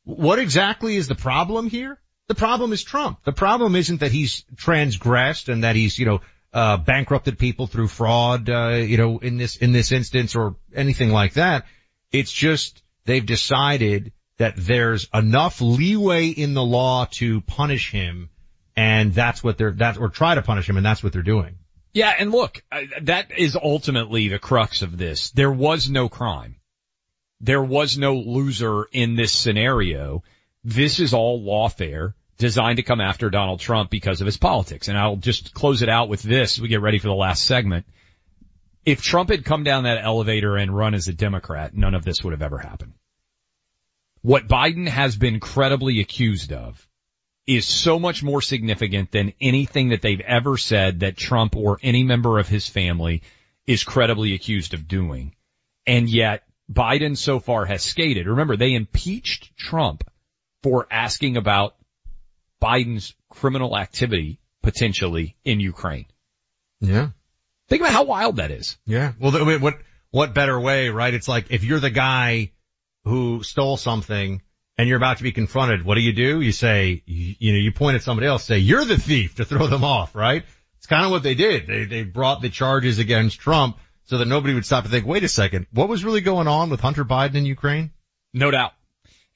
what 0.03 0.41
exactly 0.41 0.97
is 0.97 1.07
the 1.07 1.15
problem 1.15 1.71
here? 1.71 2.01
The 2.27 2.35
problem 2.35 2.73
is 2.73 2.83
Trump. 2.83 3.23
The 3.23 3.33
problem 3.33 3.77
isn't 3.77 4.01
that 4.01 4.11
he's 4.11 4.45
transgressed 4.57 5.49
and 5.49 5.63
that 5.63 5.77
he's, 5.77 5.97
you 6.01 6.07
know, 6.07 6.21
uh, 6.53 6.79
bankrupted 6.79 7.39
people 7.39 7.69
through 7.69 7.87
fraud, 7.87 8.51
uh, 8.51 8.71
you 8.71 8.97
know, 8.97 9.19
in 9.19 9.37
this, 9.37 9.57
in 9.57 9.71
this 9.71 9.93
instance 9.93 10.35
or 10.35 10.57
anything 10.75 11.11
like 11.11 11.35
that. 11.35 11.65
It's 12.11 12.33
just 12.33 12.83
they've 13.05 13.25
decided 13.25 14.13
that 14.39 14.55
there's 14.57 15.09
enough 15.15 15.61
leeway 15.61 16.31
in 16.31 16.55
the 16.55 16.65
law 16.65 17.07
to 17.13 17.41
punish 17.43 17.93
him 17.93 18.31
and 18.77 19.15
that's 19.15 19.43
what 19.43 19.59
they're, 19.59 19.73
that's, 19.73 19.99
or 19.99 20.09
try 20.09 20.35
to 20.35 20.43
punish 20.43 20.69
him 20.69 20.77
and 20.77 20.85
that's 20.87 21.03
what 21.03 21.13
they're 21.13 21.23
doing. 21.23 21.57
Yeah, 21.93 22.13
and 22.19 22.33
look, 22.33 22.63
that 23.03 23.39
is 23.39 23.57
ultimately 23.57 24.29
the 24.29 24.41
crux 24.41 24.83
of 24.83 24.99
this. 24.99 25.31
There 25.31 25.53
was 25.53 25.89
no 25.89 26.09
crime. 26.09 26.57
There 27.41 27.63
was 27.63 27.97
no 27.97 28.17
loser 28.17 28.85
in 28.91 29.15
this 29.15 29.33
scenario. 29.33 30.25
This 30.65 30.99
is 30.99 31.15
all 31.15 31.41
lawfare 31.41 32.15
designed 32.37 32.79
to 32.79 32.83
come 32.83 33.01
after 33.01 33.31
Donald 33.31 33.61
Trump 33.61 33.91
because 33.91 34.21
of 34.21 34.27
his 34.27 34.37
politics. 34.37 34.89
And 34.89 34.99
I'll 34.99 35.17
just 35.17 35.55
close 35.55 35.83
it 35.83 35.89
out 35.89 36.09
with 36.09 36.23
this. 36.23 36.59
We 36.59 36.69
get 36.69 36.81
ready 36.81 36.99
for 36.99 37.07
the 37.07 37.15
last 37.15 37.45
segment. 37.45 37.87
If 38.85 39.01
Trump 39.01 39.31
had 39.31 39.45
come 39.45 39.63
down 39.63 39.85
that 39.85 40.05
elevator 40.05 40.57
and 40.57 40.77
run 40.77 40.95
as 40.95 41.07
a 41.07 41.13
Democrat, 41.13 41.75
none 41.75 41.95
of 41.95 42.05
this 42.05 42.25
would 42.25 42.33
have 42.33 42.43
ever 42.43 42.59
happened. 42.59 42.95
What 44.23 44.49
Biden 44.49 44.89
has 44.89 45.17
been 45.17 45.39
credibly 45.39 46.01
accused 46.01 46.53
of 46.53 46.89
is 47.47 47.67
so 47.67 47.99
much 47.99 48.23
more 48.23 48.41
significant 48.41 49.11
than 49.13 49.35
anything 49.41 49.91
that 49.91 50.03
they've 50.03 50.21
ever 50.21 50.57
said 50.57 51.01
that 51.01 51.17
Trump 51.17 51.57
or 51.57 51.79
any 51.83 52.03
member 52.03 52.39
of 52.39 52.49
his 52.49 52.67
family 52.69 53.23
is 53.67 53.85
credibly 53.85 54.35
accused 54.35 54.75
of 54.75 54.89
doing. 54.89 55.35
And 55.87 56.09
yet 56.09 56.45
Biden 56.73 57.17
so 57.17 57.41
far 57.41 57.67
has 57.67 57.83
skated. 57.83 58.27
Remember, 58.27 58.57
they 58.57 58.75
impeached 58.75 59.57
Trump 59.57 60.05
for 60.63 60.87
asking 60.91 61.37
about 61.37 61.77
Biden's 62.63 63.15
criminal 63.29 63.77
activity 63.77 64.41
potentially 64.63 65.37
in 65.45 65.61
Ukraine. 65.61 66.07
Yeah. 66.81 67.11
Think 67.69 67.83
about 67.83 67.93
how 67.93 68.05
wild 68.05 68.37
that 68.37 68.51
is. 68.51 68.79
Yeah. 68.87 69.13
Well, 69.19 69.33
th- 69.33 69.61
what, 69.61 69.79
what 70.11 70.35
better 70.35 70.59
way, 70.59 70.89
right? 70.89 71.13
It's 71.13 71.29
like 71.29 71.51
if 71.51 71.65
you're 71.65 71.81
the 71.81 71.91
guy 71.91 72.53
who 73.05 73.43
stole 73.43 73.77
something 73.77 74.41
and 74.77 74.89
you're 74.89 74.97
about 74.97 75.19
to 75.19 75.23
be 75.23 75.33
confronted, 75.33 75.85
what 75.85 75.95
do 75.95 76.01
you 76.01 76.13
do? 76.13 76.41
You 76.41 76.53
say, 76.53 77.03
you, 77.07 77.35
you 77.39 77.53
know, 77.53 77.59
you 77.59 77.73
point 77.73 77.97
at 77.97 78.03
somebody 78.03 78.27
else, 78.27 78.45
say, 78.45 78.59
you're 78.59 78.85
the 78.85 78.99
thief 78.99 79.37
to 79.37 79.45
throw 79.45 79.67
them 79.67 79.85
off, 79.85 80.15
right? 80.15 80.45
It's 80.79 80.87
kind 80.87 81.05
of 81.05 81.11
what 81.11 81.23
they 81.23 81.35
did. 81.35 81.67
They, 81.67 81.85
they 81.85 82.03
brought 82.03 82.43
the 82.43 82.51
charges 82.51 82.99
against 82.99 83.41
Trump 83.41 83.79
so 84.05 84.19
that 84.19 84.29
nobody 84.29 84.55
would 84.55 84.67
stop 84.67 84.85
to 84.85 84.91
think, 84.91 85.07
wait 85.07 85.25
a 85.25 85.29
second, 85.29 85.67
what 85.73 85.89
was 85.89 86.05
really 86.05 86.21
going 86.21 86.49
on 86.49 86.71
with 86.71 86.81
Hunter 86.81 87.05
Biden 87.05 87.37
in 87.37 87.47
Ukraine? 87.47 87.91
No 88.33 88.51
doubt. 88.51 88.73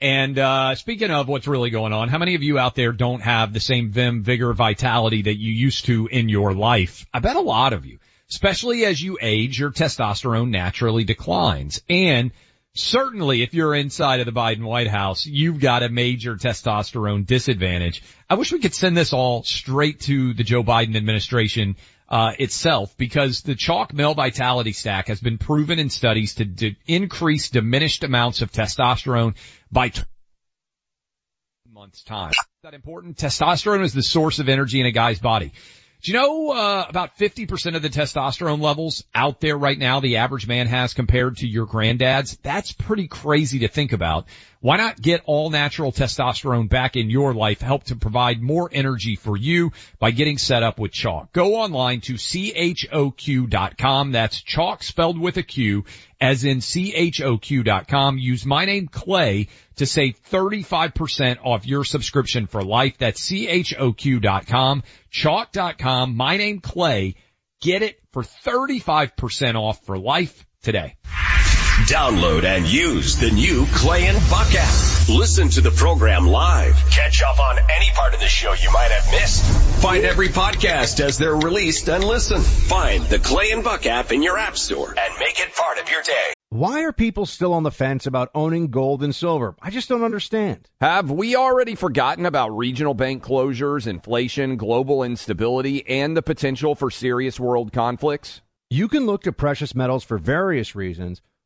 And 0.00 0.38
uh, 0.38 0.74
speaking 0.76 1.10
of 1.10 1.26
what's 1.26 1.48
really 1.48 1.70
going 1.70 1.92
on, 1.92 2.08
how 2.08 2.18
many 2.18 2.34
of 2.34 2.42
you 2.42 2.58
out 2.58 2.74
there 2.74 2.92
don't 2.92 3.20
have 3.20 3.52
the 3.52 3.60
same 3.60 3.90
vim, 3.90 4.22
vigor, 4.22 4.52
vitality 4.52 5.22
that 5.22 5.38
you 5.38 5.52
used 5.52 5.86
to 5.86 6.06
in 6.06 6.28
your 6.28 6.52
life? 6.54 7.06
I 7.12 7.18
bet 7.18 7.34
a 7.34 7.40
lot 7.40 7.72
of 7.72 7.84
you, 7.84 7.98
especially 8.30 8.84
as 8.84 9.02
you 9.02 9.18
age, 9.20 9.58
your 9.58 9.70
testosterone 9.70 10.50
naturally 10.50 11.02
declines. 11.02 11.82
And 11.88 12.30
certainly 12.78 13.42
if 13.42 13.54
you're 13.54 13.74
inside 13.74 14.20
of 14.20 14.26
the 14.26 14.32
Biden 14.32 14.62
White 14.62 14.88
House, 14.88 15.26
you've 15.26 15.60
got 15.60 15.82
a 15.82 15.88
major 15.88 16.36
testosterone 16.36 17.26
disadvantage. 17.26 18.02
I 18.30 18.34
wish 18.34 18.52
we 18.52 18.60
could 18.60 18.74
send 18.74 18.96
this 18.96 19.12
all 19.12 19.42
straight 19.42 20.00
to 20.00 20.34
the 20.34 20.44
Joe 20.44 20.62
Biden 20.62 20.96
administration 20.96 21.76
uh, 22.08 22.32
itself 22.38 22.96
because 22.96 23.42
the 23.42 23.54
Choq 23.54 23.92
male 23.92 24.14
vitality 24.14 24.72
stack 24.72 25.08
has 25.08 25.20
been 25.20 25.38
proven 25.38 25.78
in 25.78 25.90
studies 25.90 26.36
to, 26.36 26.46
to 26.46 26.74
increase 26.86 27.50
diminished 27.50 28.04
amounts 28.04 28.40
of 28.40 28.50
testosterone 28.50 29.34
by 29.70 29.90
t- 29.90 30.02
months 31.70 32.02
time. 32.02 32.32
That 32.62 32.74
important? 32.74 33.18
Testosterone 33.18 33.82
is 33.82 33.92
the 33.92 34.02
source 34.02 34.38
of 34.38 34.48
energy 34.48 34.80
in 34.80 34.86
a 34.86 34.90
guy's 34.90 35.18
body. 35.18 35.52
Do 36.00 36.12
you 36.12 36.18
know 36.18 36.52
uh, 36.52 36.86
about 36.88 37.18
50% 37.18 37.74
of 37.74 37.82
the 37.82 37.88
testosterone 37.88 38.60
levels 38.60 39.02
out 39.12 39.40
there 39.40 39.58
right 39.58 39.76
now 39.76 39.98
the 39.98 40.18
average 40.18 40.46
man 40.46 40.68
has 40.68 40.94
compared 40.94 41.38
to 41.38 41.48
your 41.48 41.66
granddad's? 41.66 42.36
That's 42.36 42.70
pretty 42.70 43.08
crazy 43.08 43.58
to 43.60 43.68
think 43.68 43.92
about. 43.92 44.26
Why 44.60 44.76
not 44.76 45.00
get 45.00 45.22
all 45.24 45.50
natural 45.50 45.90
testosterone 45.90 46.68
back 46.68 46.94
in 46.94 47.10
your 47.10 47.34
life, 47.34 47.60
help 47.60 47.84
to 47.84 47.96
provide 47.96 48.40
more 48.40 48.70
energy 48.72 49.16
for 49.16 49.36
you 49.36 49.72
by 49.98 50.12
getting 50.12 50.38
set 50.38 50.62
up 50.62 50.78
with 50.78 50.92
Choq? 50.92 51.32
Go 51.32 51.56
online 51.56 52.00
to 52.02 52.14
choq.com. 52.14 52.92
That's 54.12 54.40
Chalk 54.40 54.84
spelled 54.84 55.18
with 55.18 55.36
a 55.36 55.42
Q 55.42 55.84
as 56.20 56.44
in 56.44 56.58
choq.com. 56.58 58.18
Use 58.18 58.44
my 58.44 58.64
name 58.64 58.88
Clay 58.88 59.48
to 59.76 59.86
save 59.86 60.20
35% 60.30 61.38
off 61.44 61.66
your 61.66 61.84
subscription 61.84 62.46
for 62.46 62.62
life. 62.62 62.98
That's 62.98 63.20
choq.com, 63.30 64.82
chalk.com, 65.10 66.16
my 66.16 66.36
name 66.36 66.60
Clay. 66.60 67.14
Get 67.60 67.82
it 67.82 68.00
for 68.12 68.22
35% 68.22 69.54
off 69.56 69.84
for 69.84 69.98
life 69.98 70.46
today. 70.62 70.96
Download 71.88 72.44
and 72.44 72.66
use 72.66 73.16
the 73.16 73.30
new 73.30 73.64
Clay 73.72 74.08
and 74.08 74.18
Buck 74.28 74.54
app. 74.54 75.08
Listen 75.08 75.48
to 75.48 75.62
the 75.62 75.70
program 75.70 76.26
live. 76.26 76.74
Catch 76.90 77.22
up 77.22 77.40
on 77.40 77.56
any 77.58 77.90
part 77.94 78.12
of 78.12 78.20
the 78.20 78.26
show 78.26 78.52
you 78.52 78.70
might 78.70 78.90
have 78.90 79.10
missed. 79.10 79.42
Find 79.80 80.04
every 80.04 80.28
podcast 80.28 81.00
as 81.00 81.16
they're 81.16 81.34
released 81.34 81.88
and 81.88 82.04
listen. 82.04 82.42
Find 82.42 83.04
the 83.04 83.18
Clay 83.18 83.52
and 83.52 83.64
Buck 83.64 83.86
app 83.86 84.12
in 84.12 84.22
your 84.22 84.36
app 84.36 84.58
store 84.58 84.90
and 84.90 85.14
make 85.18 85.40
it 85.40 85.54
part 85.56 85.78
of 85.78 85.90
your 85.90 86.02
day. 86.02 86.34
Why 86.50 86.82
are 86.82 86.92
people 86.92 87.24
still 87.24 87.54
on 87.54 87.62
the 87.62 87.70
fence 87.70 88.06
about 88.06 88.30
owning 88.34 88.68
gold 88.68 89.02
and 89.02 89.14
silver? 89.14 89.56
I 89.62 89.70
just 89.70 89.88
don't 89.88 90.04
understand. 90.04 90.68
Have 90.82 91.10
we 91.10 91.36
already 91.36 91.74
forgotten 91.74 92.26
about 92.26 92.50
regional 92.50 92.92
bank 92.92 93.24
closures, 93.24 93.86
inflation, 93.86 94.58
global 94.58 95.02
instability, 95.02 95.86
and 95.88 96.14
the 96.14 96.22
potential 96.22 96.74
for 96.74 96.90
serious 96.90 97.40
world 97.40 97.72
conflicts? 97.72 98.42
You 98.68 98.88
can 98.88 99.06
look 99.06 99.22
to 99.22 99.32
precious 99.32 99.74
metals 99.74 100.04
for 100.04 100.18
various 100.18 100.74
reasons. 100.74 101.22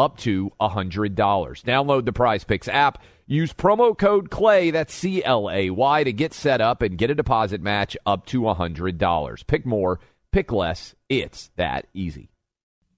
up 0.00 0.16
to 0.18 0.50
$100. 0.60 1.14
Download 1.14 2.04
the 2.04 2.12
Prize 2.12 2.44
Picks 2.44 2.68
app. 2.68 3.02
Use 3.26 3.52
promo 3.52 3.96
code 3.96 4.30
CLAY, 4.30 4.72
that's 4.72 4.92
C 4.92 5.22
L 5.22 5.48
A 5.50 5.70
Y, 5.70 6.04
to 6.04 6.12
get 6.12 6.34
set 6.34 6.60
up 6.60 6.82
and 6.82 6.98
get 6.98 7.10
a 7.10 7.14
deposit 7.14 7.60
match 7.60 7.96
up 8.04 8.26
to 8.26 8.40
$100. 8.40 9.46
Pick 9.46 9.64
more, 9.64 10.00
pick 10.32 10.50
less. 10.50 10.96
It's 11.08 11.50
that 11.56 11.86
easy. 11.94 12.30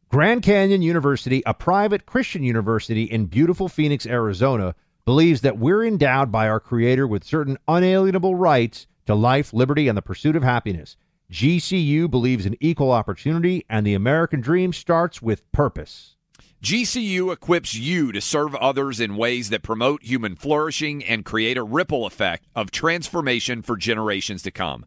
Grand 0.09 0.43
Canyon 0.43 0.83
University, 0.83 1.43
a 1.45 1.55
private 1.55 2.07
Christian 2.07 2.43
university 2.43 3.05
in 3.05 3.27
beautiful 3.27 3.69
Phoenix, 3.69 4.07
Arizona, 4.07 4.75
believes 5.05 5.41
that 5.41 5.59
we're 5.59 5.85
endowed 5.85 6.31
by 6.31 6.49
our 6.49 6.61
Creator 6.61 7.07
with 7.07 7.25
certain 7.25 7.59
unalienable 7.67 8.35
rights 8.35 8.87
to 9.07 9.15
life, 9.15 9.53
liberty, 9.53 9.89
and 9.89 9.99
the 9.99 10.03
pursuit 10.03 10.37
of 10.37 10.43
happiness. 10.43 10.97
GCU 11.31 12.11
believes 12.11 12.45
in 12.45 12.57
equal 12.61 12.93
opportunity, 12.93 13.65
and 13.69 13.87
the 13.87 13.95
American 13.95 14.41
dream 14.41 14.73
starts 14.73 15.23
with 15.23 15.51
purpose. 15.51 16.17
GCU 16.63 17.33
equips 17.33 17.75
you 17.75 18.13
to 18.13 18.21
serve 18.21 18.55
others 18.55 19.01
in 19.01 19.17
ways 19.17 19.51
that 19.51 19.63
promote 19.63 20.05
human 20.05 20.37
flourishing 20.37 21.05
and 21.05 21.25
create 21.25 21.57
a 21.57 21.63
ripple 21.63 22.07
effect 22.07 22.47
of 22.55 22.71
transformation 22.71 23.63
for 23.63 23.77
generations 23.77 24.43
to 24.43 24.51
come. 24.51 24.85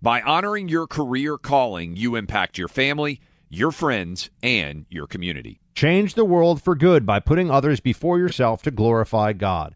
By 0.00 0.22
honoring 0.22 0.68
your 0.68 0.86
career 0.86 1.36
calling, 1.36 1.96
you 1.96 2.14
impact 2.14 2.58
your 2.58 2.68
family 2.68 3.20
your 3.48 3.70
friends, 3.70 4.30
and 4.42 4.86
your 4.90 5.06
community. 5.06 5.60
Change 5.74 6.14
the 6.14 6.24
world 6.24 6.62
for 6.62 6.74
good 6.74 7.06
by 7.06 7.20
putting 7.20 7.50
others 7.50 7.80
before 7.80 8.18
yourself 8.18 8.62
to 8.62 8.70
glorify 8.70 9.32
God. 9.32 9.75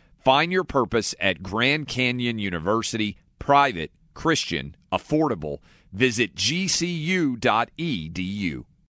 Find 0.23 0.51
your 0.51 0.63
purpose 0.63 1.15
at 1.19 1.41
Grand 1.41 1.87
Canyon 1.87 2.37
University, 2.37 3.17
private, 3.39 3.91
Christian, 4.13 4.75
affordable. 4.91 5.57
Visit 5.91 6.35
gcu.edu. 6.35 7.39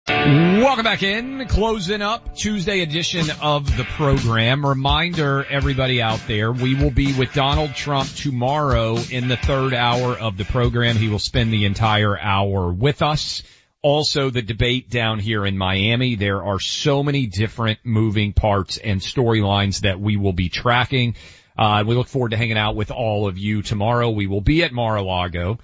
Welcome 0.08 0.84
back 0.84 1.04
in. 1.04 1.48
Closing 1.48 2.02
up 2.02 2.36
Tuesday 2.36 2.82
edition 2.82 3.28
of 3.44 3.78
the 3.78 3.84
program. 3.84 4.66
Reminder, 4.66 5.46
everybody 5.46 6.02
out 6.02 6.20
there, 6.28 6.52
we 6.52 6.74
will 6.74 6.90
be 6.90 7.14
with 7.14 7.32
Donald 7.34 7.76
Trump 7.76 8.10
tomorrow 8.10 8.98
in 9.12 9.28
the 9.28 9.38
third 9.38 9.76
hour 9.76 10.18
of 10.18 10.36
the 10.36 10.46
program. 10.46 10.96
He 10.96 11.10
will 11.10 11.20
spend 11.20 11.54
the 11.54 11.66
entire 11.66 12.20
hour 12.20 12.74
with 12.74 13.04
us. 13.04 13.44
Also, 13.82 14.30
the 14.30 14.42
debate 14.42 14.90
down 14.90 15.20
here 15.20 15.46
in 15.46 15.58
Miami. 15.58 16.16
There 16.16 16.44
are 16.44 16.60
so 16.60 17.02
many 17.02 17.28
different 17.28 17.80
moving 17.84 18.34
parts 18.34 18.78
and 18.78 19.00
storylines 19.00 19.82
that 19.82 20.00
we 20.00 20.18
will 20.18 20.34
be 20.34 20.50
tracking. 20.50 21.16
Uh, 21.58 21.84
we 21.88 21.96
look 21.96 22.08
forward 22.08 22.32
to 22.32 22.38
hanging 22.38 22.58
out 22.58 22.76
with 22.76 22.92
all 22.92 23.28
of 23.28 23.38
you 23.38 23.62
tomorrow. 23.62 24.10
We 24.10 24.28
will 24.28 24.42
be 24.42 24.64
at 24.64 24.74
Mar-a-Lago 24.74 25.60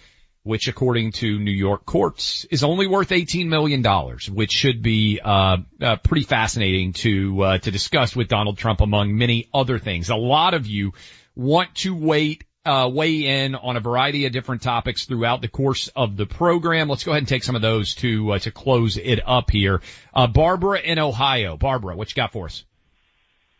which 0.45 0.67
according 0.67 1.11
to 1.11 1.39
New 1.39 1.49
York 1.49 1.87
courts 1.87 2.45
is 2.51 2.63
only 2.63 2.85
worth 2.85 3.09
$18 3.09 3.47
million, 3.47 3.83
which 4.31 4.51
should 4.51 4.83
be, 4.83 5.19
uh, 5.19 5.57
uh, 5.81 5.95
pretty 5.95 6.23
fascinating 6.23 6.93
to, 6.93 7.41
uh, 7.41 7.57
to 7.57 7.71
discuss 7.71 8.15
with 8.15 8.27
Donald 8.27 8.55
Trump 8.55 8.79
among 8.79 9.17
many 9.17 9.49
other 9.55 9.79
things. 9.79 10.11
A 10.11 10.15
lot 10.15 10.53
of 10.53 10.67
you 10.67 10.93
want 11.35 11.73
to 11.77 11.95
wait, 11.95 12.43
uh, 12.65 12.89
weigh 12.91 13.43
in 13.43 13.55
on 13.55 13.77
a 13.77 13.79
variety 13.79 14.25
of 14.25 14.31
different 14.31 14.61
topics 14.61 15.05
throughout 15.05 15.41
the 15.41 15.47
course 15.47 15.89
of 15.95 16.17
the 16.17 16.25
program. 16.25 16.89
Let's 16.89 17.03
go 17.03 17.11
ahead 17.11 17.21
and 17.21 17.27
take 17.27 17.43
some 17.43 17.55
of 17.55 17.61
those 17.61 17.95
to, 17.95 18.33
uh, 18.33 18.39
to 18.39 18.51
close 18.51 18.97
it 18.97 19.19
up 19.25 19.51
here. 19.51 19.81
Uh, 20.13 20.27
Barbara 20.27 20.79
in 20.79 20.99
Ohio. 20.99 21.57
Barbara, 21.57 21.95
what 21.95 22.09
you 22.09 22.15
got 22.15 22.31
for 22.31 22.45
us? 22.45 22.63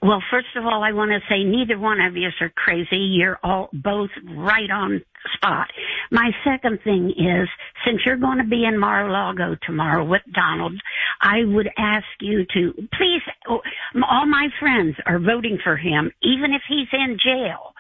Well, 0.02 0.22
first 0.30 0.56
of 0.56 0.66
all, 0.66 0.84
I 0.84 0.92
want 0.92 1.12
to 1.12 1.20
say 1.30 1.44
neither 1.44 1.80
one 1.80 2.00
of 2.00 2.16
you 2.16 2.30
are 2.40 2.50
crazy. 2.50 2.98
You're 2.98 3.40
all 3.44 3.70
both 3.74 4.12
right 4.36 4.70
on 4.70 5.02
spot. 5.34 5.68
My 6.12 6.30
second 6.44 6.80
thing 6.84 7.10
is, 7.10 7.50
since 7.86 8.02
you're 8.06 8.18
going 8.18 8.38
to 8.38 8.44
be 8.44 8.66
in 8.66 8.78
Mar-a-Lago 8.78 9.56
tomorrow 9.66 10.06
with 10.06 10.22
Donald, 10.32 10.80
I 11.22 11.44
would 11.44 11.70
ask 11.78 12.06
you 12.22 12.46
to 12.54 12.74
please, 12.94 13.22
all 13.50 14.28
my 14.28 14.50
friends 14.60 14.96
are 15.08 15.18
voting 15.18 15.58
for 15.64 15.76
him, 15.76 16.12
even 16.22 16.54
if 16.54 16.62
he's 16.68 16.88
in 16.94 17.18
jail. 17.18 17.74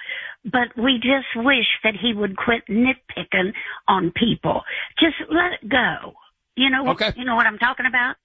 But 0.45 0.77
we 0.77 0.99
just 1.01 1.27
wish 1.35 1.67
that 1.83 1.95
he 1.99 2.13
would 2.13 2.37
quit 2.37 2.63
nitpicking 2.69 3.53
on 3.87 4.11
people. 4.15 4.61
Just 4.99 5.15
let 5.29 5.53
it 5.61 5.67
go. 5.67 6.13
You 6.55 6.69
know, 6.69 6.91
okay. 6.91 7.11
you 7.17 7.25
know 7.25 7.35
what 7.35 7.47
I'm 7.47 7.57
talking 7.57 7.85
about? 7.85 8.15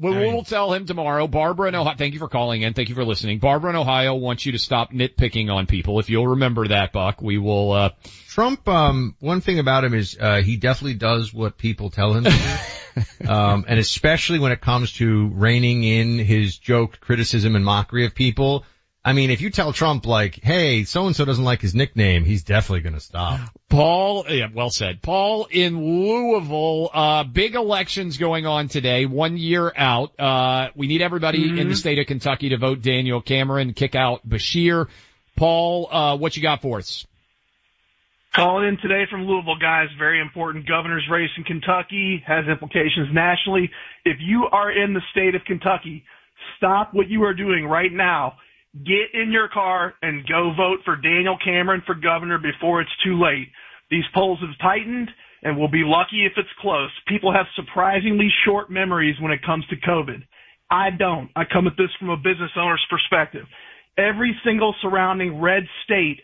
Well, 0.00 0.14
we'll 0.14 0.44
tell 0.44 0.72
him 0.72 0.86
tomorrow. 0.86 1.26
Barbara 1.26 1.68
in 1.68 1.74
Ohio, 1.74 1.96
thank 1.96 2.14
you 2.14 2.20
for 2.20 2.28
calling 2.28 2.62
in. 2.62 2.72
Thank 2.72 2.88
you 2.88 2.94
for 2.94 3.04
listening. 3.04 3.40
Barbara 3.40 3.70
in 3.70 3.76
Ohio 3.76 4.14
wants 4.14 4.46
you 4.46 4.52
to 4.52 4.58
stop 4.58 4.92
nitpicking 4.92 5.52
on 5.52 5.66
people. 5.66 5.98
If 5.98 6.08
you'll 6.08 6.28
remember 6.28 6.68
that, 6.68 6.92
Buck, 6.92 7.20
we 7.20 7.36
will, 7.36 7.72
uh, 7.72 7.90
Trump, 8.28 8.68
um, 8.68 9.16
one 9.18 9.40
thing 9.40 9.58
about 9.58 9.82
him 9.82 9.94
is, 9.94 10.16
uh, 10.18 10.40
he 10.40 10.56
definitely 10.56 10.94
does 10.94 11.34
what 11.34 11.58
people 11.58 11.90
tell 11.90 12.12
him 12.12 12.24
to 12.24 12.30
do. 12.30 13.28
um, 13.28 13.64
and 13.66 13.80
especially 13.80 14.38
when 14.38 14.52
it 14.52 14.60
comes 14.60 14.92
to 14.94 15.30
reining 15.34 15.82
in 15.82 16.20
his 16.20 16.56
joke, 16.56 17.00
criticism, 17.00 17.56
and 17.56 17.64
mockery 17.64 18.06
of 18.06 18.14
people. 18.14 18.64
I 19.04 19.12
mean, 19.12 19.30
if 19.30 19.40
you 19.40 19.50
tell 19.50 19.72
Trump 19.72 20.06
like, 20.06 20.40
hey, 20.42 20.84
so 20.84 21.06
and 21.06 21.14
so 21.14 21.24
doesn't 21.24 21.44
like 21.44 21.62
his 21.62 21.74
nickname, 21.74 22.24
he's 22.24 22.42
definitely 22.42 22.80
going 22.80 22.94
to 22.94 23.00
stop. 23.00 23.40
Paul, 23.68 24.26
yeah, 24.28 24.48
well 24.52 24.70
said. 24.70 25.00
Paul 25.00 25.46
in 25.50 25.80
Louisville, 25.80 26.90
uh, 26.92 27.24
big 27.24 27.54
elections 27.54 28.18
going 28.18 28.44
on 28.44 28.68
today, 28.68 29.06
one 29.06 29.36
year 29.36 29.72
out. 29.74 30.18
Uh, 30.18 30.70
we 30.74 30.88
need 30.88 31.00
everybody 31.00 31.48
mm-hmm. 31.48 31.58
in 31.58 31.68
the 31.68 31.76
state 31.76 31.98
of 31.98 32.06
Kentucky 32.06 32.50
to 32.50 32.58
vote 32.58 32.82
Daniel 32.82 33.22
Cameron, 33.22 33.72
kick 33.72 33.94
out 33.94 34.28
Beshear. 34.28 34.88
Paul, 35.36 35.88
uh, 35.90 36.16
what 36.16 36.36
you 36.36 36.42
got 36.42 36.60
for 36.60 36.78
us? 36.78 37.06
Calling 38.34 38.68
in 38.68 38.78
today 38.82 39.04
from 39.10 39.26
Louisville, 39.26 39.58
guys. 39.58 39.88
Very 39.96 40.20
important 40.20 40.68
governor's 40.68 41.08
race 41.10 41.30
in 41.38 41.44
Kentucky 41.44 42.22
has 42.26 42.46
implications 42.46 43.08
nationally. 43.12 43.70
If 44.04 44.18
you 44.20 44.48
are 44.50 44.70
in 44.70 44.92
the 44.92 45.00
state 45.12 45.34
of 45.34 45.44
Kentucky, 45.46 46.04
stop 46.56 46.92
what 46.92 47.08
you 47.08 47.22
are 47.24 47.32
doing 47.32 47.64
right 47.64 47.92
now 47.92 48.34
Get 48.74 49.14
in 49.14 49.32
your 49.32 49.48
car 49.48 49.94
and 50.02 50.26
go 50.26 50.52
vote 50.56 50.80
for 50.84 50.96
Daniel 50.96 51.38
Cameron 51.42 51.82
for 51.86 51.94
governor 51.94 52.38
before 52.38 52.80
it's 52.80 52.90
too 53.04 53.20
late. 53.20 53.48
These 53.90 54.04
polls 54.14 54.38
have 54.40 54.58
tightened 54.60 55.08
and 55.42 55.56
we'll 55.56 55.70
be 55.70 55.84
lucky 55.84 56.26
if 56.26 56.32
it's 56.36 56.48
close. 56.60 56.90
People 57.06 57.32
have 57.32 57.46
surprisingly 57.56 58.28
short 58.44 58.70
memories 58.70 59.16
when 59.20 59.32
it 59.32 59.44
comes 59.44 59.64
to 59.68 59.76
COVID. 59.76 60.22
I 60.70 60.90
don't. 60.90 61.30
I 61.34 61.44
come 61.50 61.66
at 61.66 61.76
this 61.78 61.90
from 61.98 62.10
a 62.10 62.16
business 62.16 62.50
owner's 62.56 62.84
perspective. 62.90 63.46
Every 63.96 64.36
single 64.44 64.74
surrounding 64.82 65.40
red 65.40 65.64
state 65.84 66.20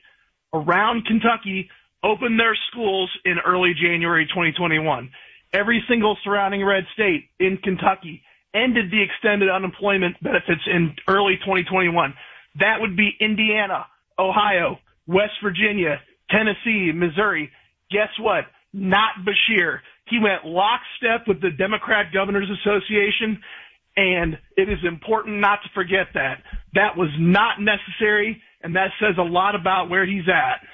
around 0.52 1.06
Kentucky 1.06 1.70
opened 2.04 2.38
their 2.38 2.56
schools 2.70 3.10
in 3.24 3.36
early 3.44 3.72
January 3.74 4.26
2021. 4.26 5.10
Every 5.52 5.82
single 5.88 6.18
surrounding 6.24 6.64
red 6.64 6.84
state 6.92 7.30
in 7.40 7.56
Kentucky 7.58 8.22
ended 8.54 8.90
the 8.90 9.02
extended 9.02 9.48
unemployment 9.48 10.22
benefits 10.22 10.62
in 10.66 10.94
early 11.08 11.36
2021. 11.40 12.14
That 12.58 12.80
would 12.80 12.96
be 12.96 13.10
Indiana, 13.20 13.86
Ohio, 14.18 14.78
West 15.06 15.34
Virginia, 15.42 16.00
Tennessee, 16.30 16.92
Missouri. 16.94 17.50
Guess 17.90 18.10
what? 18.20 18.44
Not 18.72 19.12
Beshear. 19.24 19.80
He 20.08 20.18
went 20.18 20.44
lockstep 20.44 21.26
with 21.26 21.40
the 21.40 21.50
Democrat 21.50 22.06
Governors 22.12 22.48
Association, 22.60 23.40
and 23.96 24.38
it 24.56 24.68
is 24.68 24.78
important 24.86 25.40
not 25.40 25.60
to 25.62 25.68
forget 25.74 26.08
that. 26.14 26.42
That 26.74 26.96
was 26.96 27.08
not 27.18 27.60
necessary, 27.60 28.42
and 28.62 28.76
that 28.76 28.90
says 29.00 29.16
a 29.18 29.22
lot 29.22 29.54
about 29.54 29.88
where 29.88 30.04
he's 30.06 30.28
at. 30.28 30.66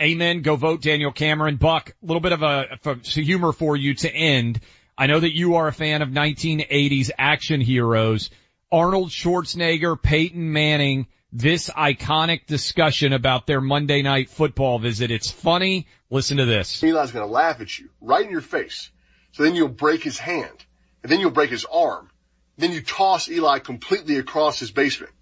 Amen. 0.00 0.42
Go 0.42 0.54
vote 0.54 0.80
Daniel 0.80 1.10
Cameron. 1.10 1.56
Buck, 1.56 1.90
a 1.90 2.06
little 2.06 2.20
bit 2.20 2.32
of 2.32 2.42
a, 2.42 2.78
a 2.84 2.96
humor 3.04 3.52
for 3.52 3.76
you 3.76 3.94
to 3.94 4.10
end. 4.10 4.60
I 4.96 5.06
know 5.06 5.18
that 5.18 5.34
you 5.34 5.56
are 5.56 5.66
a 5.66 5.72
fan 5.72 6.02
of 6.02 6.10
1980s 6.10 7.10
action 7.18 7.60
heroes. 7.60 8.30
Arnold 8.70 9.10
Schwarzenegger, 9.10 10.00
Peyton 10.00 10.52
Manning, 10.52 11.06
this 11.32 11.70
iconic 11.70 12.46
discussion 12.46 13.12
about 13.12 13.46
their 13.46 13.60
Monday 13.60 14.02
night 14.02 14.28
football 14.28 14.78
visit. 14.78 15.10
It's 15.10 15.30
funny. 15.30 15.86
Listen 16.10 16.36
to 16.38 16.44
this. 16.44 16.82
Eli's 16.82 17.12
going 17.12 17.26
to 17.26 17.32
laugh 17.32 17.60
at 17.60 17.78
you 17.78 17.88
right 18.00 18.24
in 18.24 18.30
your 18.30 18.40
face. 18.40 18.90
So 19.32 19.42
then 19.42 19.54
you'll 19.54 19.68
break 19.68 20.02
his 20.02 20.18
hand 20.18 20.64
and 21.02 21.10
then 21.10 21.20
you'll 21.20 21.30
break 21.30 21.50
his 21.50 21.64
arm. 21.64 22.10
Then 22.56 22.72
you 22.72 22.82
toss 22.82 23.28
Eli 23.28 23.58
completely 23.60 24.16
across 24.16 24.58
his 24.58 24.70
basement. 24.70 25.12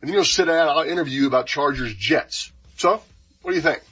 And 0.00 0.08
then 0.08 0.14
you'll 0.14 0.24
sit 0.24 0.46
down 0.46 0.68
and 0.68 0.70
I'll 0.70 0.88
interview 0.88 1.22
you 1.22 1.26
about 1.26 1.46
Chargers 1.46 1.94
Jets. 1.94 2.52
So, 2.76 3.02
what 3.42 3.50
do 3.50 3.56
you 3.56 3.62
think? 3.62 3.82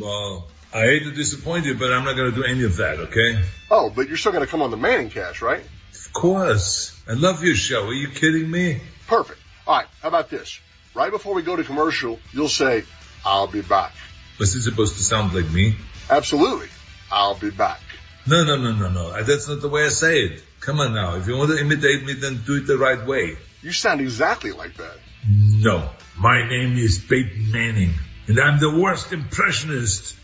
Well, 0.00 0.48
I 0.72 0.82
hate 0.82 1.02
to 1.02 1.10
disappoint 1.10 1.66
you, 1.66 1.74
but 1.74 1.92
I'm 1.92 2.04
not 2.04 2.14
going 2.14 2.30
to 2.30 2.36
do 2.36 2.44
any 2.44 2.62
of 2.64 2.76
that, 2.76 2.98
okay? 2.98 3.42
Oh, 3.70 3.90
but 3.90 4.08
you're 4.08 4.16
still 4.16 4.32
going 4.32 4.44
to 4.44 4.50
come 4.50 4.62
on 4.62 4.70
the 4.70 4.76
Manning 4.76 5.10
cast, 5.10 5.42
right? 5.42 5.62
Of 6.10 6.14
course. 6.14 7.00
I 7.08 7.12
love 7.12 7.44
your 7.44 7.54
show. 7.54 7.86
Are 7.86 7.92
you 7.92 8.08
kidding 8.08 8.50
me? 8.50 8.80
Perfect. 9.06 9.38
All 9.64 9.76
right. 9.76 9.86
How 10.02 10.08
about 10.08 10.28
this? 10.28 10.58
Right 10.92 11.10
before 11.12 11.34
we 11.34 11.42
go 11.42 11.54
to 11.54 11.62
commercial, 11.62 12.18
you'll 12.32 12.48
say, 12.48 12.82
I'll 13.24 13.46
be 13.46 13.62
back. 13.62 13.92
Was 14.40 14.56
it 14.56 14.62
supposed 14.62 14.96
to 14.96 15.02
sound 15.02 15.34
like 15.34 15.48
me? 15.50 15.76
Absolutely. 16.10 16.66
I'll 17.12 17.38
be 17.38 17.50
back. 17.50 17.80
No, 18.26 18.44
no, 18.44 18.56
no, 18.56 18.72
no, 18.72 18.90
no. 18.90 19.22
That's 19.22 19.48
not 19.48 19.60
the 19.60 19.68
way 19.68 19.84
I 19.84 19.88
say 19.90 20.24
it. 20.24 20.42
Come 20.58 20.80
on 20.80 20.94
now. 20.94 21.14
If 21.14 21.28
you 21.28 21.36
want 21.36 21.52
to 21.52 21.58
imitate 21.58 22.04
me, 22.04 22.14
then 22.14 22.42
do 22.44 22.56
it 22.56 22.66
the 22.66 22.76
right 22.76 23.06
way. 23.06 23.36
You 23.62 23.70
sound 23.70 24.00
exactly 24.00 24.50
like 24.50 24.76
that. 24.78 24.98
No. 25.28 25.90
My 26.18 26.48
name 26.48 26.76
is 26.76 26.98
Peyton 26.98 27.52
Manning, 27.52 27.92
and 28.26 28.40
I'm 28.40 28.58
the 28.58 28.78
worst 28.78 29.12
impressionist. 29.12 30.16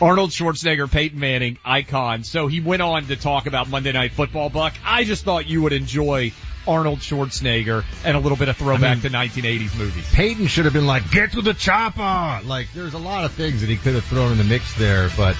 Arnold 0.00 0.30
Schwarzenegger, 0.30 0.90
Peyton 0.90 1.18
Manning, 1.18 1.58
icon. 1.64 2.24
So 2.24 2.48
he 2.48 2.60
went 2.60 2.82
on 2.82 3.06
to 3.06 3.16
talk 3.16 3.46
about 3.46 3.68
Monday 3.68 3.92
Night 3.92 4.12
Football, 4.12 4.50
Buck. 4.50 4.74
I 4.84 5.04
just 5.04 5.24
thought 5.24 5.48
you 5.48 5.62
would 5.62 5.72
enjoy 5.72 6.32
Arnold 6.66 6.98
Schwarzenegger 6.98 7.84
and 8.04 8.16
a 8.16 8.20
little 8.20 8.36
bit 8.36 8.48
of 8.48 8.56
throwback 8.56 8.98
I 8.98 9.08
mean, 9.08 9.30
to 9.30 9.40
1980s 9.40 9.78
movies. 9.78 10.06
Peyton 10.12 10.48
should 10.48 10.64
have 10.64 10.74
been 10.74 10.86
like, 10.86 11.10
get 11.10 11.32
to 11.32 11.42
the 11.42 11.54
chopper! 11.54 12.46
Like, 12.46 12.72
there's 12.74 12.94
a 12.94 12.98
lot 12.98 13.24
of 13.24 13.32
things 13.32 13.60
that 13.60 13.70
he 13.70 13.76
could 13.76 13.94
have 13.94 14.04
thrown 14.04 14.32
in 14.32 14.38
the 14.38 14.44
mix 14.44 14.74
there, 14.74 15.08
but 15.16 15.36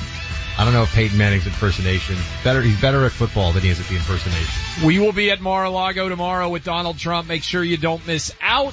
I 0.59 0.65
don't 0.65 0.73
know 0.73 0.85
if 0.85 0.95
Peyton 0.95 1.19
Manning's 1.19 1.47
impersonation. 1.47 2.17
Better, 2.43 2.63
he's 2.63 2.81
better 2.81 3.05
at 3.05 3.13
football 3.13 3.53
than 3.53 3.63
he 3.63 3.69
is 3.69 3.79
at 3.79 3.87
the 3.89 3.97
impersonation. 3.97 4.87
We 4.87 4.99
will 4.99 5.13
be 5.13 5.31
at 5.31 5.41
Mar-a-Lago 5.41 6.09
tomorrow 6.09 6.49
with 6.49 6.65
Donald 6.65 6.99
Trump. 6.99 7.29
Make 7.29 7.43
sure 7.43 7.63
you 7.63 7.77
don't 7.77 8.07
miss 8.07 8.33
out. 8.41 8.73